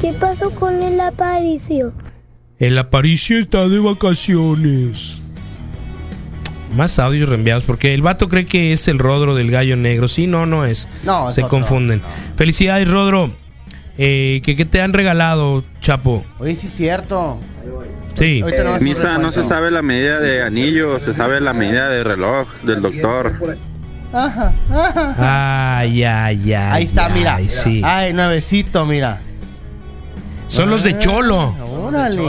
¿Qué 0.00 0.12
pasó 0.12 0.50
con 0.50 0.82
el 0.82 1.00
aparicio? 1.00 1.92
El 2.58 2.78
Aparicio 2.78 3.38
está 3.40 3.68
de 3.68 3.78
vacaciones. 3.80 5.18
Más 6.76 6.98
audios 6.98 7.28
reenviados, 7.28 7.64
porque 7.64 7.94
el 7.94 8.02
vato 8.02 8.28
cree 8.28 8.46
que 8.46 8.72
es 8.72 8.86
el 8.88 8.98
Rodro 8.98 9.34
del 9.34 9.50
gallo 9.50 9.76
negro. 9.76 10.08
Sí, 10.08 10.26
no, 10.26 10.46
no 10.46 10.64
es. 10.64 10.88
No, 11.04 11.28
es 11.28 11.34
Se 11.34 11.42
otro, 11.42 11.58
confunden. 11.58 12.00
Felicidades, 12.36 12.88
Rodro. 12.88 13.30
Eh, 13.96 14.40
¿qué, 14.44 14.56
qué 14.56 14.64
te 14.64 14.80
han 14.80 14.92
regalado, 14.92 15.62
Chapo? 15.80 16.24
Oye, 16.38 16.56
sí 16.56 16.66
es 16.66 16.72
cierto. 16.74 17.38
Sí. 18.18 18.42
No 18.64 18.74
a 18.74 18.78
Misa, 18.78 19.18
no 19.18 19.32
se 19.32 19.44
sabe 19.44 19.70
la 19.70 19.82
medida 19.82 20.20
de 20.20 20.42
anillo, 20.42 20.98
se 21.00 21.12
sabe 21.12 21.40
la 21.40 21.52
medida 21.52 21.88
de 21.88 22.04
reloj 22.04 22.48
del 22.62 22.82
doctor. 22.82 23.32
Ajá, 24.12 24.52
ajá. 24.70 25.78
Ay, 25.78 26.04
ay, 26.04 26.52
ay. 26.52 26.54
Ahí 26.54 26.84
está, 26.84 27.06
ay, 27.06 27.12
mira. 27.14 27.38
sí. 27.48 27.82
Ay, 27.84 28.12
nuevecito, 28.12 28.86
mira. 28.86 29.20
Son 30.46 30.70
los 30.70 30.84
de 30.84 30.96
Cholo. 31.00 31.52
Órale. 31.82 32.22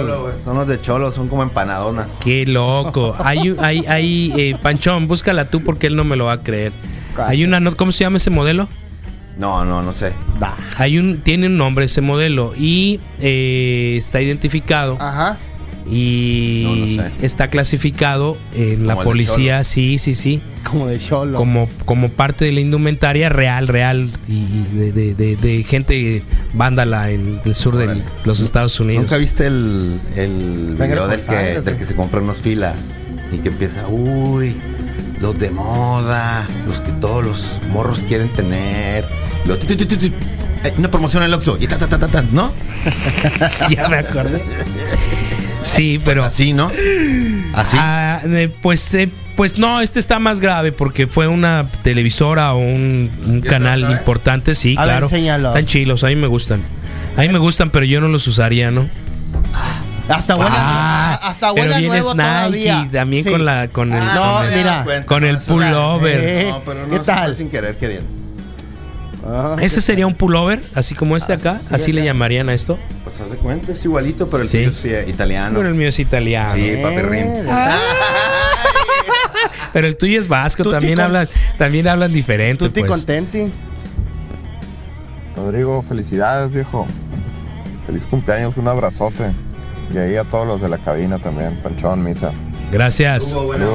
Son 0.43 0.55
los 0.57 0.67
de 0.67 0.79
Cholo, 0.81 1.11
son 1.11 1.27
como 1.27 1.43
empanadonas. 1.43 2.07
Qué 2.21 2.45
loco. 2.47 3.15
Hay, 3.23 3.51
un- 3.51 3.63
hay, 3.63 3.83
hay 3.87 4.33
eh, 4.35 4.57
Panchón, 4.59 5.07
búscala 5.07 5.45
tú 5.45 5.61
porque 5.63 5.85
él 5.87 5.95
no 5.95 6.03
me 6.03 6.15
lo 6.15 6.25
va 6.25 6.33
a 6.33 6.41
creer. 6.41 6.71
Hay 7.23 7.43
una, 7.43 7.59
no- 7.59 7.75
¿cómo 7.77 7.91
se 7.91 8.03
llama 8.03 8.17
ese 8.17 8.31
modelo? 8.31 8.67
No, 9.37 9.65
no, 9.65 9.81
no 9.83 9.91
sé. 9.93 10.13
Hay 10.77 10.97
un, 10.97 11.17
tiene 11.19 11.47
un 11.47 11.57
nombre 11.57 11.85
ese 11.85 12.01
modelo 12.01 12.53
y 12.57 12.99
eh, 13.19 13.95
está 13.97 14.21
identificado 14.21 14.97
Ajá. 14.99 15.37
y 15.89 16.61
No, 16.65 16.75
no 16.75 16.87
sé. 16.87 17.11
está 17.21 17.49
clasificado 17.49 18.37
en 18.53 18.87
la 18.87 18.93
Como 18.93 19.03
policía, 19.05 19.63
sí, 19.63 19.97
sí, 19.97 20.15
sí, 20.15 20.41
Como 20.63 20.87
de 20.87 20.99
cholo. 20.99 21.37
como, 21.37 21.67
como 21.85 22.09
parte 22.09 22.45
de 22.45 22.53
la 22.53 22.61
indumentaria 22.61 23.27
real, 23.29 23.67
real 23.67 24.09
y 24.29 24.75
de, 24.77 24.91
de- 24.93 25.15
de- 25.15 25.35
de 25.35 25.63
gente 25.63 26.23
vándala 26.53 27.11
en 27.11 27.39
el 27.43 27.53
sur 27.53 27.75
de 27.75 28.01
los 28.23 28.39
Estados 28.39 28.79
Unidos. 28.79 29.03
¿Nunca 29.03 29.17
viste 29.17 29.47
el, 29.47 29.99
el 30.15 30.77
video 30.79 31.07
del 31.09 31.19
sangre, 31.21 31.53
que, 31.53 31.59
¿o 31.59 31.61
del 31.61 31.77
que 31.77 31.85
se 31.85 31.95
compra 31.95 32.21
unos 32.21 32.37
fila 32.41 32.73
y 33.33 33.37
que 33.39 33.49
empieza, 33.49 33.85
uy, 33.89 34.55
los 35.21 35.37
de 35.39 35.49
moda, 35.51 36.47
los 36.67 36.79
que 36.81 36.91
todos 36.93 37.23
los 37.25 37.59
morros 37.71 37.99
quieren 38.07 38.29
tener? 38.29 39.03
Lo- 39.45 39.57
tu, 39.57 39.67
tu, 39.67 39.75
tu, 39.75 39.85
tu, 39.85 39.97
tu, 39.97 40.05
eh, 40.63 40.73
una 40.77 40.89
promoción 40.89 41.23
en 41.23 41.27
el 41.29 41.33
Oxxo 41.35 41.57
y 41.59 41.67
ta, 41.67 41.77
ta, 41.77 41.87
ta, 41.87 41.99
ta, 41.99 42.07
ta, 42.07 42.23
¿no? 42.31 42.51
ya 43.69 43.87
me 43.87 43.97
acordé. 43.97 44.41
Sí, 45.63 45.99
pero 46.03 46.23
así, 46.23 46.53
¿no? 46.53 46.71
Así. 47.53 47.77
Ah, 47.79 48.19
eh, 48.23 48.49
pues, 48.61 48.93
eh, 48.93 49.09
pues 49.35 49.57
no, 49.57 49.81
este 49.81 49.99
está 49.99 50.19
más 50.19 50.39
grave 50.39 50.71
porque 50.71 51.07
fue 51.07 51.27
una 51.27 51.67
televisora 51.83 52.53
o 52.53 52.59
un, 52.59 53.09
un 53.25 53.41
canal 53.41 53.89
importante, 53.91 54.53
sí, 54.55 54.75
A 54.77 54.81
ver, 54.81 54.89
claro. 54.89 55.05
enséñalo. 55.07 55.49
Están 55.49 55.65
chilos, 55.65 56.03
a 56.03 56.07
mí 56.07 56.15
me 56.15 56.27
gustan. 56.27 56.61
A 57.17 57.21
mí 57.21 57.29
me 57.29 57.39
gustan, 57.39 57.69
pero 57.71 57.85
yo 57.85 57.99
no 58.01 58.07
los 58.09 58.27
usaría, 58.27 58.71
¿no? 58.71 58.87
Hasta 60.07 60.35
huele, 60.35 60.51
Ah, 60.53 61.19
hasta 61.23 61.51
Pero 61.53 61.63
huele 61.63 61.75
a 61.75 61.79
vienes 61.79 62.05
nuevo 62.05 62.13
Nike 62.13 62.29
todavía. 62.29 62.89
también 62.91 63.23
Sí. 63.23 63.31
con 63.31 63.45
la 63.45 63.67
con 63.69 63.91
el, 63.91 64.01
Ah, 64.03 64.13
con 64.15 64.23
no, 64.23 64.43
el- 64.43 64.55
mira. 64.57 65.05
con 65.05 65.23
el 65.23 65.37
pullover. 65.39 66.19
Eh, 66.23 66.47
No, 66.51 66.61
pero 66.63 66.85
no 66.85 66.89
¿Qué 66.93 66.99
tal? 66.99 67.33
sin 67.35 67.49
querer 67.49 67.75
queriendo. 67.77 68.07
Ah, 69.27 69.55
Ese 69.59 69.81
sería 69.81 70.05
un 70.05 70.13
pullover, 70.13 70.61
así 70.75 70.93
como 70.93 71.17
este 71.17 71.33
acá, 71.33 71.59
así 71.71 71.91
le 71.91 72.03
llamarían 72.05 72.47
a 72.49 72.53
esto. 72.53 72.77
Pues 73.03 73.19
haz 73.21 73.31
de 73.31 73.37
cuenta, 73.37 73.71
es 73.71 73.83
igualito, 73.83 74.29
pero 74.29 74.43
el 74.43 74.49
Sí. 74.49 74.57
tuyo 74.59 74.69
es 74.69 74.85
eh, 74.85 75.05
italiano. 75.07 75.57
Pero 75.57 75.69
el 75.69 75.75
mío 75.75 75.89
es 75.89 75.97
italiano. 75.99 76.53
Sí, 76.53 76.77
papirrín. 76.81 77.25
Pero 79.73 79.87
el 79.87 79.97
tuyo 79.97 80.17
es 80.19 80.27
vasco, 80.29 80.63
Tutti 80.63 80.75
también 80.75 80.95
con- 80.95 81.05
hablan, 81.05 81.29
también 81.57 81.87
hablan 81.87 82.13
diferente. 82.13 82.63
Tutti 82.63 82.79
pues. 82.81 82.91
contenti. 82.91 83.51
Rodrigo, 85.35 85.81
felicidades, 85.81 86.49
viejo. 86.51 86.87
Feliz 87.85 88.03
cumpleaños, 88.09 88.55
un 88.57 88.67
abrazote. 88.69 89.31
Y 89.93 89.97
ahí 89.97 90.15
a 90.15 90.23
todos 90.23 90.47
los 90.47 90.61
de 90.61 90.69
la 90.69 90.77
cabina 90.77 91.19
también, 91.19 91.59
Panchón, 91.61 92.03
Misa. 92.03 92.31
Gracias. 92.71 93.31
Hugo, 93.33 93.47
buena. 93.47 93.65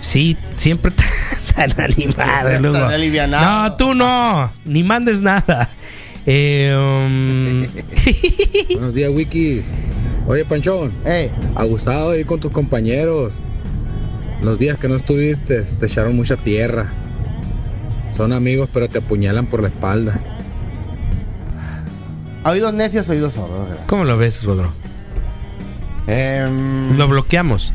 Sí, 0.00 0.36
siempre 0.56 0.92
tan 1.76 1.80
animado, 1.92 2.48
Tan 2.48 2.62
Lugo. 2.62 2.76
alivianado. 2.78 3.68
No, 3.70 3.76
tú 3.76 3.94
no, 3.94 4.52
ni 4.64 4.82
mandes 4.82 5.22
nada. 5.22 5.68
Eh, 6.26 6.74
um, 6.76 7.64
Buenos 8.74 8.94
días, 8.94 9.10
Wiki. 9.12 9.62
Oye, 10.26 10.44
Panchón, 10.44 10.92
Eh, 11.04 11.30
ha 11.56 11.64
gustado 11.64 12.16
ir 12.16 12.26
con 12.26 12.38
tus 12.40 12.52
compañeros. 12.52 13.32
Los 14.42 14.58
días 14.58 14.78
que 14.78 14.88
no 14.88 14.96
estuviste, 14.96 15.60
te 15.62 15.86
echaron 15.86 16.16
mucha 16.16 16.36
tierra. 16.36 16.90
Son 18.16 18.32
amigos, 18.32 18.68
pero 18.72 18.88
te 18.88 18.98
apuñalan 18.98 19.46
por 19.46 19.60
la 19.62 19.68
espalda. 19.68 20.18
oídos 22.44 22.72
necios, 22.74 23.08
oídos 23.08 23.34
sordos. 23.34 23.68
¿Cómo 23.86 24.04
lo 24.04 24.16
ves, 24.16 24.44
Rodro? 24.44 24.72
Em, 26.06 26.96
Lo 26.96 27.06
bloqueamos. 27.08 27.72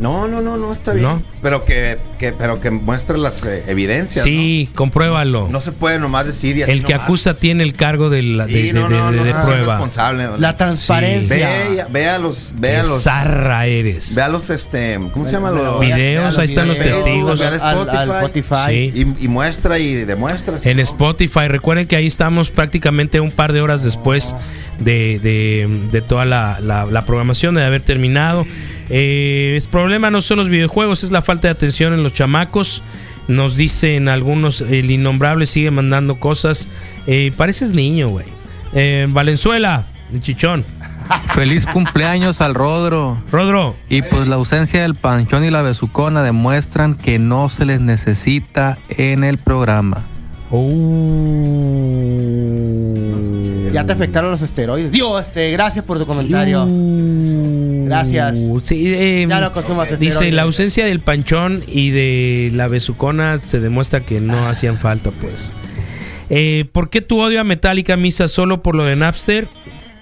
No, 0.00 0.28
no, 0.28 0.40
no, 0.40 0.56
no, 0.56 0.72
está 0.72 0.92
bien. 0.92 1.02
¿No? 1.04 1.22
Pero 1.42 1.64
que, 1.64 1.98
que, 2.18 2.32
pero 2.32 2.60
que 2.60 2.70
muestre 2.70 3.18
las 3.18 3.44
eh, 3.44 3.64
evidencias. 3.68 4.24
Sí, 4.24 4.68
compruébalo. 4.74 5.46
¿no? 5.46 5.50
No 5.52 5.60
se 5.60 5.72
puede 5.72 5.98
nomás 5.98 6.26
decir 6.26 6.56
y 6.56 6.62
así 6.62 6.72
el 6.72 6.84
que 6.84 6.92
nomás. 6.94 7.04
acusa 7.06 7.34
tiene 7.34 7.62
el 7.64 7.72
cargo 7.74 8.08
de, 8.10 8.22
la, 8.22 8.46
de, 8.46 8.52
Sí, 8.52 8.62
de- 8.68 8.72
no, 8.72 8.88
de- 8.88 8.96
no, 8.96 9.10
de- 9.10 9.16
no 9.18 9.24
de 9.24 9.32
seas 9.32 9.44
prueba. 9.44 9.72
responsable. 9.74 10.28
La 10.38 10.56
transparencia. 10.56 11.36
Ve, 11.36 11.84
ve 11.90 12.08
a 12.08 12.18
los, 12.18 12.52
ve 12.56 12.76
a 12.76 12.82
los, 12.84 13.02
zarra 13.02 13.66
eres. 13.66 14.14
ve 14.14 14.22
a 14.22 14.28
los, 14.28 14.50
este, 14.50 14.98
¿cómo 15.12 15.26
se 15.26 15.32
llama? 15.32 15.50
Los 15.50 15.80
Videos, 15.80 16.38
ahí 16.38 16.44
están 16.46 16.68
los 16.68 16.78
testigos. 16.78 17.38
Ve 17.40 17.46
al 17.46 17.60
Al, 17.60 17.88
al 17.90 18.10
Spotify. 18.10 18.90
Sí. 18.94 19.14
Y, 19.20 19.24
y 19.24 19.28
muestra 19.28 19.78
y 19.78 19.94
demuestra. 19.94 20.56
En 20.64 20.80
Spotify, 20.80 21.48
recuerden 21.48 21.86
que 21.86 21.96
ahí 21.96 22.06
estamos 22.06 22.50
prácticamente 22.50 23.20
un 23.20 23.30
par 23.30 23.52
de 23.52 23.60
horas 23.60 23.82
después 23.84 24.34
de, 24.78 25.18
de- 25.22 25.88
de 25.90 26.02
toda 26.02 26.24
la, 26.24 26.58
la- 26.60 26.86
la 26.86 27.04
programación, 27.04 27.54
de 27.54 27.64
haber 27.64 27.82
terminado. 27.82 28.46
Eh, 28.90 29.58
el 29.60 29.68
problema 29.68 30.10
no 30.10 30.20
son 30.20 30.38
los 30.38 30.48
videojuegos, 30.48 31.04
es 31.04 31.10
la 31.10 31.22
falta 31.22 31.48
de 31.48 31.52
atención 31.52 31.92
en 31.92 32.02
los 32.02 32.14
chamacos. 32.14 32.82
Nos 33.28 33.56
dicen 33.56 34.08
algunos, 34.08 34.62
el 34.62 34.90
innombrable 34.90 35.46
sigue 35.46 35.70
mandando 35.70 36.18
cosas. 36.18 36.68
Eh, 37.06 37.32
pareces 37.36 37.72
niño, 37.72 38.08
güey. 38.08 38.26
Eh, 38.72 39.06
Valenzuela, 39.10 39.86
el 40.12 40.22
chichón. 40.22 40.64
Feliz 41.34 41.66
cumpleaños 41.66 42.40
al 42.40 42.54
Rodro. 42.54 43.18
Rodro, 43.30 43.76
Y 43.88 44.02
pues 44.02 44.28
la 44.28 44.36
ausencia 44.36 44.82
del 44.82 44.94
panchón 44.94 45.44
y 45.44 45.50
la 45.50 45.62
besucona 45.62 46.22
demuestran 46.22 46.94
que 46.94 47.18
no 47.18 47.50
se 47.50 47.64
les 47.64 47.80
necesita 47.80 48.78
en 48.88 49.24
el 49.24 49.38
programa. 49.38 50.02
Ya 53.70 53.84
te 53.84 53.92
afectaron 53.92 54.30
los 54.30 54.40
esteroides. 54.40 54.90
Dios, 54.92 55.26
este, 55.26 55.50
gracias 55.50 55.84
por 55.84 55.98
tu 55.98 56.06
comentario. 56.06 56.66
Gracias. 57.88 58.34
Uh, 58.36 58.60
sí, 58.62 58.82
eh, 58.86 59.26
Ya 59.28 59.40
no 59.40 59.52
consumas 59.52 59.98
Dice, 59.98 60.30
la 60.32 60.42
ausencia 60.42 60.84
del 60.86 61.00
panchón 61.00 61.62
y 61.66 61.90
de 61.90 62.50
la 62.54 62.68
besucona 62.68 63.38
se 63.38 63.60
demuestra 63.60 64.00
que 64.00 64.20
no 64.20 64.46
Ah. 64.46 64.50
hacían 64.50 64.78
falta, 64.78 65.10
pues. 65.10 65.52
Eh, 66.30 66.66
¿Por 66.72 66.90
qué 66.90 67.00
tu 67.00 67.20
odio 67.20 67.40
a 67.40 67.44
Metallica, 67.44 67.96
Misa, 67.96 68.28
solo 68.28 68.62
por 68.62 68.74
lo 68.74 68.84
de 68.84 68.96
Napster? 68.96 69.48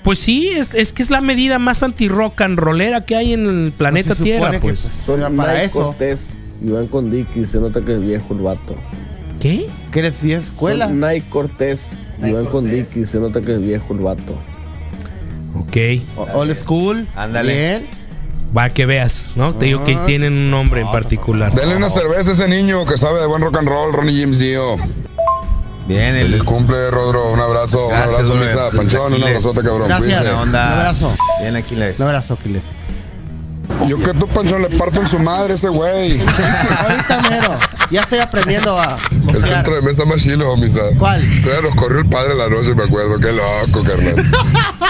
Pues 0.03 0.18
sí, 0.20 0.49
es, 0.49 0.74
es 0.74 0.93
que 0.93 1.03
es 1.03 1.11
la 1.11 1.20
medida 1.20 1.59
más 1.59 1.82
anti-rock 1.82 2.41
and 2.43 2.59
rollera 2.59 3.05
que 3.05 3.16
hay 3.16 3.32
en 3.32 3.47
el 3.66 3.72
planeta 3.72 4.09
Pues 4.09 4.18
se 4.18 4.24
supone 4.24 4.39
Tierra, 4.39 4.53
que, 4.53 4.59
pues. 4.61 4.91
pues, 5.07 5.18
era 5.18 5.30
para 5.30 5.62
eso. 5.62 5.82
Cortés 5.87 6.37
y 6.64 6.70
van 6.70 6.87
con 6.87 7.11
Dicky, 7.11 7.45
se 7.45 7.59
nota 7.59 7.80
que 7.80 7.95
es 7.95 8.01
viejo 8.01 8.34
el 8.34 8.41
vato. 8.41 8.76
¿Qué? 9.41 9.66
Que 9.93 9.99
eres 9.99 10.22
vieja 10.22 10.41
escuela. 10.41 10.87
Son 10.87 11.01
Nike 11.01 11.24
Cortés 11.28 11.91
y 12.24 12.30
van 12.32 12.47
con 12.47 12.70
Dicky, 12.70 13.05
se 13.05 13.18
nota 13.18 13.41
que 13.41 13.53
es 13.55 13.61
viejo 13.61 13.93
el 13.95 14.01
vato. 14.01 14.39
Ok. 15.61 15.77
Old 16.35 16.55
school. 16.55 17.09
Ándale. 17.17 17.55
Bien. 17.55 17.89
Va 18.57 18.71
que 18.71 18.87
veas, 18.87 19.33
¿no? 19.35 19.55
Te 19.55 19.67
digo 19.67 19.85
que 19.85 19.95
Ah. 19.97 20.05
tienen 20.07 20.33
un 20.33 20.51
nombre 20.51 20.81
en 20.81 20.91
particular. 20.91 21.53
Denle 21.53 21.77
una 21.77 21.89
cerveza 21.91 22.31
a 22.31 22.33
ese 22.33 22.49
niño 22.49 22.87
que 22.87 22.97
sabe 22.97 23.21
de 23.21 23.27
buen 23.27 23.43
rock 23.43 23.57
and 23.59 23.69
roll, 23.69 23.93
Ronnie 23.93 24.21
James 24.21 24.39
Dio. 24.39 24.77
Bien, 25.87 26.17
el 26.17 26.27
Feliz 26.29 26.43
cumple, 26.43 26.91
Rodro. 26.91 27.33
Un 27.33 27.41
abrazo, 27.41 27.89
Gracias, 27.89 28.29
un 28.31 28.39
abrazo. 28.39 28.57
Misa. 28.57 28.77
Panchón, 28.77 29.15
un 29.15 29.23
abrazote, 29.23 29.63
cabrón. 29.63 29.89
Gracias. 29.89 30.19
Cuídense. 30.21 30.43
Un 30.49 30.55
abrazo. 30.57 31.15
Bien, 31.43 31.57
Aquiles. 31.57 31.99
Un 32.01 32.07
abrazo, 32.07 32.35
Aquiles. 32.35 32.65
Yo 33.89 33.99
que 34.03 34.15
tú, 34.15 34.27
Panchón, 34.29 34.63
le 34.63 34.71
parto 34.71 35.01
en 35.01 35.07
su 35.09 35.19
madre 35.19 35.55
ese 35.55 35.69
güey. 35.69 36.19
Ahorita 36.83 37.21
mero. 37.29 37.59
Ya 37.91 38.01
estoy 38.01 38.18
aprendiendo 38.18 38.78
a 38.78 38.99
El 39.32 39.45
centro 39.45 39.74
de 39.74 39.82
mesa 39.82 40.05
más 40.05 40.22
chilo, 40.22 40.57
Misa. 40.57 40.80
¿Cuál? 40.99 41.22
Todavía 41.43 41.68
nos 41.68 41.74
corrió 41.76 42.01
el 42.01 42.07
padre 42.07 42.34
la 42.34 42.49
noche, 42.49 42.74
me 42.74 42.84
acuerdo. 42.84 43.18
Qué 43.20 43.28
loco, 43.32 43.84
carnal. 43.84 44.24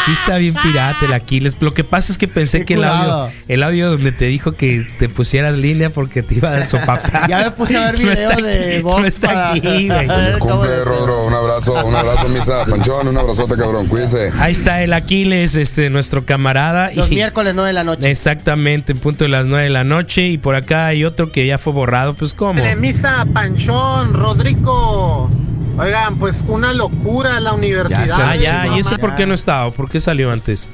Sí 0.06 0.12
está 0.12 0.36
bien 0.36 0.54
pirata 0.62 1.04
el 1.04 1.12
Aquiles. 1.14 1.56
Lo 1.58 1.74
que 1.74 1.82
pasa 1.82 2.12
es 2.12 2.18
que 2.18 2.28
pensé 2.28 2.60
Qué 2.60 2.64
que 2.64 2.74
el 2.74 2.84
audio, 2.84 3.28
el 3.48 3.62
audio 3.64 3.90
donde 3.90 4.12
te 4.12 4.26
dijo 4.26 4.52
que 4.52 4.86
te 5.00 5.08
pusieras 5.08 5.56
línea 5.56 5.90
porque 5.90 6.22
te 6.22 6.36
iba 6.36 6.54
a 6.54 6.64
sopapar. 6.64 7.26
Ya 7.28 7.38
me 7.38 7.50
puse 7.50 7.76
a 7.76 7.90
ver 7.90 8.00
No 8.04 8.12
está 8.12 8.36
videos 8.36 8.42
de 8.68 8.82
box 8.82 9.00
no 9.00 9.06
está 9.08 9.50
aquí, 9.50 9.88
güey. 9.88 10.06
Feliz 10.06 10.36
¿Cómo 10.38 10.54
cumple, 10.58 10.76
le- 10.76 10.84
Rodro. 10.84 11.26
Un 11.26 11.34
abrazo, 11.34 11.84
un 11.84 11.96
abrazo, 11.96 12.28
Misa. 12.28 12.64
Panchón, 12.66 13.08
un 13.08 13.18
abrazote, 13.18 13.56
cabrón. 13.56 13.86
Cuídense. 13.86 14.30
Ahí 14.38 14.52
está 14.52 14.80
el 14.84 14.92
Aquiles, 14.92 15.56
este, 15.56 15.90
nuestro 15.90 16.24
camarada. 16.24 16.92
Los 16.94 17.10
y- 17.10 17.16
miércoles 17.16 17.54
9 17.54 17.66
de 17.68 17.72
la 17.72 17.82
noche. 17.82 18.08
Exactamente, 18.08 18.92
en 18.92 18.98
punto 19.00 19.24
de 19.24 19.30
las 19.30 19.46
9 19.46 19.64
de 19.64 19.70
la 19.70 19.82
noche. 19.82 20.28
Y 20.28 20.38
por 20.38 20.54
acá 20.54 20.86
hay 20.86 21.04
otro 21.04 21.32
que 21.32 21.46
ya 21.48 21.58
fue 21.58 21.72
borrado. 21.72 22.14
Pues, 22.14 22.32
¿cómo? 22.32 22.62
Misa, 22.86 23.26
Panchón, 23.32 24.14
Rodrigo. 24.14 25.28
Oigan, 25.76 26.14
pues 26.20 26.44
una 26.46 26.72
locura 26.72 27.40
la 27.40 27.52
universidad. 27.52 28.08
Ah, 28.12 28.36
ya, 28.36 28.68
¿y 28.68 28.78
ese 28.78 28.92
ma- 28.92 28.98
por 28.98 29.16
qué 29.16 29.26
no 29.26 29.34
estaba? 29.34 29.72
¿Por 29.72 29.90
qué 29.90 29.98
salió 29.98 30.30
antes? 30.30 30.68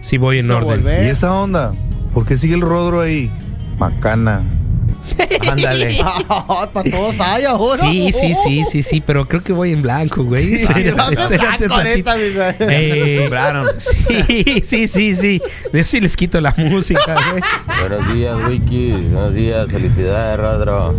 Si 0.00 0.16
voy 0.16 0.38
en 0.38 0.50
orden. 0.50 0.64
volver. 0.80 1.04
¿Y 1.04 1.08
esa 1.10 1.34
onda? 1.34 1.74
¿Por 2.14 2.24
qué 2.24 2.38
sigue 2.38 2.54
el 2.54 2.62
rodro 2.62 3.02
ahí? 3.02 3.30
Macana. 3.78 4.40
Ándale. 5.50 5.98
Para 6.72 6.90
todos 6.90 7.20
hay 7.20 7.44
ahora. 7.44 7.82
Sí, 7.90 8.10
sí, 8.10 8.32
sí, 8.32 8.64
sí, 8.64 8.82
sí, 8.82 9.02
pero 9.04 9.28
creo 9.28 9.42
que 9.42 9.52
voy 9.52 9.72
en 9.72 9.82
blanco, 9.82 10.24
güey. 10.24 10.46
Mi- 10.46 10.56
Eh, 10.56 10.94
acostumbraron. 12.58 13.66
Sí, 13.78 14.62
sí, 14.62 14.88
sí, 14.88 15.14
sí. 15.14 15.42
Yo 15.74 15.84
sí 15.84 16.00
les 16.00 16.16
quito 16.16 16.40
la 16.40 16.54
música, 16.56 17.16
güey. 17.30 17.42
Buenos 17.80 18.14
días, 18.14 18.34
Wiki. 18.48 18.92
Buenos 19.12 19.34
días. 19.34 19.66
Felicidades, 19.70 20.38
Rodro. 20.38 20.94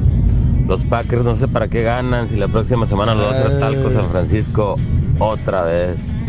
Los 0.71 0.85
Packers 0.85 1.25
no 1.25 1.35
sé 1.35 1.49
para 1.49 1.67
qué 1.67 1.83
ganan 1.83 2.29
si 2.29 2.37
la 2.37 2.47
próxima 2.47 2.85
semana 2.85 3.13
lo 3.13 3.23
va 3.23 3.31
a 3.31 3.31
hacer 3.33 3.59
Talco 3.59 3.91
San 3.91 4.09
Francisco 4.09 4.79
otra 5.19 5.63
vez. 5.63 6.23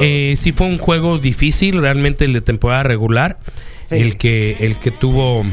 Eh, 0.00 0.34
sí 0.36 0.50
fue 0.50 0.66
un 0.66 0.78
juego 0.78 1.20
difícil, 1.20 1.80
realmente 1.80 2.24
el 2.24 2.32
de 2.32 2.40
temporada 2.40 2.82
regular. 2.82 3.38
Sí. 3.84 3.98
El 3.98 4.18
que 4.18 4.56
el 4.66 4.74
que 4.80 4.90
tuvo 4.90 5.44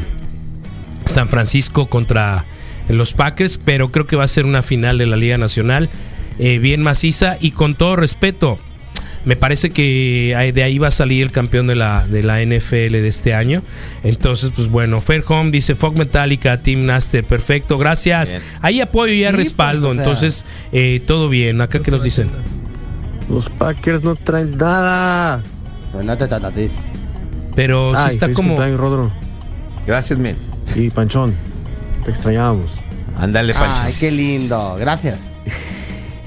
San 1.04 1.28
Francisco 1.28 1.86
contra 1.86 2.44
los 2.88 3.12
Packers, 3.12 3.60
pero 3.64 3.92
creo 3.92 4.08
que 4.08 4.16
va 4.16 4.24
a 4.24 4.28
ser 4.28 4.44
una 4.44 4.62
final 4.62 4.98
de 4.98 5.06
la 5.06 5.14
Liga 5.14 5.38
Nacional 5.38 5.88
eh, 6.40 6.58
bien 6.58 6.82
maciza 6.82 7.36
y 7.40 7.52
con 7.52 7.76
todo 7.76 7.94
respeto. 7.94 8.58
Me 9.24 9.36
parece 9.36 9.70
que 9.70 10.34
ahí- 10.36 10.52
de 10.52 10.62
ahí 10.62 10.78
va 10.78 10.88
a 10.88 10.90
salir 10.90 11.22
el 11.22 11.30
campeón 11.30 11.66
de 11.66 11.74
la, 11.74 12.06
de 12.06 12.22
la 12.22 12.42
NFL 12.42 12.92
de 13.00 13.08
este 13.08 13.32
año. 13.34 13.62
Entonces, 14.02 14.50
pues 14.54 14.68
bueno, 14.68 15.00
Fair 15.00 15.24
Home 15.28 15.50
dice 15.50 15.74
Fog 15.74 15.96
Metallica, 15.96 16.58
Team 16.58 16.84
Naster, 16.86 17.24
perfecto, 17.24 17.78
gracias. 17.78 18.30
Bien. 18.30 18.42
Ahí 18.60 18.80
apoyo 18.80 19.12
y 19.12 19.18
Sí, 19.18 19.22
pues, 19.24 19.36
respaldo, 19.36 19.88
o 19.88 19.94
sea. 19.94 20.02
entonces 20.02 20.44
eh, 20.72 21.00
todo 21.06 21.28
bien. 21.28 21.60
Acá 21.60 21.80
que 21.80 21.90
nos 21.90 22.02
dicen. 22.02 22.30
Los 23.30 23.48
Packers 23.48 24.02
no 24.04 24.14
traen 24.16 24.56
nada. 24.58 25.42
Pero 27.54 27.92
sí 27.96 28.02
Ay, 28.04 28.08
está 28.14 28.32
como. 28.32 28.58
Rodro. 28.76 29.10
Gracias, 29.86 30.18
men. 30.18 30.36
Sí, 30.66 30.90
Panchón. 30.90 31.34
Te 32.04 32.10
extrañábamos. 32.10 32.70
Ándale, 33.18 33.52
Ay, 33.56 33.58
Panchón. 33.60 33.92
qué 34.00 34.10
lindo. 34.10 34.76
Gracias. 34.78 35.20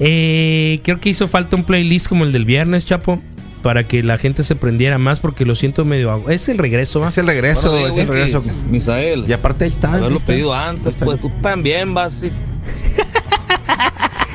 Eh, 0.00 0.80
creo 0.84 1.00
que 1.00 1.08
hizo 1.08 1.28
falta 1.28 1.56
un 1.56 1.64
playlist 1.64 2.08
como 2.08 2.24
el 2.24 2.32
del 2.32 2.44
viernes, 2.44 2.86
Chapo, 2.86 3.20
para 3.62 3.84
que 3.84 4.02
la 4.02 4.18
gente 4.18 4.42
se 4.42 4.54
prendiera 4.54 4.98
más 4.98 5.20
porque 5.20 5.44
lo 5.44 5.54
siento 5.54 5.84
medio... 5.84 6.28
Es 6.28 6.48
el 6.48 6.58
regreso, 6.58 7.00
¿va? 7.00 7.08
Es 7.08 7.18
el 7.18 7.26
regreso, 7.26 7.86
es 7.86 7.98
el 7.98 8.06
regreso. 8.06 8.42
Misael. 8.70 9.24
Y 9.26 9.32
aparte 9.32 9.64
ahí 9.64 9.70
está. 9.70 9.90
Haberlo 9.90 10.10
¿viste? 10.10 10.32
pedido 10.32 10.54
antes, 10.54 10.96
pues 11.04 11.20
tú 11.20 11.30
también 11.42 11.92
vas 11.94 12.22
y 12.22 12.30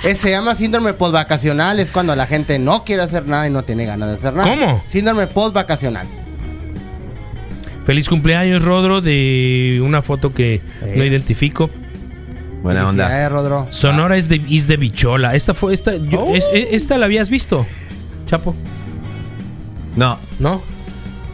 Eh, 0.04 0.16
se 0.16 0.32
llama 0.32 0.54
síndrome 0.54 0.94
postvacacional, 0.94 1.80
es 1.80 1.90
cuando 1.90 2.14
la 2.14 2.28
gente 2.28 2.60
no 2.60 2.84
quiere 2.84 3.04
hacer 3.04 3.26
nada 3.26 3.48
y 3.48 3.50
no 3.50 3.64
tiene 3.64 3.86
ganas 3.86 4.10
de 4.10 4.16
hacer 4.16 4.34
nada. 4.34 4.50
¿Cómo? 4.50 4.84
Síndrome 4.86 5.28
postvacacional. 5.28 6.06
Feliz 7.86 8.10
cumpleaños, 8.10 8.64
Rodro, 8.64 9.00
de 9.00 9.82
una 9.82 10.02
foto 10.02 10.34
que 10.34 10.60
no 10.96 11.06
identifico. 11.06 11.70
Buena 12.64 12.88
onda. 12.90 13.30
Rodro. 13.30 13.68
Sonora 13.72 14.18
es 14.18 14.30
de, 14.30 14.42
es 14.50 14.68
de 14.68 14.78
bichola. 14.78 15.36
Esta 15.36 15.54
fue, 15.54 15.74
esta, 15.74 15.96
yo- 15.98 16.22
Oh. 16.22 16.34
es- 16.36 16.46
es- 16.54 16.68
esta 16.72 16.98
la 16.98 17.06
habías 17.06 17.30
visto, 17.30 17.66
Chapo. 18.26 18.56
No. 19.96 20.18
¿No? 20.40 20.62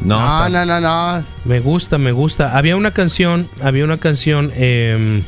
No, 0.02 0.20
No, 0.20 0.26
está- 0.46 0.50
no, 0.50 0.66
no, 0.66 0.82
no. 0.82 1.24
Me 1.46 1.60
gusta, 1.60 1.98
me 1.98 2.12
gusta. 2.12 2.58
Había 2.58 2.76
una 2.76 2.92
canción, 2.92 3.48
había 3.62 3.84
una 3.86 3.98
canción, 3.98 4.52
eh, 4.56 5.22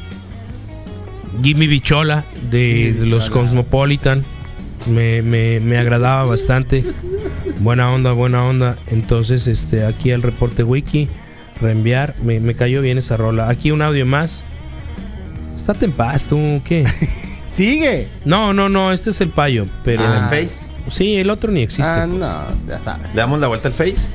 Jimmy 1.42 1.68
Bichola 1.68 2.26
de, 2.50 2.94
de 2.94 3.06
los 3.06 3.30
Cosmopolitan. 3.30 4.24
Me, 4.88 5.22
me- 5.22 5.60
me 5.60 5.78
agradaba 5.78 6.26
bastante. 6.26 6.84
Buena 7.60 7.92
onda, 7.92 8.12
buena 8.14 8.44
onda. 8.46 8.78
Entonces, 8.88 9.46
este, 9.48 9.86
aquí 9.86 10.10
el 10.10 10.24
reporte 10.24 10.64
wiki, 10.64 11.08
reenviar. 11.62 12.16
Me, 12.24 12.40
me 12.40 12.56
cayó 12.56 12.82
bien 12.82 12.98
esa 12.98 13.18
rola. 13.18 13.50
Aquí 13.50 13.72
un 13.72 13.82
audio 13.84 14.06
más. 14.06 14.44
Estate 15.72 15.86
en 15.86 15.92
paz, 15.94 16.28
tú, 16.28 16.62
¿qué? 16.66 16.86
Sigue. 17.56 18.08
No, 18.26 18.54
no, 18.54 18.68
no, 18.68 18.92
este 18.92 19.12
es 19.12 19.22
el 19.22 19.30
payo. 19.30 19.68
Pero 19.86 20.04
¿En 20.04 20.12
el 20.12 20.24
Face? 20.26 20.70
Sí, 20.92 21.16
el 21.16 21.30
otro 21.30 21.50
ni 21.52 21.62
existe. 21.62 21.90
Ah, 21.90 22.06
pues. 22.10 22.20
no, 22.20 22.48
ya 22.68 22.80
sabes. 22.80 23.08
¿Le 23.14 23.22
damos 23.22 23.40
la 23.40 23.48
vuelta 23.48 23.70
al 23.70 23.74
Face? 23.74 24.10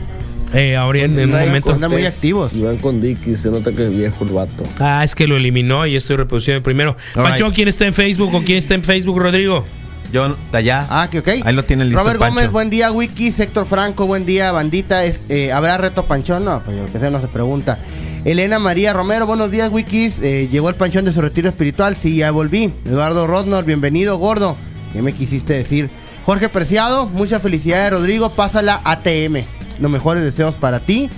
Eh, 0.53 0.77
ahora 0.77 1.01
en, 1.01 1.19
en 1.19 1.35
un 1.35 1.41
momento. 1.41 1.73
Andan 1.73 1.91
muy 1.91 2.05
activos. 2.05 2.55
Iban 2.55 2.77
con 2.77 3.01
Dicky, 3.01 3.37
se 3.37 3.51
nota 3.51 3.73
que 3.73 3.87
es 3.87 3.97
viejo 3.97 4.25
el 4.25 4.33
vato. 4.33 4.63
Ah, 4.79 5.03
es 5.03 5.15
que 5.15 5.27
lo 5.27 5.37
eliminó 5.37 5.87
y 5.87 5.97
estoy 5.97 6.17
reproduciendo 6.17 6.59
el 6.59 6.63
primero. 6.63 6.97
All 7.15 7.23
Pancho, 7.23 7.47
right. 7.47 7.55
¿quién 7.55 7.69
está 7.69 7.87
en 7.87 7.95
Facebook 7.95 8.35
o 8.35 8.43
quién 8.43 8.59
está 8.59 8.75
en 8.75 8.85
Facebook, 8.85 9.19
Rodrigo? 9.19 9.65
Yo, 10.13 10.37
allá. 10.53 10.87
Ah, 10.91 11.09
que 11.11 11.21
ok. 11.21 11.29
Ahí 11.45 11.55
lo 11.55 11.65
tiene 11.65 11.85
listo 11.85 11.99
Robert. 11.99 12.19
Gómez, 12.19 12.51
buen 12.51 12.71
día, 12.71 12.93
Wiki. 12.93 13.33
Héctor 13.37 13.67
Franco, 13.67 14.07
buen 14.07 14.27
día, 14.27 14.53
bandita. 14.53 15.05
Es, 15.05 15.23
eh, 15.29 15.53
¿Habrá 15.53 15.79
reto 15.79 16.07
Panchón? 16.07 16.45
No, 16.45 16.63
pues 16.63 16.77
lo 16.77 16.87
que 16.87 16.99
sea 16.99 17.11
no 17.11 17.21
se 17.21 17.29
pregunta. 17.29 17.79
Elena 18.27 18.59
María 18.59 18.93
Romero, 18.93 19.25
buenos 19.25 19.53
días, 19.53 19.71
Wikis. 19.71 20.19
Eh, 20.21 20.49
llegó 20.51 20.69
el 20.69 20.75
Panchón 20.75 21.05
de 21.05 21.13
su 21.13 21.23
retiro 21.23 21.49
espiritual. 21.49 21.95
Sí, 21.95 22.17
ya 22.17 22.33
volví. 22.33 22.73
Eduardo 22.85 23.29
Rodnor, 23.29 23.65
bienvenido, 23.65 24.19
gordo. 24.19 24.57
¿Qué 24.93 25.01
me 25.01 25.13
quisiste 25.13 25.53
decir? 25.53 25.91
Jorge 26.25 26.49
Preciado, 26.49 27.07
muchas 27.07 27.41
felicidades, 27.41 27.93
Rodrigo. 27.93 28.31
Pásala 28.31 28.81
ATM. 28.83 29.45
Los 29.79 29.93
mejores 29.93 30.25
deseos 30.25 30.57
para 30.57 30.81
ti. 30.81 31.09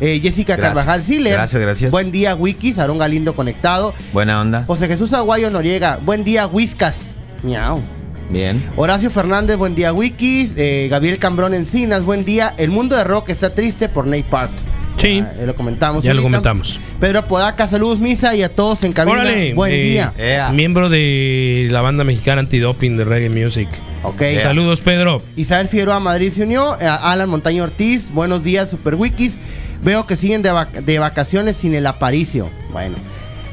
Eh, 0.00 0.18
Jessica 0.20 0.56
Gracias. 0.56 0.74
Carvajal 0.74 1.02
Siler. 1.04 1.34
Gracias, 1.34 1.62
gracias. 1.62 1.90
Buen 1.92 2.10
día, 2.10 2.34
Wikis. 2.34 2.80
Aarón 2.80 2.98
Galindo 2.98 3.36
conectado. 3.36 3.94
Buena 4.12 4.40
onda. 4.40 4.64
José 4.66 4.88
Jesús 4.88 5.12
Aguayo 5.12 5.52
Noriega. 5.52 6.00
Buen 6.04 6.24
día, 6.24 6.48
Whiskas. 6.48 7.02
Miau. 7.44 7.80
Bien. 8.28 8.60
Horacio 8.76 9.12
Fernández, 9.12 9.56
buen 9.56 9.76
día, 9.76 9.92
Wikis. 9.92 10.54
Eh, 10.56 10.88
Gabriel 10.90 11.20
Cambrón 11.20 11.54
Encinas, 11.54 12.02
buen 12.02 12.24
día. 12.24 12.54
El 12.56 12.72
mundo 12.72 12.96
de 12.96 13.04
rock 13.04 13.28
está 13.28 13.50
triste 13.50 13.88
por 13.88 14.08
Nate 14.08 14.24
Part. 14.24 14.50
Sí. 14.98 15.20
Ya, 15.20 15.42
eh, 15.42 15.46
lo 15.46 15.54
comentamos. 15.54 16.02
Ya 16.04 16.14
lo 16.14 16.22
comentamos. 16.22 16.80
Pedro 17.00 17.24
Podaca, 17.26 17.68
saludos, 17.68 17.98
Misa, 17.98 18.34
y 18.34 18.42
a 18.42 18.48
todos 18.48 18.82
en 18.84 18.92
cabina. 18.92 19.20
Órale, 19.20 19.54
buen 19.54 19.72
eh, 19.72 19.82
día. 19.82 20.12
Miembro 20.52 20.88
de 20.88 21.68
la 21.70 21.80
banda 21.82 22.02
mexicana 22.04 22.40
antidoping 22.40 22.96
de 22.96 23.04
reggae 23.04 23.28
music. 23.28 23.68
Ok. 24.02 24.22
Saludos, 24.42 24.80
Pedro. 24.80 25.22
Isabel 25.36 25.68
Figueroa 25.68 26.00
Madrid 26.00 26.32
se 26.32 26.44
unió. 26.44 26.80
Eh, 26.80 26.86
Alan 26.86 27.28
Montaño 27.28 27.64
Ortiz, 27.64 28.10
buenos 28.12 28.42
días, 28.44 28.70
Super 28.70 28.94
Wikis. 28.94 29.36
Veo 29.82 30.06
que 30.06 30.16
siguen 30.16 30.42
de, 30.42 30.50
vac- 30.52 30.72
de 30.72 30.98
vacaciones 30.98 31.56
sin 31.56 31.74
el 31.74 31.86
aparicio. 31.86 32.48
Bueno. 32.72 32.96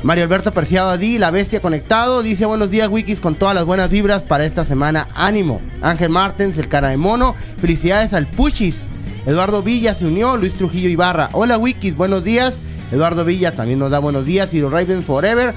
Mario 0.04 0.26
Alberto 0.26 0.52
Perciado 0.52 0.90
Adi, 0.90 1.18
la 1.18 1.32
bestia 1.32 1.62
conectado, 1.62 2.22
dice 2.24 2.46
buenos 2.46 2.70
días 2.72 2.90
Wikis 2.90 3.22
con 3.22 3.36
todas 3.36 3.56
las 3.56 3.64
buenas 3.64 3.90
vibras 3.90 4.22
para 4.22 4.44
esta 4.46 4.66
semana. 4.66 5.08
Ánimo. 5.16 5.62
Ángel 5.82 6.10
Martens, 6.10 6.58
el 6.58 6.68
cara 6.68 6.90
de 6.90 6.98
mono. 6.98 7.36
Felicidades 7.60 8.14
al 8.14 8.28
Puchis. 8.28 8.82
Eduardo 9.26 9.64
Villa 9.64 9.94
se 9.94 10.06
unió. 10.06 10.38
Luis 10.38 10.54
Trujillo 10.54 10.90
Ibarra. 10.90 11.30
Hola 11.34 11.58
Wikis, 11.58 11.96
buenos 11.96 12.24
días. 12.24 12.60
Eduardo 12.92 13.26
Villa 13.26 13.52
también 13.52 13.80
nos 13.80 13.92
da 13.92 14.00
buenos 14.00 14.26
días. 14.26 14.54
Y 14.54 14.60
los 14.60 14.72
Ravens 14.72 15.06
Forever 15.06 15.54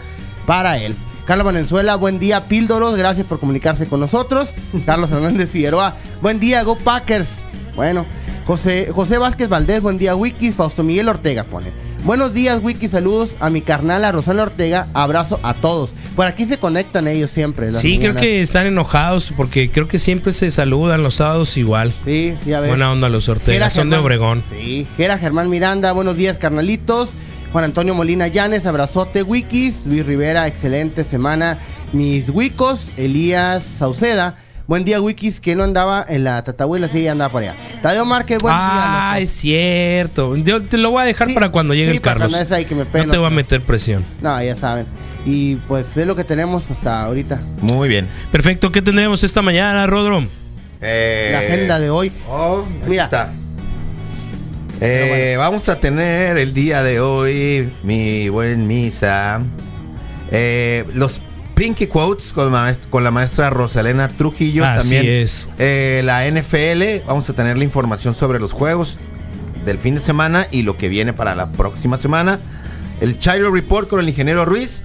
para 0.46 0.78
él. 0.78 0.94
Carlos 1.26 1.44
Valenzuela, 1.44 1.96
buen 1.96 2.20
día, 2.20 2.44
Píldoros, 2.44 2.96
gracias 2.96 3.26
por 3.26 3.40
comunicarse 3.40 3.86
con 3.86 3.98
nosotros. 3.98 4.48
Carlos 4.86 5.10
Hernández 5.10 5.50
Figueroa, 5.50 5.94
buen 6.22 6.38
día, 6.38 6.62
Go 6.62 6.78
Packers. 6.78 7.30
Bueno, 7.74 8.06
José, 8.46 8.90
José 8.92 9.18
Vázquez 9.18 9.48
Valdés, 9.48 9.82
buen 9.82 9.98
día, 9.98 10.14
Wikis. 10.14 10.54
Fausto 10.54 10.84
Miguel 10.84 11.08
Ortega 11.08 11.42
pone. 11.42 11.85
Buenos 12.06 12.34
días, 12.34 12.60
Wikis, 12.62 12.92
saludos 12.92 13.34
a 13.40 13.50
mi 13.50 13.62
carnal, 13.62 14.04
a 14.04 14.12
Rosana 14.12 14.44
Ortega, 14.44 14.86
abrazo 14.94 15.40
a 15.42 15.54
todos. 15.54 15.92
Por 16.14 16.24
aquí 16.24 16.44
se 16.44 16.56
conectan 16.56 17.08
ellos 17.08 17.32
siempre. 17.32 17.72
Sí, 17.72 17.98
creo 17.98 18.14
que 18.14 18.40
están 18.40 18.68
enojados 18.68 19.32
porque 19.36 19.72
creo 19.72 19.88
que 19.88 19.98
siempre 19.98 20.30
se 20.30 20.52
saludan 20.52 21.02
los 21.02 21.16
sábados 21.16 21.56
igual. 21.56 21.92
Sí, 22.04 22.36
ya 22.46 22.60
ves. 22.60 22.68
Buena 22.68 22.92
onda 22.92 23.08
los 23.08 23.28
Ortega, 23.28 23.54
Gera 23.54 23.70
son 23.70 23.90
de 23.90 23.96
Obregón. 23.96 24.44
Sí, 24.48 24.86
Gera 24.96 25.18
Germán 25.18 25.50
Miranda, 25.50 25.90
buenos 25.90 26.16
días, 26.16 26.38
carnalitos. 26.38 27.14
Juan 27.50 27.64
Antonio 27.64 27.92
Molina 27.92 28.28
Llanes, 28.28 28.66
abrazote, 28.66 29.24
Wikis. 29.24 29.84
Luis 29.86 30.06
Rivera, 30.06 30.46
excelente 30.46 31.02
semana. 31.02 31.58
Mis 31.92 32.30
Wicos, 32.30 32.92
Elías 32.96 33.64
Sauceda. 33.64 34.36
Buen 34.66 34.84
día, 34.84 35.00
Wikis, 35.00 35.38
que 35.40 35.54
no 35.54 35.62
andaba 35.62 36.04
en 36.08 36.24
la 36.24 36.42
Tatahuela, 36.42 36.88
sí, 36.88 37.06
andaba 37.06 37.30
por 37.30 37.42
allá. 37.42 37.54
Tadeo 37.82 38.04
Márquez, 38.04 38.38
buen 38.42 38.52
Ah, 38.56 39.12
día. 39.14 39.22
es 39.22 39.30
cierto. 39.30 40.34
Yo 40.36 40.60
te 40.62 40.76
lo 40.76 40.90
voy 40.90 41.02
a 41.02 41.04
dejar 41.04 41.32
para 41.34 41.50
cuando 41.50 41.72
llegue 41.72 41.92
sí, 41.92 41.96
el 41.98 42.02
Carlos. 42.02 42.28
cuando 42.30 42.44
es 42.44 42.50
ahí 42.50 42.64
que 42.64 42.74
me 42.74 42.84
no 42.84 43.10
te 43.12 43.16
voy 43.16 43.26
a 43.26 43.30
meter 43.30 43.62
presión. 43.62 44.04
No, 44.20 44.42
ya 44.42 44.56
saben. 44.56 44.86
Y 45.24 45.54
pues 45.68 45.96
es 45.96 46.04
lo 46.06 46.16
que 46.16 46.24
tenemos 46.24 46.68
hasta 46.72 47.02
ahorita. 47.04 47.40
Muy 47.60 47.88
bien. 47.88 48.08
Perfecto, 48.32 48.72
¿qué 48.72 48.82
tendremos 48.82 49.22
esta 49.22 49.40
mañana, 49.40 49.86
Rodro? 49.86 50.26
La 50.80 51.38
agenda 51.38 51.78
de 51.78 51.88
hoy. 51.90 52.10
Oh, 52.28 52.64
ahí 52.82 52.88
Mira. 52.90 53.04
está. 53.04 53.32
Eh, 54.80 55.36
Vamos 55.38 55.68
a 55.68 55.78
tener 55.78 56.36
el 56.38 56.52
día 56.52 56.82
de 56.82 57.00
hoy, 57.00 57.72
mi 57.84 58.28
buen 58.28 58.66
misa, 58.66 59.40
eh, 60.32 60.84
los 60.92 61.20
Pinky 61.56 61.86
Quotes 61.86 62.32
con 62.34 62.44
la, 62.44 62.50
maestra, 62.60 62.90
con 62.90 63.02
la 63.02 63.10
maestra 63.10 63.48
Rosalena 63.50 64.08
Trujillo. 64.08 64.64
Así 64.64 64.80
también 64.90 65.06
es. 65.06 65.48
eh, 65.58 66.02
la 66.04 66.24
NFL. 66.30 67.06
Vamos 67.08 67.28
a 67.30 67.32
tener 67.32 67.56
la 67.56 67.64
información 67.64 68.14
sobre 68.14 68.38
los 68.38 68.52
juegos 68.52 68.98
del 69.64 69.78
fin 69.78 69.94
de 69.94 70.00
semana 70.00 70.46
y 70.50 70.62
lo 70.62 70.76
que 70.76 70.88
viene 70.90 71.14
para 71.14 71.34
la 71.34 71.50
próxima 71.50 71.96
semana. 71.96 72.38
El 73.00 73.18
Child 73.18 73.50
Report 73.52 73.88
con 73.88 74.00
el 74.00 74.08
ingeniero 74.08 74.44
Ruiz 74.44 74.82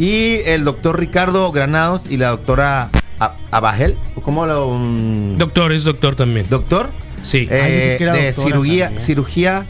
y 0.00 0.38
el 0.46 0.64
doctor 0.64 0.98
Ricardo 0.98 1.50
Granados 1.52 2.10
y 2.10 2.16
la 2.16 2.30
doctora 2.30 2.90
A- 3.20 3.34
Abagel. 3.52 3.96
¿Cómo 4.24 4.46
lo.? 4.46 4.66
un- 4.66 5.36
Doctor, 5.38 5.70
es 5.72 5.84
doctor 5.84 6.16
también. 6.16 6.44
¿Doctor? 6.50 6.90
Sí. 7.22 7.46
Eh, 7.50 7.98
de 8.00 8.32
cirugía, 8.32 8.86
también. 8.86 9.04
cirugía. 9.06 9.64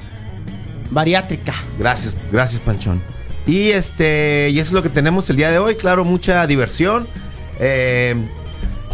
Bariátrica. 0.91 1.55
Gracias, 1.78 2.16
gracias, 2.32 2.61
Panchón. 2.62 3.03
Y 3.47 3.70
este, 3.70 4.49
y 4.53 4.59
eso 4.59 4.68
es 4.68 4.72
lo 4.72 4.82
que 4.82 4.88
tenemos 4.91 5.28
el 5.30 5.36
día 5.36 5.51
de 5.51 5.59
hoy. 5.59 5.74
Claro, 5.74 6.05
mucha 6.05 6.47
diversión. 6.47 7.07
Eh, 7.59 8.14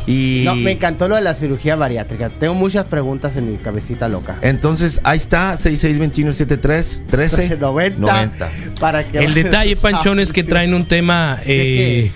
y 0.09 0.43
No, 0.45 0.55
me 0.55 0.71
encantó 0.73 1.09
lo 1.09 1.17
de 1.17 1.23
la 1.23 1.35
cirugía 1.35 1.75
bariátrica. 1.75 2.29
Tengo 2.31 2.55
muchas 2.55 2.87
preguntas 2.87 3.37
en 3.37 3.51
mi 3.51 3.59
cabecita 3.59 4.09
loca. 4.09 4.37
entonces 4.41 5.01
ahí 5.03 5.19
está, 5.19 5.59
662173 5.59 7.03
13 7.09 7.57
90. 7.59 7.99
90. 7.99 8.51
Para 8.79 9.05
que 9.07 9.19
El 9.19 9.35
detalle, 9.35 9.75
Panchón, 9.77 10.21
es 10.21 10.33
que 10.33 10.45
traen 10.45 10.75
un 10.75 10.85
tema 10.87 11.41
qué 11.45 12.05
eh, 12.07 12.11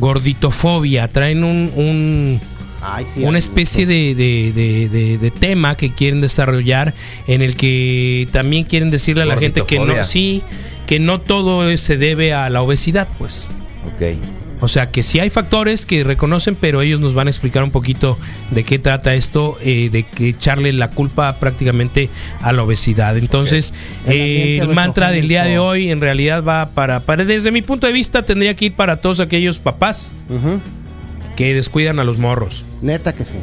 gorditofobia. 0.00 1.08
Traen 1.08 1.44
un, 1.44 1.70
un- 1.76 2.40
Ay, 2.84 3.06
sí, 3.14 3.22
una 3.22 3.38
especie 3.38 3.86
de, 3.86 4.16
de- 4.16 4.52
de- 4.52 4.88
de- 4.88 5.18
de 5.18 5.30
tema 5.30 5.76
que 5.76 5.92
quieren 5.92 6.20
desarrollar 6.20 6.92
en 7.28 7.40
el 7.40 7.54
que 7.54 8.26
también 8.32 8.64
quieren 8.64 8.90
decirle 8.90 9.22
a 9.22 9.26
la 9.26 9.36
gente 9.36 9.62
que 9.64 9.78
no, 9.78 10.02
sí, 10.02 10.42
que 10.92 11.00
no 11.00 11.22
todo 11.22 11.74
se 11.78 11.96
debe 11.96 12.34
a 12.34 12.50
la 12.50 12.60
obesidad, 12.60 13.08
pues. 13.16 13.48
Ok. 13.94 14.18
O 14.60 14.68
sea 14.68 14.90
que 14.90 15.02
sí 15.02 15.20
hay 15.20 15.30
factores 15.30 15.86
que 15.86 16.04
reconocen, 16.04 16.54
pero 16.54 16.82
ellos 16.82 17.00
nos 17.00 17.14
van 17.14 17.28
a 17.28 17.30
explicar 17.30 17.64
un 17.64 17.70
poquito 17.70 18.18
de 18.50 18.62
qué 18.64 18.78
trata 18.78 19.14
esto, 19.14 19.56
eh, 19.62 19.88
de 19.90 20.02
que 20.02 20.28
echarle 20.28 20.70
la 20.74 20.90
culpa 20.90 21.38
prácticamente 21.40 22.10
a 22.42 22.52
la 22.52 22.62
obesidad. 22.62 23.16
Entonces, 23.16 23.72
El 24.04 24.12
eh, 24.12 24.58
el 24.58 24.68
mantra 24.68 25.10
del 25.10 25.28
día 25.28 25.44
de 25.44 25.58
hoy 25.58 25.90
en 25.90 26.02
realidad 26.02 26.44
va 26.44 26.68
para, 26.74 27.00
para, 27.00 27.24
desde 27.24 27.50
mi 27.52 27.62
punto 27.62 27.86
de 27.86 27.94
vista, 27.94 28.26
tendría 28.26 28.54
que 28.54 28.66
ir 28.66 28.74
para 28.74 28.98
todos 28.98 29.20
aquellos 29.20 29.60
papás 29.60 30.12
que 31.36 31.54
descuidan 31.54 32.00
a 32.00 32.04
los 32.04 32.18
morros, 32.18 32.66
Neta 32.82 33.14
que 33.14 33.24
sí. 33.24 33.36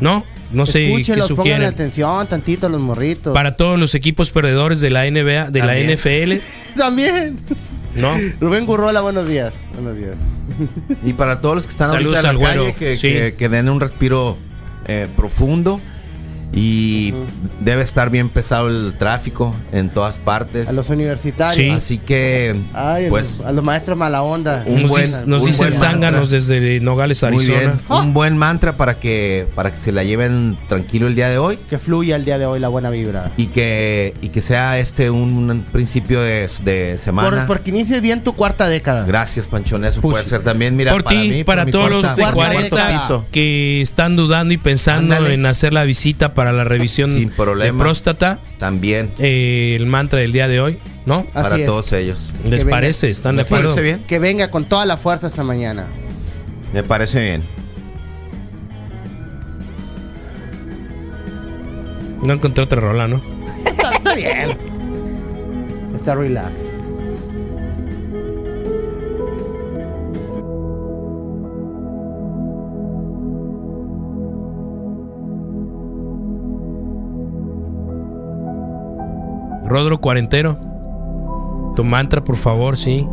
¿no? 0.00 0.24
No 0.52 0.66
sé 0.66 0.80
qué 0.80 0.90
Escúchenlos, 0.92 1.28
pongan 1.28 1.36
sugieren. 1.44 1.68
atención 1.68 2.26
tantito 2.26 2.68
los 2.68 2.80
morritos. 2.80 3.32
Para 3.34 3.56
todos 3.56 3.78
los 3.78 3.94
equipos 3.94 4.30
perdedores 4.30 4.80
de 4.80 4.90
la 4.90 5.04
NBA, 5.10 5.50
de 5.50 5.60
También. 5.60 5.66
la 5.66 5.94
NFL, 5.94 6.32
También. 6.76 7.38
¿no? 7.94 8.14
Rubén 8.40 8.66
Gurrola, 8.66 9.00
buenos 9.00 9.28
días. 9.28 9.52
Buenos 9.74 9.96
días. 9.96 10.14
Y 11.04 11.12
para 11.12 11.40
todos 11.40 11.54
los 11.56 11.64
que 11.66 11.70
están 11.70 11.90
Saludos 11.90 12.16
ahorita 12.24 12.30
en 12.32 12.38
la 12.40 12.40
al 12.46 12.46
calle, 12.54 12.62
güero, 12.64 12.78
que, 12.78 12.96
sí. 12.96 13.08
que- 13.08 13.34
que 13.34 13.48
den 13.48 13.68
un 13.68 13.80
respiro 13.80 14.36
eh, 14.86 15.06
profundo. 15.16 15.80
Y 16.52 17.14
debe 17.60 17.82
estar 17.82 18.10
bien 18.10 18.28
pesado 18.28 18.68
el 18.68 18.94
tráfico 18.98 19.54
en 19.72 19.88
todas 19.88 20.18
partes. 20.18 20.68
A 20.68 20.72
los 20.72 20.90
universitarios. 20.90 21.54
Sí. 21.56 21.70
Así 21.70 21.98
que, 21.98 22.56
Ay, 22.74 23.06
pues, 23.08 23.40
a 23.40 23.52
los 23.52 23.64
maestros 23.64 23.96
mala 23.96 24.22
onda. 24.22 24.64
un 24.66 24.82
nos 24.82 24.90
buen- 24.90 25.10
nos 25.26 25.42
un 25.42 25.46
dicen 25.46 25.68
buen 25.68 25.72
zánganos 25.78 26.30
desde 26.30 26.80
Nogales, 26.80 27.22
muy 27.22 27.28
Arizona. 27.36 27.58
bien. 27.58 27.72
Un 27.88 28.14
buen 28.14 28.36
mantra 28.36 28.76
para 28.76 28.98
que, 28.98 29.46
para 29.54 29.70
que 29.70 29.76
se 29.78 29.92
la 29.92 30.02
lleven 30.02 30.58
tranquilo 30.68 31.06
el 31.06 31.14
día 31.14 31.28
de 31.28 31.38
hoy. 31.38 31.56
Que 31.68 31.78
fluya 31.78 32.16
el 32.16 32.24
día 32.24 32.36
de 32.38 32.46
hoy 32.46 32.58
la 32.58 32.68
buena 32.68 32.90
vibra. 32.90 33.30
Y 33.36 33.46
que, 33.46 34.14
y 34.20 34.28
que 34.30 34.42
sea 34.42 34.78
este 34.78 35.08
un 35.10 35.64
principio 35.70 36.20
de, 36.20 36.48
de 36.64 36.98
semana. 36.98 37.30
Por, 37.30 37.46
porque 37.46 37.70
inicie 37.70 38.00
bien 38.00 38.24
tu 38.24 38.32
cuarta 38.34 38.68
década. 38.68 39.04
Gracias, 39.06 39.46
Panchón. 39.46 39.84
Eso 39.84 40.00
Pues, 40.00 40.14
puede 40.14 40.24
ser 40.24 40.42
también. 40.42 40.74
Mira, 40.76 40.90
por 40.92 41.04
para 41.04 41.20
ti, 41.20 41.28
mí, 41.28 41.44
para 41.44 41.64
todos 41.66 41.90
cuarta- 41.90 42.08
los 42.08 42.16
de 42.16 42.24
mi 42.26 42.30
cuarto 42.32 42.68
40 42.76 42.88
piso. 42.88 43.24
que 43.30 43.80
están 43.82 44.16
dudando 44.16 44.52
y 44.52 44.56
pensando 44.56 45.14
Ándale. 45.14 45.34
en 45.34 45.46
hacer 45.46 45.72
la 45.72 45.84
visita 45.84 46.34
para 46.34 46.39
la 46.44 46.64
revisión 46.64 47.12
Sin 47.12 47.28
de 47.28 47.34
problema. 47.34 47.78
próstata, 47.78 48.38
También. 48.58 49.10
eh, 49.18 49.74
el 49.78 49.86
mantra 49.86 50.18
del 50.20 50.32
día 50.32 50.48
de 50.48 50.60
hoy, 50.60 50.78
¿no? 51.06 51.26
Así 51.34 51.50
para 51.50 51.56
es. 51.56 51.66
todos 51.66 51.92
ellos. 51.92 52.32
¿Les 52.44 52.60
Que 52.60 52.64
venga. 52.64 52.70
parece? 52.70 53.10
¿Están 53.10 53.36
de 53.36 53.42
Me 53.44 53.48
parece 53.48 53.68
acuerdo? 53.68 53.82
bien. 53.82 54.04
Que 54.08 54.18
venga 54.18 54.50
con 54.50 54.64
toda 54.64 54.86
la 54.86 54.96
fuerza 54.96 55.26
esta 55.26 55.44
mañana. 55.44 55.86
Me 56.72 56.82
parece 56.82 57.20
bien. 57.20 57.42
No 62.22 62.32
encontré 62.32 62.64
otra 62.64 62.80
rola, 62.80 63.08
¿no? 63.08 63.20
Está, 63.66 63.90
está 63.94 64.14
bien. 64.14 64.48
Está 65.94 66.14
relax. 66.14 66.52
Rodro 79.70 80.00
Cuarentero. 80.00 80.58
Tu 81.76 81.84
mantra, 81.84 82.24
por 82.24 82.36
favor, 82.36 82.76
sí. 82.76 83.06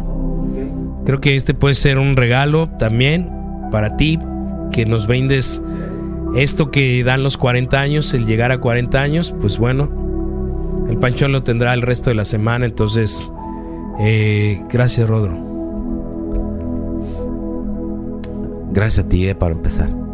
Creo 1.06 1.22
que 1.22 1.36
este 1.36 1.54
puede 1.54 1.76
ser 1.76 2.00
un 2.00 2.18
regalo 2.18 2.68
también 2.80 3.30
para 3.72 3.96
ti, 3.96 4.18
que 4.72 4.86
nos 4.86 5.06
brindes 5.06 5.62
esto 6.36 6.72
que 6.72 7.04
dan 7.04 7.22
los 7.24 7.38
40 7.38 7.80
años, 7.80 8.14
el 8.14 8.26
llegar 8.26 8.52
a 8.52 8.58
40 8.58 9.00
años, 9.00 9.36
pues 9.40 9.60
bueno, 9.60 9.90
el 10.90 10.98
panchón 10.98 11.32
lo 11.32 11.44
tendrá 11.44 11.74
el 11.74 11.84
resto 11.84 12.10
de 12.10 12.16
la 12.16 12.26
semana, 12.26 12.66
entonces, 12.66 13.32
eh, 14.00 14.62
gracias 14.70 15.08
Rodro. 15.08 15.38
Gracias 18.72 19.06
a 19.06 19.08
ti, 19.08 19.28
eh, 19.28 19.36
para 19.36 19.54
empezar. 19.54 20.07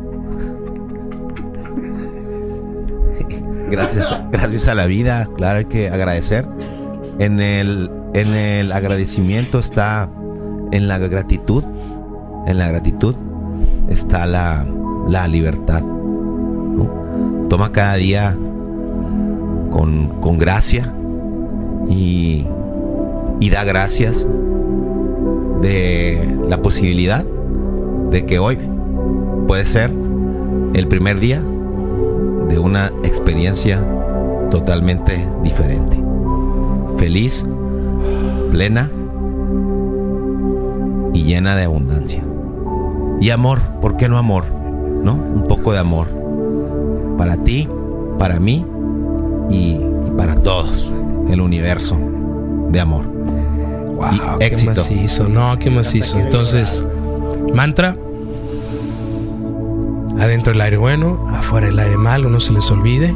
Gracias, 3.73 4.15
gracias 4.31 4.67
a 4.67 4.75
la 4.75 4.85
vida, 4.85 5.27
claro, 5.35 5.57
hay 5.57 5.65
que 5.65 5.89
agradecer. 5.89 6.47
En 7.17 7.39
el, 7.39 7.89
en 8.13 8.35
el 8.35 8.71
agradecimiento 8.71 9.57
está, 9.57 10.11
en 10.71 10.87
la 10.87 10.99
gratitud, 10.99 11.63
en 12.45 12.59
la 12.59 12.67
gratitud 12.67 13.15
está 13.89 14.27
la, 14.27 14.63
la 15.09 15.27
libertad. 15.27 15.81
Toma 17.49 17.71
cada 17.71 17.95
día 17.95 18.37
con, 19.71 20.21
con 20.21 20.37
gracia 20.37 20.93
y, 21.89 22.45
y 23.39 23.49
da 23.49 23.63
gracias 23.63 24.27
de 25.61 26.37
la 26.47 26.61
posibilidad 26.61 27.25
de 28.11 28.23
que 28.27 28.37
hoy 28.37 28.59
puede 29.47 29.65
ser 29.65 29.89
el 30.75 30.87
primer 30.87 31.19
día 31.19 31.41
de 32.53 32.59
una 32.59 32.91
experiencia 33.03 33.83
totalmente 34.51 35.27
diferente. 35.41 35.97
Feliz, 36.97 37.47
plena 38.51 38.91
y 41.15 41.23
llena 41.23 41.55
de 41.55 41.63
abundancia. 41.63 42.23
Y 43.19 43.31
amor, 43.31 43.59
¿por 43.81 43.97
qué 43.97 44.07
no 44.07 44.19
amor? 44.19 44.45
¿No? 45.03 45.15
Un 45.15 45.47
poco 45.47 45.73
de 45.73 45.79
amor. 45.79 46.07
Para 47.17 47.37
ti, 47.37 47.67
para 48.19 48.39
mí 48.39 48.63
y, 49.49 49.79
para 50.15 50.35
todos. 50.35 50.93
El 51.29 51.41
universo 51.41 51.97
de 52.69 52.79
amor. 52.79 53.05
Wow, 53.95 54.11
Y 54.11 54.37
qué 54.37 54.45
éxito. 54.45 54.73
macizo, 54.75 55.27
no, 55.27 55.57
qué 55.57 55.71
macizo. 55.71 56.19
Entonces, 56.19 56.83
mantra. 57.51 57.97
Adentro 60.23 60.53
el 60.53 60.61
aire 60.61 60.77
bueno, 60.77 61.27
afuera 61.33 61.67
el 61.67 61.77
aire 61.77 61.97
malo, 61.97 62.29
no 62.29 62.39
se 62.39 62.53
les 62.53 62.71
olvide. 62.71 63.07
¿Qué 63.07 63.13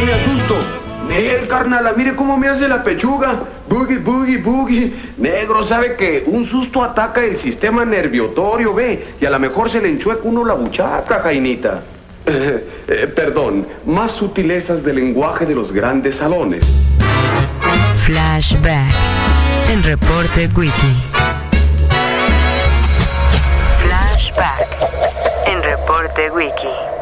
me 0.00 0.12
asusto? 0.12 0.54
Nel, 1.08 1.48
carnala, 1.48 1.94
mire 1.96 2.14
cómo 2.14 2.38
me 2.38 2.46
hace 2.46 2.68
la 2.68 2.84
pechuga. 2.84 3.40
Boogie. 4.40 4.92
Negro, 5.18 5.62
sabe 5.62 5.96
que 5.96 6.24
un 6.26 6.46
susto 6.46 6.82
ataca 6.82 7.24
el 7.24 7.36
sistema 7.36 7.84
nerviotorio, 7.84 8.74
ve. 8.74 9.14
Y 9.20 9.24
a 9.24 9.30
lo 9.30 9.38
mejor 9.38 9.70
se 9.70 9.80
le 9.80 9.88
enchueca 9.88 10.22
uno 10.24 10.44
la 10.44 10.54
buchaca, 10.54 11.20
Jainita. 11.20 11.82
Eh, 12.92 13.06
perdón, 13.14 13.68
más 13.86 14.10
sutilezas 14.10 14.82
del 14.82 14.96
lenguaje 14.96 15.46
de 15.46 15.54
los 15.54 15.70
grandes 15.70 16.16
salones. 16.16 16.66
Flashback 18.04 18.92
en 19.70 19.82
Reporte 19.84 20.48
Wiki. 20.56 20.96
Flashback 23.78 24.76
en 25.46 25.62
Reporte 25.62 26.30
Wiki. 26.32 26.99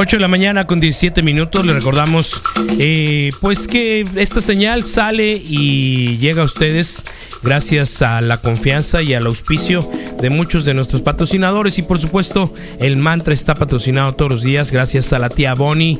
8 0.00 0.16
de 0.16 0.20
la 0.20 0.28
mañana 0.28 0.64
con 0.64 0.78
17 0.78 1.22
minutos. 1.22 1.66
Le 1.66 1.72
recordamos 1.72 2.40
eh, 2.78 3.32
pues 3.40 3.66
que 3.66 4.06
esta 4.14 4.40
señal 4.40 4.84
sale 4.84 5.42
y 5.44 6.18
llega 6.18 6.42
a 6.42 6.44
ustedes 6.44 7.04
gracias 7.42 8.00
a 8.02 8.20
la 8.20 8.36
confianza 8.36 9.02
y 9.02 9.14
al 9.14 9.26
auspicio 9.26 9.90
de 10.20 10.30
muchos 10.30 10.64
de 10.64 10.74
nuestros 10.74 11.02
patrocinadores 11.02 11.78
y 11.78 11.82
por 11.82 11.98
supuesto 11.98 12.54
el 12.78 12.96
mantra 12.96 13.34
está 13.34 13.56
patrocinado 13.56 14.14
todos 14.14 14.30
los 14.30 14.42
días 14.42 14.70
gracias 14.70 15.12
a 15.12 15.18
la 15.18 15.30
tía 15.30 15.54
Bonnie 15.54 15.98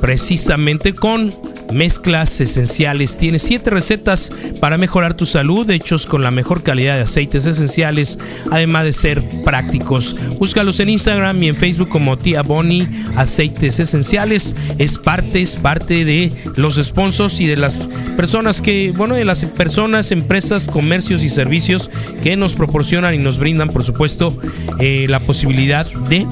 precisamente 0.00 0.94
con 0.94 1.32
mezclas 1.72 2.40
esenciales. 2.40 3.18
Tiene 3.18 3.38
siete 3.38 3.70
recetas 3.70 4.30
para 4.60 4.78
mejorar 4.78 5.14
tu 5.14 5.26
salud, 5.26 5.68
hechos 5.70 6.06
con 6.06 6.22
la 6.22 6.30
mejor 6.30 6.62
calidad 6.62 6.96
de 6.96 7.02
aceites 7.02 7.46
esenciales, 7.46 8.18
además 8.50 8.84
de 8.84 8.92
ser 8.92 9.22
prácticos. 9.44 10.16
Búscalos 10.38 10.80
en 10.80 10.90
Instagram 10.90 11.42
y 11.42 11.48
en 11.48 11.56
Facebook 11.56 11.88
como 11.88 12.16
Tía 12.16 12.42
Bonnie 12.42 12.88
Aceites 13.16 13.78
Esenciales. 13.80 14.56
Es 14.78 14.98
parte, 14.98 15.42
es 15.42 15.56
parte 15.56 16.04
de 16.04 16.32
los 16.56 16.76
sponsors 16.76 17.40
y 17.40 17.46
de 17.46 17.56
las 17.56 17.76
personas 18.16 18.60
que, 18.60 18.92
bueno, 18.96 19.14
de 19.14 19.24
las 19.24 19.44
personas, 19.44 20.10
empresas, 20.10 20.66
comercios 20.66 21.22
y 21.22 21.28
servicios 21.28 21.90
que 22.22 22.36
nos 22.36 22.54
proporcionan 22.54 23.14
y 23.14 23.18
nos 23.18 23.38
brindan, 23.38 23.68
por 23.68 23.84
supuesto, 23.84 24.36
eh, 24.80 25.06
la 25.08 25.20
posibilidad 25.20 25.86
de 26.08 26.26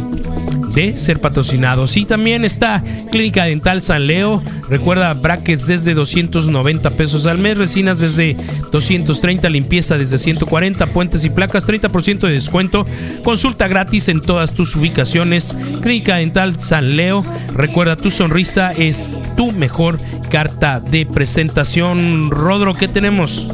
de 0.75 0.97
ser 0.97 1.21
patrocinados. 1.21 1.97
Y 1.97 2.05
también 2.05 2.45
está 2.45 2.83
Clínica 3.11 3.45
Dental 3.45 3.83
San 3.83 4.07
Leo. 4.07 4.43
Recuerda 4.69 5.15
brackets 5.15 5.67
desde 5.67 5.95
290 5.95 6.91
pesos 6.91 7.27
al 7.27 7.39
mes, 7.39 7.59
resinas 7.59 7.99
desde 7.99 8.37
230, 8.73 9.49
limpieza 9.49 9.97
desde 9.97 10.19
140, 10.19 10.87
puentes 10.89 11.25
y 11.25 11.31
placas 11.31 11.69
30% 11.69 12.21
de 12.21 12.33
descuento. 12.33 12.87
Consulta 13.23 13.69
gratis 13.69 14.09
en 14.09 14.21
todas 14.21 14.53
tus 14.53 14.75
ubicaciones. 14.77 15.57
Clínica 15.83 16.17
Dental 16.17 16.59
San 16.59 16.97
Leo. 16.97 17.25
Recuerda, 17.55 17.97
tu 17.97 18.11
sonrisa 18.11 18.73
es 18.73 19.17
tu 19.37 19.53
mejor 19.53 19.99
carta 20.31 20.81
de 20.81 21.07
presentación. 21.07 22.31
Rodro, 22.31 22.75
¿qué 22.75 22.89
tenemos? 22.89 23.49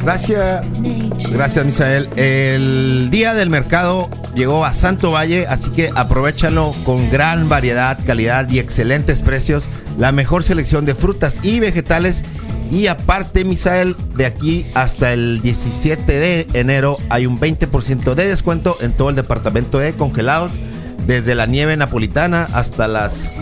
Gracias, 0.00 0.64
gracias 1.30 1.64
Misael. 1.64 2.08
El 2.16 3.10
día 3.10 3.34
del 3.34 3.50
mercado 3.50 4.08
llegó 4.34 4.64
a 4.64 4.72
Santo 4.72 5.12
Valle, 5.12 5.46
así 5.46 5.70
que 5.70 5.90
aprovechalo 5.94 6.72
con 6.84 7.10
gran 7.10 7.48
variedad, 7.48 7.98
calidad 8.06 8.48
y 8.50 8.58
excelentes 8.58 9.20
precios. 9.20 9.68
La 9.98 10.10
mejor 10.12 10.42
selección 10.42 10.84
de 10.84 10.94
frutas 10.94 11.40
y 11.42 11.60
vegetales. 11.60 12.24
Y 12.70 12.86
aparte, 12.86 13.44
Misael, 13.44 13.96
de 14.16 14.24
aquí 14.24 14.66
hasta 14.74 15.12
el 15.12 15.42
17 15.42 16.10
de 16.10 16.46
enero 16.54 16.96
hay 17.10 17.26
un 17.26 17.38
20% 17.38 18.14
de 18.14 18.26
descuento 18.26 18.76
en 18.80 18.92
todo 18.92 19.10
el 19.10 19.16
departamento 19.16 19.78
de 19.78 19.92
congelados, 19.92 20.52
desde 21.06 21.34
la 21.34 21.46
nieve 21.46 21.76
napolitana 21.76 22.48
hasta 22.54 22.88
las, 22.88 23.40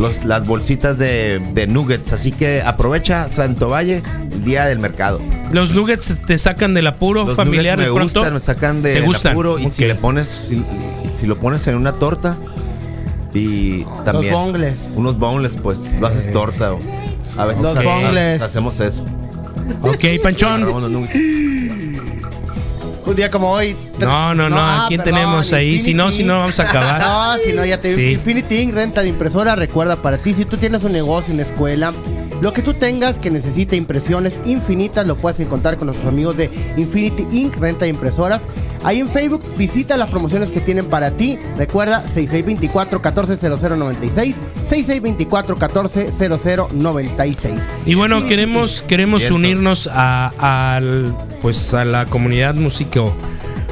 los- 0.00 0.24
las 0.24 0.44
bolsitas 0.46 0.98
de, 0.98 1.38
de 1.54 1.66
nuggets. 1.66 2.12
Así 2.12 2.32
que 2.32 2.62
aprovecha 2.62 3.28
Santo 3.28 3.68
Valle 3.68 4.02
el 4.32 4.44
día 4.44 4.66
del 4.66 4.78
mercado. 4.78 5.20
Los 5.52 5.72
nuggets 5.72 6.20
te 6.26 6.38
sacan 6.38 6.74
del 6.74 6.86
apuro 6.86 7.24
Los 7.24 7.36
familiar 7.36 7.76
nuggets 7.76 7.88
de 7.88 7.92
me 7.92 7.98
pronto. 7.98 8.20
gustan, 8.20 8.34
me 8.34 8.40
sacan 8.40 8.82
de 8.82 8.94
¿Te 8.94 9.00
gustan? 9.02 9.32
apuro 9.32 9.58
y 9.58 9.68
si 9.68 9.84
le 9.84 9.94
pones 9.94 10.28
si, 10.28 10.64
si 11.18 11.26
lo 11.26 11.38
pones 11.38 11.66
en 11.66 11.74
una 11.76 11.92
torta 11.92 12.36
y 13.34 13.84
también 14.04 14.32
boneless. 14.34 14.88
unos 14.96 15.18
boneless 15.18 15.56
pues 15.56 15.78
lo 16.00 16.06
haces 16.06 16.32
torta 16.32 16.72
o 16.72 16.80
a 17.36 17.44
veces 17.44 17.62
Los 17.62 17.76
hacemos 18.42 18.80
eso. 18.80 19.04
Ok, 19.82 20.04
Panchón. 20.22 20.64
Un 23.06 23.16
día 23.16 23.30
como 23.30 23.50
hoy. 23.50 23.76
No, 23.98 24.34
no, 24.34 24.48
no, 24.50 24.58
¿a 24.58 24.84
quién 24.88 25.02
tenemos 25.02 25.52
ahí? 25.52 25.78
Si 25.78 25.94
no, 25.94 26.10
si 26.10 26.22
no, 26.22 26.38
vamos 26.38 26.60
a 26.60 26.64
acabar. 26.68 27.00
No, 27.10 27.44
si 27.44 27.52
no, 27.52 27.64
ya 27.64 27.78
te 27.78 27.94
Sí. 27.94 28.12
Infinity 28.12 28.58
Ink, 28.58 28.74
renta 28.74 29.02
de 29.02 29.08
impresora. 29.08 29.56
Recuerda 29.56 29.96
para 29.96 30.18
ti, 30.18 30.34
si 30.34 30.44
tú 30.44 30.56
tienes 30.56 30.84
un 30.84 30.92
negocio, 30.92 31.32
una 31.32 31.42
escuela, 31.42 31.92
lo 32.40 32.52
que 32.52 32.62
tú 32.62 32.74
tengas 32.74 33.18
que 33.18 33.30
necesite 33.30 33.76
impresiones 33.76 34.36
infinitas, 34.44 35.06
lo 35.06 35.16
puedes 35.16 35.40
encontrar 35.40 35.76
con 35.76 35.86
nuestros 35.86 36.08
amigos 36.08 36.36
de 36.36 36.50
Infinity 36.76 37.26
Ink, 37.30 37.56
renta 37.58 37.84
de 37.84 37.90
impresoras. 37.90 38.42
Ahí 38.82 39.00
en 39.00 39.08
Facebook, 39.08 39.42
visita 39.56 39.96
las 39.96 40.10
promociones 40.10 40.50
que 40.50 40.60
tienen 40.60 40.84
para 40.86 41.10
ti. 41.10 41.38
Recuerda 41.56 42.04
6624-140096, 42.14 44.34
6624-140096. 44.70 47.58
Y 47.86 47.94
bueno, 47.94 48.26
queremos, 48.26 48.82
queremos 48.82 49.30
unirnos 49.30 49.88
a, 49.92 50.74
al, 50.76 51.16
pues 51.42 51.74
a 51.74 51.84
la 51.84 52.06
comunidad 52.06 52.54
músico, 52.54 53.14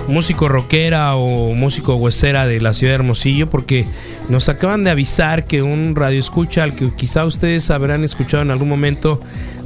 músico 0.09 0.49
rockera 0.49 1.15
o 1.17 1.55
músico 1.55 1.97
huesera 1.97 2.47
de 2.47 2.61
la 2.61 2.75
ciudad 2.75 2.93
de 2.93 2.97
Hermosillo, 2.97 3.49
porque 3.49 3.87
nos 4.29 4.49
acaban 4.49 4.85
de 4.85 4.91
avisar 4.91 5.45
que 5.45 5.63
un 5.63 5.97
radio 5.97 6.19
escucha 6.19 6.63
al 6.63 6.75
que 6.75 6.95
quizá 6.95 7.25
ustedes 7.25 7.71
habrán 7.71 8.05
escuchado 8.05 8.43
en 8.43 8.51
algún 8.51 8.69
momento, 8.69 9.19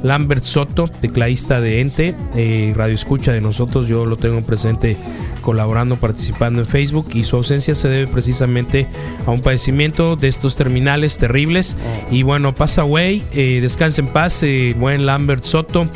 Lambert 0.03 0.43
Soto, 0.43 0.87
tecladista 0.87 1.61
de 1.61 1.81
Ente, 1.81 2.15
eh, 2.35 2.73
radio 2.75 2.95
escucha 2.95 3.31
de 3.31 3.41
nosotros, 3.41 3.87
yo 3.87 4.05
lo 4.05 4.17
tengo 4.17 4.41
presente 4.41 4.97
colaborando, 5.41 5.97
participando 5.97 6.61
en 6.61 6.67
Facebook 6.67 7.07
y 7.13 7.23
su 7.25 7.35
ausencia 7.35 7.75
se 7.75 7.89
debe 7.89 8.07
precisamente 8.07 8.87
a 9.25 9.31
un 9.31 9.41
padecimiento 9.41 10.15
de 10.15 10.29
estos 10.29 10.55
terminales 10.55 11.17
terribles. 11.17 11.77
Y 12.09 12.23
bueno, 12.23 12.55
pasa 12.55 12.81
away, 12.81 13.23
eh, 13.33 13.59
descansa 13.61 14.01
en 14.01 14.07
paz, 14.07 14.41
eh, 14.43 14.75
buen 14.77 15.05
Lambert 15.05 15.43
Soto, 15.43 15.87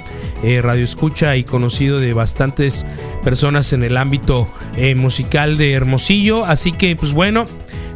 eh, 0.44 0.62
radio 0.62 0.84
escucha 0.84 1.36
y 1.36 1.44
conocido 1.44 2.00
de 2.00 2.14
bastantes 2.14 2.86
personas 3.24 3.74
en 3.74 3.84
el 3.84 3.98
ámbito 3.98 4.48
eh, 4.76 4.94
musical 4.94 5.58
de 5.58 5.74
Hermosillo. 5.74 6.46
Así 6.46 6.72
que, 6.72 6.96
pues 6.96 7.14
bueno, 7.14 7.48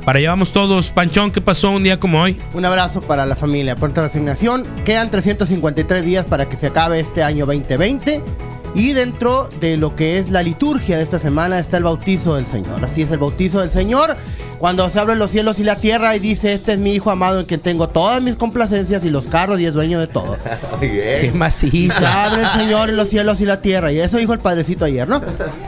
para 0.06 0.20
allá 0.20 0.30
vamos 0.30 0.52
todos. 0.52 0.92
Panchón, 0.92 1.32
¿qué 1.32 1.42
pasó 1.42 1.72
un 1.72 1.84
día 1.84 2.00
como 2.00 2.22
hoy? 2.22 2.40
Un 2.54 2.66
abrazo 2.66 3.02
para 3.02 3.26
la 3.26 3.36
familia. 3.36 3.76
Pronta 3.76 4.02
resignación. 4.02 4.64
Quedan 4.86 5.12
353 5.12 6.04
días 6.04 6.26
para 6.26 6.48
que 6.48 6.56
se 6.56 6.68
acabe 6.68 7.00
este 7.00 7.24
año 7.24 7.46
2020. 7.46 8.22
Y 8.74 8.94
dentro 8.94 9.50
de 9.60 9.78
lo 9.78 9.96
que 9.96 10.18
es 10.18 10.30
la 10.30 10.44
liturgia 10.44 10.98
de 10.98 11.04
esta 11.04 11.20
semana 11.20 11.60
está 11.60 11.78
el 11.78 11.84
bautizo 11.84 12.36
del 12.36 12.48
Señor. 12.48 12.84
Así 12.84 13.02
es 13.02 13.12
el 13.12 13.18
bautizo 13.18 13.60
del 13.60 13.70
Señor. 13.70 14.16
Cuando 14.62 14.88
se 14.92 15.00
abren 15.00 15.18
los 15.18 15.32
cielos 15.32 15.58
y 15.58 15.64
la 15.64 15.76
tierra 15.76 16.16
y 16.16 16.20
dice, 16.20 16.54
este 16.54 16.74
es 16.74 16.80
mi 16.80 16.92
hijo 16.94 17.10
amado 17.10 17.40
en 17.40 17.48
quien 17.48 17.60
tengo 17.60 17.90
todas 17.90 18.22
mis 18.22 18.36
complacencias 18.36 19.04
y 19.04 19.10
los 19.10 19.26
carros 19.26 19.60
y 19.60 19.66
es 19.66 19.74
dueño 19.74 20.00
de 20.00 20.06
todo. 20.06 20.38
Qué 20.80 21.30
Se 21.30 21.32
maciza. 21.36 22.26
abre 22.26 22.44
el 22.44 22.48
Señor 22.48 22.90
en 22.92 22.96
los 22.96 23.10
cielos 23.10 23.42
y 23.42 23.46
la 23.46 23.60
tierra. 23.60 23.92
Y 23.92 24.00
eso 24.00 24.18
dijo 24.18 24.34
el 24.34 24.40
padrecito 24.40 24.86
ayer, 24.86 25.10
¿no? 25.10 25.20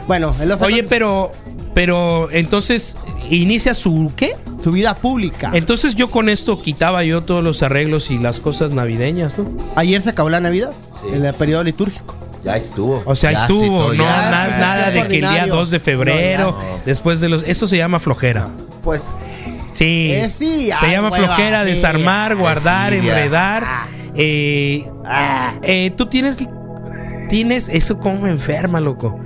Bueno, 0.06 0.32
en 0.40 0.48
los 0.48 0.62
Oye, 0.62 0.84
pero, 0.84 1.32
pero 1.74 2.30
entonces 2.30 2.96
inicia 3.32 3.74
su 3.74 4.12
¿qué? 4.16 4.36
su 4.64 4.72
vida 4.72 4.94
pública. 4.94 5.50
Entonces 5.56 5.96
yo 5.96 6.12
con 6.12 6.30
esto 6.30 6.62
quitaba 6.62 7.04
yo 7.04 7.22
todos 7.22 7.44
los 7.44 7.64
arreglos 7.64 8.12
y 8.12 8.20
las 8.20 8.40
cosas 8.40 8.74
navideñas, 8.74 9.40
¿no? 9.40 9.48
Ayer 9.76 10.04
se 10.04 10.12
acabó 10.12 10.30
la 10.30 10.40
Navidad, 10.40 10.72
en 11.12 11.26
el 11.26 11.34
periodo 11.34 11.64
litúrgico. 11.64 12.16
Ya 12.44 12.58
estuvo. 12.58 13.02
O 13.06 13.16
sea, 13.16 13.32
Ya, 13.32 13.40
estuvo, 13.42 13.94
no, 13.94 14.04
ya. 14.04 14.30
na- 14.30 14.58
nada 14.60 14.92
de 14.92 15.00
que 15.08 15.16
el 15.16 15.22
día 15.22 15.30
ordinario. 15.30 15.56
2 15.56 15.70
de 15.72 15.80
febrero, 15.80 16.58
No, 16.60 16.80
después 16.86 17.20
de 17.22 17.30
los... 17.30 17.44
Eso 17.44 17.68
se 17.68 17.78
llama 17.78 18.00
flojera. 18.00 18.48
Pues 18.82 19.02
Sí. 19.72 20.12
Eh, 20.14 20.30
sí, 20.38 20.70
se 20.80 20.90
llama 20.92 21.10
hueva, 21.10 21.26
flojera, 21.26 21.62
sí. 21.64 21.70
desarmar, 21.70 22.36
guardar, 22.36 22.94
sí, 22.94 23.02
ya. 23.02 23.14
enredar. 23.18 23.68
Eh, 24.16 24.86
eh, 25.64 25.92
Tú 25.98 26.06
tienes... 26.08 26.38
Tienes... 27.30 27.70
Eso 27.70 27.98
como 28.00 28.20
me 28.22 28.30
enferma, 28.30 28.80
loco. 28.80 29.20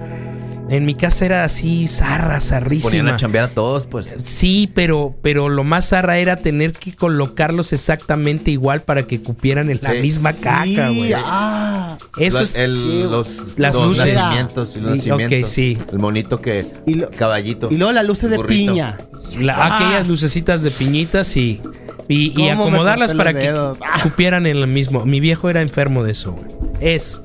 En 0.70 0.86
mi 0.86 0.96
casa 0.96 1.26
era 1.26 1.44
así, 1.46 1.88
zarra, 1.88 2.18
ponían 2.18 2.36
a 2.36 2.42
zarrísima. 2.42 3.16
chambear 3.16 3.46
a 3.46 3.48
todos, 3.50 3.86
pues. 3.86 4.14
Sí, 4.22 4.70
pero, 4.76 5.16
pero 5.22 5.48
lo 5.48 5.64
más 5.64 5.90
zarra 5.90 6.18
era 6.18 6.36
tener 6.36 6.74
que 6.74 6.94
colocarlos 6.94 7.72
exactamente 7.72 8.52
igual 8.52 8.82
para 8.82 9.04
que 9.04 9.22
cupieran 9.22 9.70
en 9.70 9.80
la 9.82 9.92
Sí. 9.92 10.00
misma 10.02 10.34
caca, 10.34 10.90
Sí, 10.90 10.98
güey. 10.98 11.14
ah. 11.16 11.98
Eso 12.20 12.38
La- 12.40 12.44
es... 12.44 12.56
el- 12.56 13.10
los, 13.10 13.58
Las 13.58 13.74
los 13.76 13.88
luces. 13.88 14.14
nacimientos 14.16 14.76
y 14.76 14.82
los 14.82 14.96
nacimientos. 14.98 15.40
ok, 15.44 15.46
sí. 15.50 15.78
El 15.92 16.00
monito 16.00 16.42
que. 16.42 16.66
Y 16.86 16.96
lo- 16.96 17.10
caballito. 17.12 17.70
Y 17.72 17.78
luego 17.78 17.94
las 17.94 18.06
luces 18.06 18.30
de 18.30 18.40
piña. 18.40 18.98
La- 19.40 19.56
Ah. 19.56 19.76
aquellas 19.76 20.08
lucecitas 20.08 20.64
de 20.64 20.72
piñitas 20.72 21.38
y, 21.38 21.62
y, 22.10 22.28
y 22.28 22.34
¿Cómo 22.34 22.46
me 22.46 22.52
acomodarlas 22.52 23.14
para 23.14 23.34
que? 23.34 23.50
Ah. 23.50 23.74
cupieran 24.04 24.46
en 24.48 24.58
el 24.58 24.68
mismo. 24.68 25.06
Mi 25.06 25.20
viejo 25.22 25.50
era 25.50 25.62
enfermo 25.62 26.04
de 26.04 26.12
eso, 26.12 26.34
güey. 26.34 26.48
Es, 26.82 27.22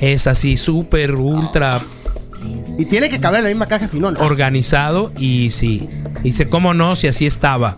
es 0.00 0.26
así, 0.26 0.56
súper, 0.58 1.14
ultra 1.14 1.80
Y 2.78 2.86
tiene 2.86 3.08
que 3.08 3.20
caber 3.20 3.38
en 3.38 3.44
la 3.44 3.50
misma 3.50 3.66
caja, 3.66 3.86
si 3.88 4.00
no, 4.00 4.10
no. 4.10 4.20
organizado 4.20 5.12
y 5.18 5.50
sí. 5.50 5.88
Y 6.20 6.24
dice, 6.24 6.48
¿cómo 6.48 6.74
no? 6.74 6.96
Si 6.96 7.06
así 7.06 7.26
estaba. 7.26 7.76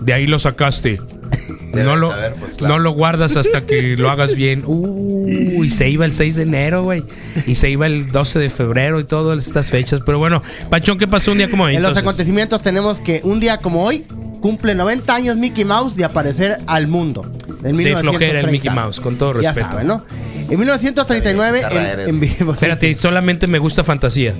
De 0.00 0.12
ahí 0.12 0.26
lo 0.26 0.38
sacaste. 0.38 1.00
Debe 1.72 1.84
No 1.84 1.96
lo, 1.96 2.12
pues, 2.40 2.56
claro. 2.56 2.74
no 2.74 2.80
lo 2.80 2.90
guardas 2.90 3.36
hasta 3.36 3.64
que 3.64 3.96
lo 3.96 4.10
hagas 4.10 4.34
bien. 4.34 4.62
Uh, 4.66 5.62
y 5.64 5.70
se 5.70 5.88
iba 5.88 6.04
el 6.04 6.12
6 6.12 6.36
de 6.36 6.42
enero, 6.42 6.82
güey. 6.82 7.02
Y 7.46 7.54
se 7.54 7.70
iba 7.70 7.86
el 7.86 8.10
12 8.12 8.38
de 8.38 8.50
febrero 8.50 9.00
y 9.00 9.04
todas 9.04 9.46
estas 9.46 9.70
fechas. 9.70 10.00
Pero 10.04 10.18
bueno, 10.18 10.42
Pachón, 10.70 10.98
¿qué 10.98 11.06
pasó 11.06 11.32
un 11.32 11.38
día 11.38 11.50
como 11.50 11.64
hoy? 11.64 11.76
en 11.76 11.82
los 11.82 11.96
acontecimientos 11.96 12.62
tenemos 12.62 13.00
que 13.00 13.20
un 13.24 13.40
día 13.40 13.58
como 13.58 13.84
hoy 13.84 14.04
cumple 14.40 14.74
90 14.74 15.14
años 15.14 15.36
Mickey 15.36 15.64
Mouse 15.64 15.94
de 15.96 16.04
aparecer 16.04 16.58
al 16.66 16.88
mundo. 16.88 17.30
En 17.62 17.76
De 17.76 17.96
flojera 17.96 18.40
el 18.40 18.48
1930. 18.48 18.50
Mickey 18.50 18.70
Mouse, 18.70 19.00
con 19.00 19.16
todo 19.16 19.40
Ya 19.40 19.52
respeto. 19.52 19.70
saben, 19.70 19.86
¿no? 19.86 20.04
En 20.50 20.58
1939, 20.58 21.60
Zarra 21.60 22.02
en, 22.04 22.20
vivo. 22.20 22.52
Espérate, 22.52 22.94
solamente 22.94 23.46
me 23.46 23.58
gusta 23.58 23.84
Fantasía. 23.84 24.34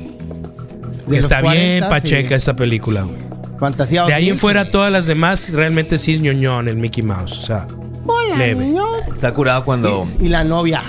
Los 1.09 1.19
Está 1.19 1.41
40, 1.41 1.51
bien 1.53 1.89
pacheca 1.89 2.29
sí. 2.31 2.35
esa 2.35 2.55
película. 2.57 3.03
güey. 3.03 3.17
Fantasía 3.59 4.05
De 4.07 4.15
ahí 4.15 4.25
en 4.25 4.35
2000. 4.35 4.41
fuera 4.41 4.71
todas 4.71 4.91
las 4.91 5.07
demás 5.07 5.53
realmente 5.53 5.99
sí 5.99 6.15
es 6.15 6.21
ñoñón 6.21 6.69
el 6.69 6.77
Mickey 6.77 7.03
Mouse. 7.03 7.39
O 7.39 7.43
sea, 7.43 7.67
Hola, 8.07 8.37
leve. 8.37 8.73
Está 9.13 9.33
curado 9.35 9.65
cuando, 9.65 10.09
Y 10.21 10.29
la 10.29 10.43
novia. 10.45 10.83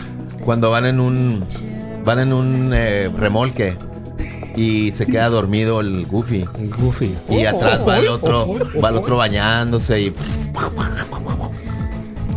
cuando 0.43 0.71
van 0.71 0.85
en 0.85 0.99
un. 0.99 1.43
Van 2.03 2.19
en 2.19 2.33
un 2.33 2.71
eh, 2.73 3.09
remolque. 3.17 3.75
Y 4.55 4.91
se 4.91 5.05
queda 5.07 5.29
dormido 5.29 5.81
el 5.81 6.05
Goofy. 6.05 6.45
Goofy. 6.77 7.11
Y 7.29 7.45
atrás 7.45 7.87
va 7.87 7.97
el 7.97 8.07
otro, 8.07 8.47
va 8.83 8.89
el 8.89 8.97
otro 8.97 9.17
bañándose 9.17 9.99
y 9.99 10.13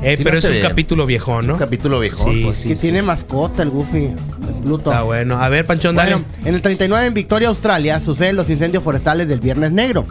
Eh, 0.03 0.17
Sí, 0.17 0.25
pero 0.25 0.33
no 0.33 0.39
es 0.39 0.45
un 0.51 0.61
capítulo 0.63 1.07
viejón, 1.07 1.47
¿no? 1.47 1.53
un 1.55 1.59
capítulo 1.59 2.01
viejo. 2.01 2.25
Sí, 2.31 2.43
pues. 2.45 2.59
sí, 2.59 2.69
que 2.69 2.77
sí. 2.77 2.83
tiene 2.83 3.03
mascota 3.03 3.63
el 3.63 3.71
Goofy. 3.71 4.05
El 4.07 4.55
Pluto. 4.63 4.91
Está 4.91 5.03
bueno. 5.03 5.39
A 5.39 5.49
ver, 5.49 5.67
Panchón, 5.67 5.97
dale. 5.97 6.15
Bueno, 6.15 6.27
en 6.45 6.55
el 6.55 6.63
39 6.63 7.07
en 7.07 7.15
Victoria, 7.15 7.49
Australia, 7.49 7.99
suceden 8.01 8.37
los 8.37 8.49
incendios 8.51 8.83
forestales 8.83 9.29
del 9.29 9.41
Viernes 9.41 9.73
Negro. 9.73 10.05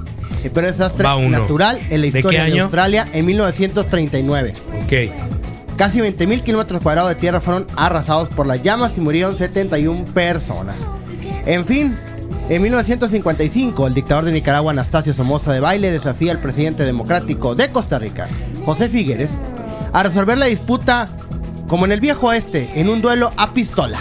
El 0.43 0.51
peor 0.51 0.67
desastre 0.67 1.03
natural 1.29 1.79
en 1.89 2.01
la 2.01 2.11
¿De 2.11 2.19
historia 2.19 2.43
de, 2.43 2.51
año? 2.51 2.63
Australia 2.63 3.07
en 3.13 3.25
1939. 3.25 4.53
Ok. 4.83 5.75
Casi 5.77 5.99
20.000 5.99 6.43
kilómetros 6.43 6.81
cuadrados 6.81 7.09
de 7.09 7.15
tierra 7.15 7.41
fueron 7.41 7.67
arrasados 7.75 8.29
por 8.29 8.45
las 8.47 8.61
llamas 8.61 8.97
y 8.97 9.01
murieron 9.01 9.35
71 9.35 10.05
personas. 10.13 10.79
En 11.45 11.65
fin, 11.65 11.95
en 12.47 12.61
1955, 12.61 13.87
el 13.87 13.93
dictador 13.93 14.23
de 14.25 14.31
Nicaragua, 14.31 14.71
Anastasio 14.71 15.13
Somoza 15.13 15.51
de 15.51 15.59
Baile, 15.59 15.91
desafía 15.91 16.31
al 16.31 16.39
presidente 16.39 16.83
democrático 16.85 17.55
de 17.55 17.69
Costa 17.69 17.97
Rica, 17.99 18.29
José 18.65 18.87
Figueres, 18.87 19.31
a 19.95 20.03
resolver 20.03 20.37
la 20.37 20.45
disputa 20.47 21.07
como 21.67 21.85
en 21.85 21.91
el 21.93 21.99
viejo 22.01 22.27
oeste, 22.27 22.69
en 22.75 22.89
un 22.89 23.01
duelo 23.01 23.31
a 23.37 23.51
pistola. 23.53 23.99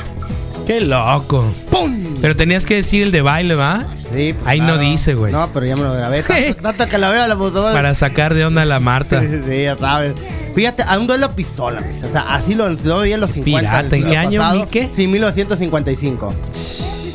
Qué 0.67 0.81
loco. 0.81 1.53
¡Pum! 1.71 2.17
Pero 2.21 2.35
tenías 2.35 2.67
que 2.67 2.75
decir 2.75 3.03
el 3.05 3.13
de 3.13 3.23
baile, 3.23 3.55
¿va? 3.55 3.85
Sí, 4.13 4.33
pues, 4.33 4.47
Ahí 4.47 4.61
no 4.61 4.77
dice, 4.79 5.15
güey. 5.15 5.31
No, 5.33 5.49
pero 5.53 5.67
ya 5.67 5.77
me 5.77 5.83
lo 5.83 5.93
grabé. 5.93 6.23
Tanto, 6.27 6.63
tanto 6.63 6.87
que 6.89 6.99
la 6.99 7.11
veo, 7.11 7.27
la 7.29 7.37
puso. 7.37 7.63
Para 7.63 7.95
sacar 7.95 8.35
de 8.35 8.45
onda 8.45 8.63
a 8.63 8.65
la 8.65 8.81
Marta. 8.81 9.21
Sí, 9.21 9.63
ya 9.63 9.77
sabes. 9.77 10.15
Fíjate, 10.55 10.83
a 10.83 10.99
un 10.99 11.07
duelo 11.07 11.27
a 11.27 11.29
pistola, 11.31 11.81
pues, 11.81 12.03
o 12.05 12.11
sea, 12.11 12.35
así 12.35 12.55
lo, 12.55 12.71
lo 12.71 13.01
vi 13.03 13.13
en 13.13 13.21
los 13.21 13.33
50. 13.33 13.61
Pirata, 13.61 13.97
¿en 13.97 14.05
qué 14.05 14.17
año, 14.17 14.41
pasado. 14.41 14.69
qué? 14.71 14.89
Sí, 14.95 15.07
1955. 15.07 16.35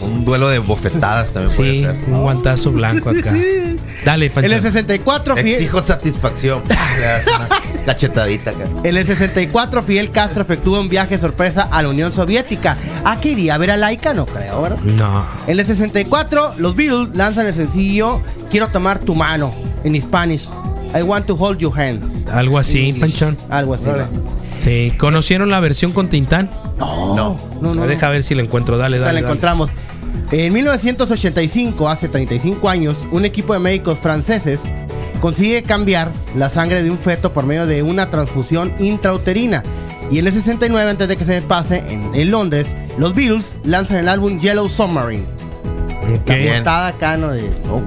Un 0.02 0.26
duelo 0.26 0.48
de 0.50 0.60
bofetadas 0.60 1.34
también 1.34 1.50
Sí, 1.50 1.58
puede 1.58 1.80
ser. 1.82 1.96
un 2.14 2.22
guantazo 2.22 2.72
blanco 2.72 3.10
acá. 3.10 3.34
Dale, 4.06 4.28
En 4.28 4.32
Panchón. 4.32 4.54
el 4.54 4.62
64, 4.62 5.36
Fidel, 5.36 5.54
Exijo 5.54 5.82
satisfacción. 5.82 6.62
En 8.84 8.98
el 8.98 9.06
64, 9.06 9.82
Fidel 9.84 10.12
Castro 10.12 10.42
efectúa 10.44 10.80
un 10.80 10.90
viaje 10.90 11.18
sorpresa 11.18 11.68
a 11.72 11.82
la 11.82 11.90
Unión 11.90 12.14
Soviética. 12.14 12.78
¿Ah, 13.04 13.20
que 13.20 13.32
iría 13.32 13.56
a 13.56 13.58
ver 13.58 13.72
a 13.72 13.78
Laika? 13.78 14.14
No 14.14 14.26
creo, 14.26 14.62
¿verdad? 14.62 14.78
No. 14.84 15.24
En 15.48 15.60
el 15.60 15.66
64, 15.66 16.54
los 16.58 16.76
Beatles 16.76 17.10
lanzan 17.16 17.48
el 17.48 17.54
sencillo 17.54 18.22
Quiero 18.52 18.68
tomar 18.68 19.00
tu 19.00 19.16
mano, 19.16 19.54
en 19.84 20.00
Spanish. 20.02 20.48
I 20.98 21.02
want 21.04 21.26
to 21.28 21.36
hold 21.36 21.60
your 21.60 21.78
hand. 21.80 22.28
Algo 22.32 22.58
así, 22.58 22.94
Panchón. 22.94 23.38
Algo 23.50 23.74
así. 23.76 23.86
¿no? 23.86 24.08
Sí. 24.58 24.94
¿Conocieron 24.98 25.50
la 25.50 25.60
versión 25.60 25.92
con 25.92 26.10
Tintán? 26.10 26.50
No, 26.80 27.38
no, 27.62 27.76
no. 27.76 27.86
Deja 27.88 28.10
ver 28.10 28.24
si 28.24 28.34
la 28.36 28.42
encuentro. 28.42 28.78
Dale, 28.78 28.98
Ya 28.98 29.06
dale. 29.06 29.14
la 29.14 29.22
dale. 29.22 29.28
encontramos. 29.28 29.70
En 30.32 30.54
1985, 30.54 31.90
hace 31.90 32.08
35 32.08 32.70
años, 32.70 33.08
un 33.12 33.26
equipo 33.26 33.54
de 33.54 33.60
médicos 33.60 33.98
franceses 34.00 34.62
consigue 35.22 35.64
cambiar 35.64 36.12
la 36.36 36.50
sangre 36.50 36.84
de 36.84 36.92
un 36.92 36.98
feto 36.98 37.34
por 37.34 37.46
medio 37.46 37.66
de 37.66 37.84
una 37.84 38.10
transfusión 38.10 38.74
intrauterina. 38.80 39.64
Y 40.12 40.20
en 40.20 40.28
el 40.28 40.34
69, 40.34 40.90
antes 40.90 41.08
de 41.08 41.18
que 41.18 41.26
se 41.26 41.42
pase, 41.42 41.84
en, 41.88 42.14
en 42.16 42.32
Londres, 42.32 42.74
los 42.98 43.14
Beatles 43.14 43.52
lanzan 43.64 43.98
el 43.98 44.10
álbum 44.10 44.40
Yellow 44.40 44.70
Submarine. 44.70 45.40
La 46.64 46.88
acá, 46.88 47.18
¿no? 47.18 47.32
De, 47.32 47.44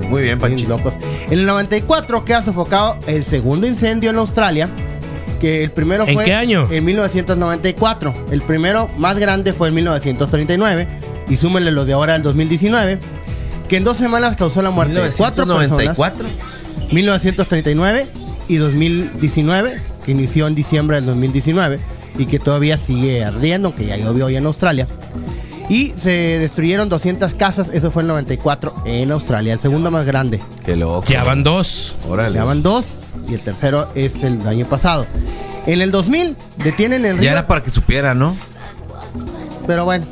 muy 0.09 0.23
bien, 0.23 0.39
Panchito. 0.39 0.69
locos. 0.69 0.95
En 1.27 1.41
el 1.41 1.47
94 1.47 2.25
queda 2.25 2.43
sofocado 2.43 2.97
el 3.07 3.25
segundo 3.25 3.67
incendio 3.67 4.11
en 4.11 4.17
Australia. 4.17 4.69
Que 5.41 5.65
el 5.65 5.73
primero 5.73 6.07
¿En 6.07 6.15
fue 6.15 6.25
qué 6.25 6.35
año? 6.35 6.69
en 6.71 6.85
1994. 6.85 8.15
El 8.31 8.43
primero 8.43 8.89
más 8.99 9.19
grande 9.19 9.53
fue 9.53 9.69
en 9.69 9.75
1939. 9.75 10.87
Y 11.29 11.37
súmenle 11.37 11.73
los 11.73 11.87
de 11.87 11.95
ahora 11.95 12.13
del 12.13 12.23
2019. 12.23 12.99
Que 13.69 13.77
en 13.79 13.85
dos 13.85 13.97
semanas 13.97 14.37
causó 14.37 14.63
la 14.63 14.71
muerte 14.71 14.95
de 14.95 15.11
cuatro 15.17 15.45
personas. 15.47 15.71
1994. 15.97 16.29
1939 16.93 18.07
y 18.49 18.57
2019, 18.57 19.81
que 20.05 20.11
inició 20.13 20.47
en 20.47 20.55
diciembre 20.55 20.97
del 20.97 21.07
2019 21.07 21.79
y 22.19 22.27
que 22.27 22.39
todavía 22.39 22.77
sigue 22.77 23.25
ardiendo, 23.25 23.75
que 23.75 23.87
ya 23.87 23.97
llovió 23.97 24.27
hoy 24.27 24.37
en 24.37 24.47
Australia. 24.47 24.87
Y 25.69 25.91
se 25.97 26.11
destruyeron 26.39 26.89
200 26.89 27.35
casas, 27.35 27.71
eso 27.73 27.91
fue 27.91 28.03
en 28.03 28.09
el 28.09 28.15
94 28.15 28.75
en 28.85 29.13
Australia, 29.13 29.55
el 29.55 29.61
segundo 29.61 29.91
más 29.91 30.05
grande. 30.05 30.39
Qué 30.65 30.77
loco. 30.77 31.07
Ya 31.09 31.25
van 31.25 31.43
dos. 31.45 31.95
Órale. 32.09 32.35
Ya 32.35 32.45
van 32.45 32.63
dos 32.63 32.91
y 33.29 33.35
el 33.35 33.41
tercero 33.41 33.89
es 33.95 34.23
el 34.23 34.47
año 34.47 34.67
pasado. 34.67 35.07
En 35.67 35.81
el 35.81 35.91
2000 35.93 36.37
detienen 36.65 37.07
en 37.07 37.15
Río, 37.17 37.25
Ya 37.25 37.33
era 37.33 37.47
para 37.47 37.63
que 37.63 37.71
supiera, 37.71 38.15
¿no? 38.15 38.37
pero 39.67 39.85
bueno, 39.85 40.05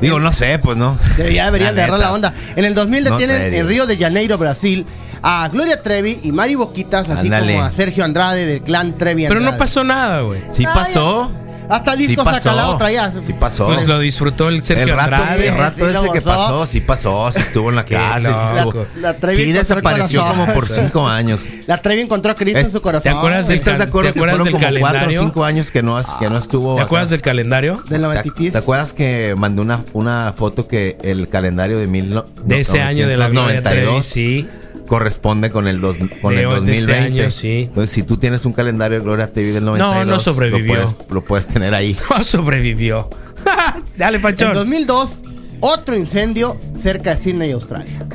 Digo, 0.00 0.18
no 0.18 0.32
sé, 0.32 0.58
pues 0.58 0.76
no. 0.76 0.98
ya 1.32 1.44
deberían 1.46 1.78
agarrar 1.78 2.00
la 2.00 2.12
onda. 2.12 2.34
En 2.56 2.64
el 2.64 2.74
2000 2.74 3.04
No, 3.04 3.10
detienen 3.12 3.36
serio. 3.36 3.60
en 3.60 3.68
Río 3.68 3.86
de 3.86 3.96
Janeiro, 3.98 4.36
Brasil, 4.38 4.84
a 5.22 5.48
Gloria 5.48 5.80
Trevi 5.80 6.18
y 6.24 6.32
Mari 6.32 6.54
Boquitas, 6.54 7.08
así 7.08 7.30
como 7.30 7.62
a 7.62 7.70
Sergio 7.70 8.04
Andrade 8.04 8.46
del 8.46 8.60
clan 8.62 8.96
Trevi 8.98 9.22
Pero 9.22 9.34
no 9.34 9.38
Andrade. 9.40 9.58
pasó 9.58 9.84
nada, 9.84 10.20
güey. 10.22 10.40
Sí 10.50 10.64
pasó. 10.64 11.30
Hasta 11.68 11.92
Sí 11.92 12.06
disco 12.08 12.22
pasó. 12.24 12.36
sacalado 12.38 12.76
traía. 12.76 13.10
Sí 13.24 13.32
pasó. 13.32 13.66
Pues 13.66 13.86
lo 13.86 13.98
disfrutó 13.98 14.48
el 14.48 14.62
Sergio 14.62 14.92
el 14.92 14.98
rato, 14.98 15.14
Andrade. 15.14 15.48
el 15.48 15.56
rato 15.56 15.86
Sí, 15.90 15.96
ese 15.96 16.10
que 16.12 16.20
pasó, 16.20 16.66
sí 16.66 16.80
pasó, 16.80 17.32
sí 17.32 17.38
estuvo 17.38 17.70
en 17.70 17.76
la 17.76 17.84
cárcel, 17.86 18.34
estuvo. 18.56 18.86
La 19.00 19.14
Trevi 19.16 19.42
Sí 19.44 19.52
desapareció 19.52 20.26
como 20.26 20.46
por 20.52 20.68
cinco 20.68 21.08
años. 21.08 21.40
La 21.66 21.78
Trevi 21.80 22.02
encontró 22.02 22.32
a 22.32 22.34
Cristo 22.34 22.58
en 22.58 22.70
su 22.72 22.82
corazón. 22.82 23.10
¿Te 23.10 23.16
acuerdas 23.16 23.48
del 23.48 23.56
¿Estás 23.58 23.74
de 23.74 23.78
cal- 23.78 23.88
acuerdo 23.88 24.08
¿Te 24.08 24.12
que 24.14 24.18
acuerdas 24.18 24.36
fueron 24.40 24.44
del 24.44 24.52
como 24.52 24.80
cuatro 24.80 24.86
o 24.86 25.00
calendario? 25.00 25.20
cinco 25.22 25.44
años 25.44 25.70
que 25.70 25.82
no, 25.82 26.02
que 26.18 26.28
no 26.28 26.36
estuvo 26.38 26.74
¿Te 26.74 26.80
acá? 26.80 26.86
acuerdas 26.86 27.10
del 27.10 27.22
calendario? 27.22 27.76
Del 27.88 27.88
¿Te, 27.88 27.98
93. 28.00 28.52
te 28.52 28.58
acuerdas 28.58 28.92
que 28.92 29.34
mandé 29.38 29.62
una, 29.62 29.80
una 29.94 30.34
foto 30.36 30.68
que 30.68 30.98
el 31.02 31.28
calendario 31.30 31.78
de 31.78 31.86
mil 31.86 32.12
no- 32.12 32.24
De 32.44 32.60
ese 32.60 32.82
año 32.82 33.08
de 33.08 33.16
la 33.16 33.28
Gloria 33.30 33.62
Trevi, 33.62 33.86
1992 33.86 34.04
sí. 34.06 34.48
Corresponde 34.92 35.50
con 35.50 35.68
el, 35.68 35.80
dos, 35.80 35.96
con 36.20 36.34
De 36.34 36.40
el 36.42 36.46
hoy- 36.48 36.66
de 36.66 36.72
este 36.74 36.86
2020? 36.86 37.20
año, 37.22 37.30
sí. 37.30 37.62
Entonces, 37.68 37.90
si 37.90 38.02
tú 38.02 38.18
tienes 38.18 38.44
un 38.44 38.52
calendario 38.52 38.98
de 38.98 39.02
Gloria 39.04 39.32
Trevi 39.32 39.48
del 39.52 39.64
92, 39.64 40.06
no 40.06 40.18
sobrevivió. 40.18 40.74
Lo 40.74 40.82
puedes, 40.90 41.10
lo 41.10 41.24
puedes 41.24 41.46
tener 41.46 41.72
ahí. 41.74 41.96
No 42.10 42.22
sobrevivió. 42.22 43.08
Dale, 43.96 44.16
En 44.18 44.22
Panchón. 44.22 44.52
2002, 44.52 45.22
otro 45.60 45.96
incendio 45.96 46.58
cerca 46.76 47.14
de 47.14 47.16
Sydney, 47.16 47.52
Australia. 47.52 48.06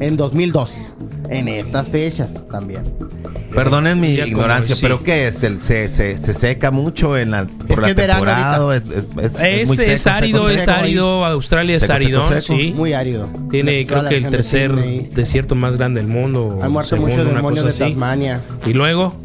En 0.00 0.16
2002. 0.16 0.74
En 1.30 1.48
estas 1.48 1.88
fechas 1.88 2.30
también. 2.50 2.82
Perdonen 3.54 3.98
mi 4.00 4.08
ignorancia, 4.14 4.74
sí. 4.74 4.82
pero 4.82 5.02
¿qué 5.02 5.28
es? 5.28 5.42
El- 5.42 5.60
se, 5.60 5.88
se, 5.88 6.18
se 6.18 6.34
seca 6.34 6.70
mucho 6.70 7.16
en 7.16 7.30
la, 7.30 7.46
por 7.46 7.66
que 7.76 7.80
la 7.80 7.88
es 7.88 7.94
verano 7.94 8.24
temporada. 8.26 8.76
Es, 8.76 8.82
es, 8.84 9.40
es- 9.40 9.68
muy 9.68 9.76
es 9.78 10.06
árido, 10.06 10.40
seco, 10.44 10.50
es 10.54 10.68
árido. 10.68 11.24
Australia 11.24 11.76
es 11.76 11.88
árido, 11.88 12.26
seco. 12.26 12.40
sí. 12.40 12.72
Muy 12.76 12.92
árido. 12.92 13.28
Tiene, 13.50 13.86
creo 13.86 14.02
la 14.02 14.08
que 14.10 14.16
el 14.18 14.28
tercer 14.28 14.74
desierto 14.74 15.54
más 15.54 15.76
grande 15.76 16.00
del 16.00 16.08
mundo. 16.10 16.58
Han 16.62 16.70
muerto 16.72 16.90
segundo, 16.90 17.14
muchos 17.14 17.26
una 17.28 17.36
demonios 17.36 17.62
de 17.64 17.68
así. 17.70 17.78
Tasmania. 17.94 18.40
Y 18.66 18.72
luego, 18.74 19.16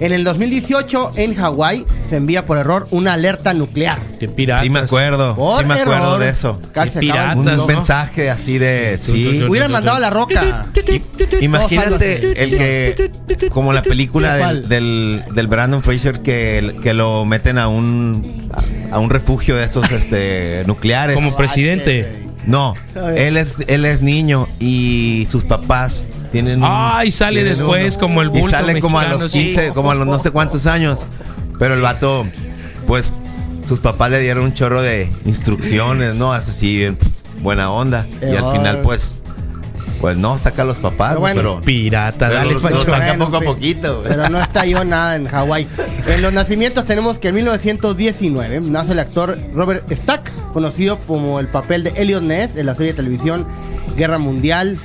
En 0.00 0.12
el 0.12 0.24
2018, 0.24 1.12
en 1.16 1.34
Hawái, 1.34 1.84
se 2.08 2.16
envía 2.16 2.46
por 2.46 2.58
error 2.58 2.86
una 2.90 3.12
alerta 3.14 3.54
nuclear. 3.54 3.98
que 4.18 4.28
piratas. 4.28 4.64
Sí 4.64 4.70
me 4.70 4.80
acuerdo, 4.80 5.34
Por 5.36 5.60
sí 5.60 5.66
me 5.66 5.74
acuerdo 5.74 6.18
de 6.18 6.28
eso. 6.28 6.60
Casi 6.72 6.98
Qué 7.00 7.10
acaban- 7.12 7.38
Un, 7.38 7.44
piratas, 7.44 7.62
un 7.62 7.68
¿no? 7.68 7.74
mensaje 7.76 8.30
así 8.30 8.58
de 8.58 8.98
sí. 9.00 9.42
Hubieran 9.48 9.70
mandado 9.72 9.96
a 9.96 10.00
la 10.00 10.10
roca. 10.10 10.66
Imagínate 11.40 12.42
el 12.42 12.50
que 12.50 13.10
como 13.50 13.72
la 13.72 13.82
película 13.82 14.34
del, 14.34 14.68
del, 14.68 15.24
del 15.34 15.46
Brandon 15.46 15.82
Fraser 15.82 16.20
que, 16.20 16.74
que 16.82 16.94
lo 16.94 17.24
meten 17.24 17.58
a 17.58 17.68
un 17.68 18.50
a 18.90 18.98
un 18.98 19.10
refugio 19.10 19.56
de 19.56 19.64
esos 19.64 19.90
este 19.92 20.62
nucleares. 20.66 21.14
Como 21.16 21.34
presidente. 21.36 22.22
No, 22.46 22.74
él 23.16 23.36
es 23.38 23.56
él 23.68 23.86
es 23.86 24.02
niño 24.02 24.46
y 24.60 25.26
sus 25.30 25.44
papás 25.44 26.04
tienen 26.34 26.62
un- 26.62 26.68
Ay, 26.70 27.10
sale 27.10 27.40
tienen 27.42 27.56
después 27.56 27.96
como 27.96 28.20
el 28.20 28.28
y 28.28 28.30
bulto 28.40 28.50
sale 28.50 28.80
como 28.80 28.98
a 28.98 29.04
los 29.06 29.32
sí. 29.32 29.44
15, 29.44 29.70
como 29.70 29.90
a 29.90 29.94
los 29.94 30.06
no 30.06 30.18
sé 30.18 30.30
cuántos 30.30 30.66
años. 30.66 31.06
Pero 31.58 31.74
el 31.74 31.80
vato 31.80 32.26
pues 32.86 33.12
sus 33.66 33.80
papás 33.80 34.10
le 34.10 34.20
dieron 34.20 34.44
un 34.44 34.52
chorro 34.52 34.82
de 34.82 35.10
instrucciones, 35.24 36.14
¿no? 36.16 36.32
Así 36.34 36.76
bien 36.76 36.98
buena 37.40 37.70
onda 37.70 38.06
y 38.20 38.34
al 38.36 38.52
final 38.52 38.82
pues 38.82 39.14
pues 40.00 40.16
no 40.16 40.38
saca 40.38 40.62
a 40.62 40.64
los 40.64 40.76
papás, 40.76 41.10
Pero 41.10 41.20
bueno. 41.20 41.40
pero 41.40 41.60
Pirata, 41.60 42.28
pero 42.28 42.34
dale, 42.34 42.54
lo- 42.54 42.60
saca 42.84 43.06
Bueno, 43.08 43.24
poco 43.24 43.36
a 43.38 43.40
poquito. 43.40 43.96
güey. 43.96 44.08
Pero 44.08 44.28
no 44.28 44.40
estalló 44.40 44.84
nada 44.84 45.16
en 45.16 45.26
Hawái. 45.26 45.66
En 46.06 46.22
los 46.22 46.32
nacimientos 46.32 46.84
tenemos 46.84 47.18
que 47.18 47.28
en 47.28 47.34
1919 47.36 48.60
nace 48.60 48.92
el 48.92 48.98
actor 49.00 49.36
Robert 49.52 49.90
Stack, 49.92 50.30
conocido 50.52 50.98
como 50.98 51.40
el 51.40 51.48
papel 51.48 51.82
de 51.84 51.90
Elliot 51.96 52.22
Ness 52.22 52.54
en 52.56 52.66
la 52.66 52.74
serie 52.74 52.92
de 52.92 52.96
televisión 52.96 53.46
Guerra 53.96 54.18
Mundial. 54.18 54.78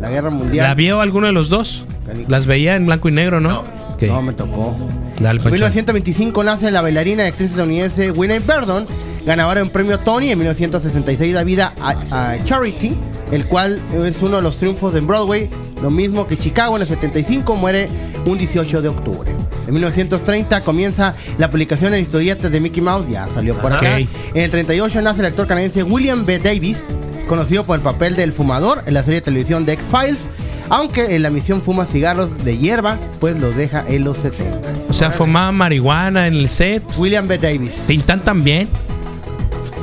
La 0.00 0.10
Guerra 0.10 0.30
Mundial. 0.30 0.66
¿La 0.66 0.74
vio 0.74 1.00
alguno 1.00 1.26
de 1.26 1.32
los 1.32 1.48
dos? 1.48 1.84
Las 2.28 2.46
veía 2.46 2.76
en 2.76 2.86
blanco 2.86 3.08
y 3.08 3.12
negro, 3.12 3.40
¿no? 3.40 3.64
No, 4.00 4.22
me 4.22 4.32
tocó. 4.32 4.76
Dale, 5.20 5.38
En 5.38 5.44
Panchón. 5.44 5.52
1925 5.52 6.44
nace 6.44 6.70
la 6.70 6.82
bailarina 6.82 7.24
y 7.24 7.28
actriz 7.28 7.50
estadounidense 7.50 8.10
Winnie 8.10 8.40
Verdon, 8.40 8.86
ganadora 9.24 9.60
de 9.60 9.62
un 9.64 9.70
premio 9.70 9.98
Tony 9.98 10.30
en 10.30 10.38
1966 10.38 11.32
da 11.32 11.42
vida 11.44 11.72
a, 11.80 12.32
a 12.32 12.44
Charity, 12.44 12.94
el 13.32 13.46
cual 13.46 13.80
es 14.04 14.22
uno 14.22 14.36
de 14.36 14.42
los 14.42 14.58
triunfos 14.58 14.94
en 14.94 15.06
Broadway, 15.06 15.48
lo 15.82 15.90
mismo 15.90 16.26
que 16.26 16.36
Chicago 16.36 16.76
en 16.76 16.82
el 16.82 16.88
75 16.88 17.56
muere 17.56 17.88
un 18.26 18.36
18 18.36 18.82
de 18.82 18.88
octubre. 18.88 19.30
En 19.66 19.72
1930 19.72 20.60
comienza 20.60 21.14
la 21.38 21.50
publicación 21.50 21.92
en 21.94 22.02
historietas 22.02 22.52
de 22.52 22.60
Mickey 22.60 22.82
Mouse, 22.82 23.06
ya 23.10 23.26
salió 23.28 23.58
por 23.58 23.72
acá. 23.72 23.98
En 23.98 24.08
el 24.34 24.50
38 24.50 25.00
nace 25.02 25.20
el 25.20 25.26
actor 25.26 25.46
canadiense 25.46 25.82
William 25.82 26.24
B. 26.24 26.38
Davis, 26.38 26.84
conocido 27.26 27.64
por 27.64 27.76
el 27.76 27.82
papel 27.82 28.16
del 28.16 28.32
fumador 28.32 28.82
en 28.86 28.94
la 28.94 29.02
serie 29.02 29.20
de 29.20 29.24
televisión 29.24 29.64
de 29.64 29.74
X-Files, 29.74 30.20
aunque 30.68 31.14
en 31.14 31.22
la 31.22 31.30
misión 31.30 31.62
fuma 31.62 31.86
cigarros 31.86 32.44
de 32.44 32.58
hierba, 32.58 32.98
pues 33.20 33.36
los 33.38 33.54
deja 33.54 33.84
en 33.86 34.04
los 34.04 34.16
70. 34.18 34.72
O 34.88 34.92
sea, 34.92 35.10
fumaba 35.10 35.52
marihuana 35.52 36.26
en 36.26 36.34
el 36.34 36.48
set. 36.48 36.82
William 36.96 37.28
B. 37.28 37.38
Davis. 37.38 37.84
Tintán 37.86 38.20
también. 38.20 38.68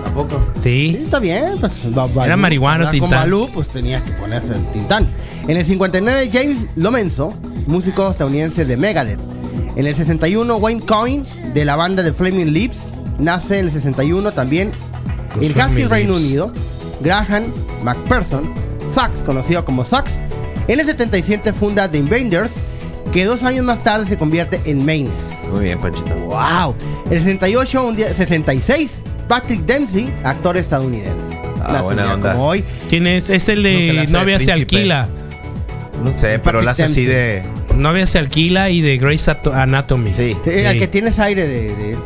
Tampoco. 0.04 0.46
Sí. 0.62 0.96
Sí, 0.98 1.04
está 1.06 1.20
bien. 1.20 1.58
Pues, 1.60 1.86
Era 2.24 2.38
marihuano, 2.38 2.86
hablar 2.86 3.00
Con 3.00 3.10
Tintán. 3.10 3.20
Balú, 3.22 3.50
pues 3.54 3.70
tenía 3.70 4.04
que 4.04 4.12
ponerse 4.12 4.54
el 4.54 4.66
Tintán. 4.72 5.08
En 5.48 5.58
el 5.58 5.66
59, 5.66 6.30
James 6.32 6.66
Lomenzo, 6.76 7.34
músico 7.68 8.10
estadounidense 8.10 8.66
de 8.66 8.78
Megadeth. 8.78 9.20
En 9.76 9.88
el 9.88 9.96
61, 9.96 10.56
Wayne 10.58 10.82
Coyne, 10.86 11.24
de 11.54 11.66
la 11.66 11.76
banda 11.76 12.04
de 12.04 12.14
Flaming 12.14 12.54
Lips, 12.54 12.84
nace 13.18 13.60
en 13.60 13.66
el 13.66 13.72
61 13.72 14.32
también. 14.32 14.72
En 15.42 15.90
Reino. 15.90 16.16
Unido, 16.16 16.54
Graham 17.04 17.44
McPherson, 17.84 18.54
Sax, 18.94 19.22
conocido 19.26 19.66
como 19.66 19.84
Sax. 19.86 20.20
En 20.68 20.80
el 20.80 20.86
77 20.86 21.52
funda 21.54 21.90
The 21.92 21.98
Invaders, 21.98 22.54
que 23.12 23.26
dos 23.26 23.44
años 23.44 23.66
más 23.66 23.84
tarde 23.84 24.06
se 24.08 24.18
convierte 24.18 24.62
en 24.66 24.86
Maines. 24.86 25.42
Muy 25.52 25.66
bien, 25.66 25.80
Panchito. 25.80 26.16
¡Wow! 26.16 26.74
El 27.12 27.20
68, 27.20 27.86
un 27.88 27.96
día, 27.96 28.14
66, 28.14 28.92
Patrick 29.28 29.62
Dempsey, 29.66 30.12
actor 30.24 30.58
estadounidense. 30.58 31.38
Ah, 31.62 31.82
buena 31.82 32.14
onda. 32.14 32.34
Como 32.34 32.48
hoy. 32.48 32.64
¿Quién 32.90 33.08
es? 33.08 33.30
Es 33.30 33.48
el 33.50 33.64
de 33.64 34.06
Novia 34.12 34.40
se 34.40 34.52
alquila. 34.52 35.08
No 36.04 36.14
sé, 36.14 36.40
pero 36.40 36.62
la 36.62 36.72
hace 36.72 36.84
así 36.84 37.06
de 37.06 37.42
Novia 37.76 38.06
se 38.06 38.20
alquila 38.20 38.70
y 38.70 38.82
de 38.82 38.98
Grey's 38.98 39.28
Ato- 39.30 39.54
Anatomy. 39.54 40.12
Sí. 40.12 40.36
Eh, 40.46 40.70
Sí. 40.74 40.80
que 40.80 40.88
tienes 40.88 41.20
aire 41.20 41.48
de. 41.48 41.62
de- 41.76 41.98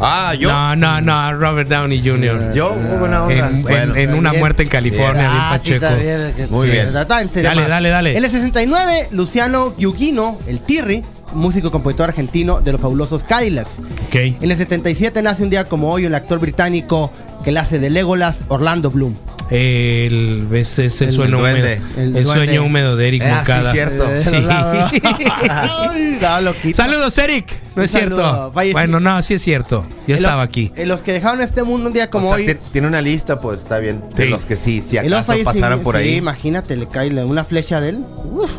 Ah, 0.00 0.34
yo 0.34 0.48
No, 0.50 0.76
no, 0.76 1.00
no, 1.00 1.34
Robert 1.34 1.68
Downey 1.68 2.00
Jr. 2.02 2.52
yo 2.54 2.72
buena 2.98 3.24
onda. 3.24 3.34
En, 3.48 3.54
en- 3.56 3.62
Bueno, 3.62 3.96
en 3.96 4.14
una 4.14 4.32
muerte 4.32 4.62
en 4.62 4.68
California, 4.68 5.14
bien 5.14 5.30
Ah, 5.32 5.58
sí, 5.62 5.72
Pacheco. 5.72 5.86
está 5.86 5.96
bien, 5.96 6.32
que- 6.36 6.46
Muy 6.48 6.66
sí, 6.66 6.72
bien. 6.72 6.86
está-. 6.88 7.04
Dale, 7.04 7.66
dale, 7.68 7.88
dale. 7.88 8.16
En 8.16 8.24
el 8.24 8.30
69, 8.30 9.08
Luciano 9.12 9.74
Giugino, 9.76 10.38
el 10.46 10.60
Tirri, 10.60 11.02
músico 11.32 11.68
y 11.68 11.70
compositor 11.70 12.08
argentino 12.08 12.60
de 12.60 12.72
los 12.72 12.80
fabulosos 12.80 13.24
Cadillacs. 13.24 13.70
Ok. 14.08 14.14
En 14.40 14.50
el 14.50 14.56
77 14.56 15.22
nace 15.22 15.42
un 15.42 15.50
día 15.50 15.64
como 15.64 15.90
hoy 15.90 16.04
el 16.04 16.14
actor 16.14 16.38
británico 16.38 17.12
que 17.44 17.52
le 17.52 17.60
hace 17.60 17.78
de 17.78 17.90
Legolas, 17.90 18.44
Orlando 18.48 18.90
Bloom. 18.90 19.14
El, 19.50 20.46
ese, 20.52 20.86
ese 20.86 21.06
El 21.06 21.12
sueño 21.12 21.38
húmedo. 21.38 21.56
El, 21.66 21.80
duende. 22.12 22.24
sueño 22.24 22.64
húmedo 22.64 22.96
de 22.96 23.08
Eric 23.08 23.22
Ah, 23.24 23.28
sí, 23.28 23.34
Moncada. 23.52 23.72
cierto. 23.72 24.10
Sí. 26.68 26.72
Saludos, 26.74 27.16
Eric. 27.18 27.46
No 27.76 27.82
es 27.82 27.90
cierto. 27.90 28.52
Bueno, 28.72 29.00
no, 29.00 29.22
sí 29.22 29.34
es 29.34 29.42
cierto. 29.42 29.86
Yo 30.06 30.14
estaba 30.16 30.42
aquí. 30.42 30.72
En 30.76 30.88
los 30.88 31.02
que 31.02 31.12
dejaron 31.12 31.40
este 31.40 31.62
mundo 31.62 31.88
un 31.88 31.92
día 31.92 32.10
como 32.10 32.30
o 32.30 32.36
sea, 32.36 32.44
hoy. 32.44 32.54
ti- 32.54 32.60
tiene 32.72 32.88
una 32.88 33.00
lista, 33.00 33.40
pues 33.40 33.60
está 33.60 33.78
bien. 33.78 34.02
De 34.14 34.24
Sí. 34.24 34.30
los 34.30 34.46
que 34.46 34.56
sí, 34.56 34.82
si 34.86 34.98
acaso 34.98 35.32
pasaran 35.44 35.80
por 35.80 35.96
sí, 35.96 36.02
ahí, 36.02 36.16
imagínate, 36.16 36.76
le 36.76 36.86
cae 36.88 37.08
una 37.24 37.44
flecha 37.44 37.80
de 37.80 37.90
él. 37.90 37.98
Uf, 38.32 38.50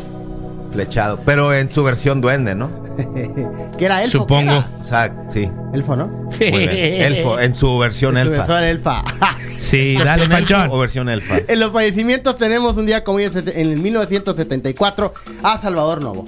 flechado. 0.72 1.20
Pero 1.24 1.52
en 1.54 1.68
su 1.68 1.82
versión 1.84 2.20
duende, 2.20 2.54
¿no? 2.54 2.79
que 3.78 3.84
era 3.84 4.02
elfo. 4.02 4.26
¿qué 4.26 4.34
Supongo. 4.34 4.50
era? 4.52 4.68
O 4.80 4.84
sea, 4.84 5.24
sí. 5.28 5.50
Elfo, 5.72 5.96
¿no? 5.96 6.06
Muy 6.08 6.50
bien. 6.68 7.02
Elfo, 7.02 7.38
en 7.38 7.54
su 7.54 7.78
versión 7.78 8.14
Su 8.14 8.20
elfa. 8.20 8.36
versión 8.38 8.64
elfa. 8.64 9.04
Sí, 9.60 9.92
dale, 9.94 10.26
¿Versión 10.26 10.32
elfo 10.32 10.54
Panchón. 10.54 10.68
o 10.70 10.78
versión 10.78 11.08
elfa? 11.10 11.36
en 11.46 11.60
los 11.60 11.70
fallecimientos 11.70 12.38
tenemos 12.38 12.78
un 12.78 12.86
día 12.86 13.04
como 13.04 13.18
hoy 13.18 13.24
en 13.24 13.32
sete- 13.34 13.60
en 13.60 13.70
el 13.72 13.76
1974 13.78 15.12
a 15.42 15.58
Salvador 15.58 16.00
Novo. 16.02 16.24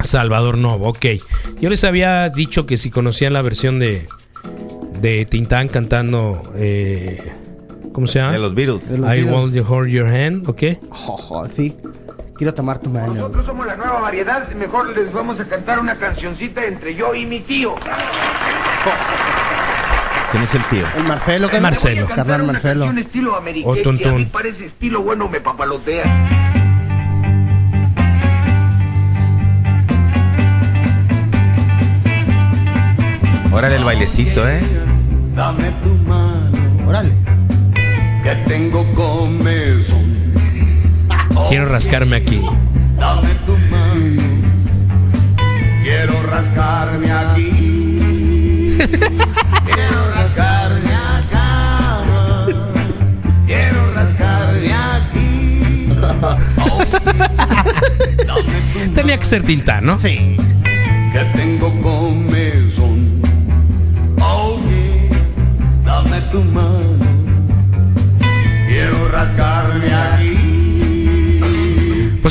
Salvador 0.00 0.56
Novo, 0.58 0.88
ok. 0.90 1.06
Yo 1.60 1.70
les 1.70 1.82
había 1.82 2.28
dicho 2.28 2.66
que 2.66 2.76
si 2.76 2.90
conocían 2.90 3.32
la 3.32 3.42
versión 3.42 3.80
de, 3.80 4.06
de 5.00 5.24
Tintán 5.26 5.66
cantando. 5.66 6.40
eh, 6.54 7.32
¿Cómo 7.92 8.06
se 8.06 8.20
llama? 8.20 8.32
De 8.34 8.38
los 8.38 8.54
Beatles. 8.54 8.88
De 8.90 8.98
los 8.98 9.08
I 9.08 9.22
Beatles. 9.22 9.34
want 9.34 9.56
to 9.56 9.64
hold 9.74 9.88
your 9.88 10.06
hand, 10.06 10.48
¿ok? 10.48 10.62
Jojo, 10.90 11.48
sí. 11.48 11.74
Quiero 12.38 12.54
tomar 12.54 12.78
tu 12.78 12.88
mano. 12.88 13.14
Nosotros 13.14 13.44
somos 13.44 13.66
la 13.66 13.74
nueva 13.74 13.98
variedad. 13.98 14.48
Mejor 14.52 14.96
les 14.96 15.12
vamos 15.12 15.40
a 15.40 15.44
cantar 15.44 15.80
una 15.80 15.96
cancioncita 15.96 16.64
entre 16.64 16.94
yo 16.94 17.12
y 17.12 17.26
mi 17.26 17.40
tío. 17.40 17.74
¿Quién 20.30 20.44
es 20.44 20.54
el 20.54 20.62
tío? 20.66 20.86
El 20.96 21.02
Marcelo, 21.02 21.50
que 21.50 21.60
Marcelo. 21.60 22.02
Voy 22.02 22.12
a 22.12 22.14
cantar 22.14 22.26
Carnal 22.26 22.46
Marcelo. 22.46 22.84
canción 22.84 22.98
estilo 23.04 23.34
americano. 23.36 23.74
tun, 23.82 23.98
Y 23.98 24.04
a 24.04 24.12
mí 24.12 24.24
parece 24.26 24.66
estilo 24.66 25.02
bueno, 25.02 25.28
me 25.28 25.40
papalotea. 25.40 26.04
Órale 33.52 33.76
el 33.76 33.84
bailecito, 33.84 34.48
¿eh? 34.48 34.60
Dame 35.34 35.70
tu 35.82 35.88
mano, 36.08 36.86
Órale. 36.88 37.10
que 38.22 38.34
tengo 38.46 38.84
comezón. 38.94 40.27
Quiero 41.48 41.66
rascarme 41.66 42.16
aquí. 42.16 42.40
Dame 42.98 43.28
tu 43.46 43.52
mano, 43.70 44.22
quiero 45.82 46.22
rascarme 46.24 47.10
aquí. 47.10 48.78
quiero 48.78 50.10
rascarme 50.14 50.94
acá. 50.94 52.46
Quiero 53.46 53.94
rascarme 53.94 54.72
aquí. 54.74 55.88
Tenía 58.94 59.16
que 59.18 59.24
ser 59.24 59.42
Tintán, 59.44 59.84
¿no? 59.86 59.98
Sí. 59.98 60.36
que 61.12 61.24
tengo 61.36 61.70
comezón. 61.80 63.22
Oye, 64.20 65.08
dame 65.84 66.20
tu 66.32 66.40
mano. 66.42 66.98
Quiero 68.68 69.08
rascarme 69.08 69.94
aquí. 69.94 70.27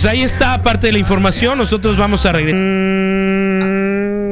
Pues 0.08 0.20
ahí 0.20 0.24
está 0.24 0.64
parte 0.64 0.88
de 0.88 0.94
la 0.94 1.00
información. 1.00 1.58
Nosotros 1.58 1.98
vamos 1.98 2.26
a 2.26 2.32
regresar. 2.32 2.58
Mm. 2.58 3.77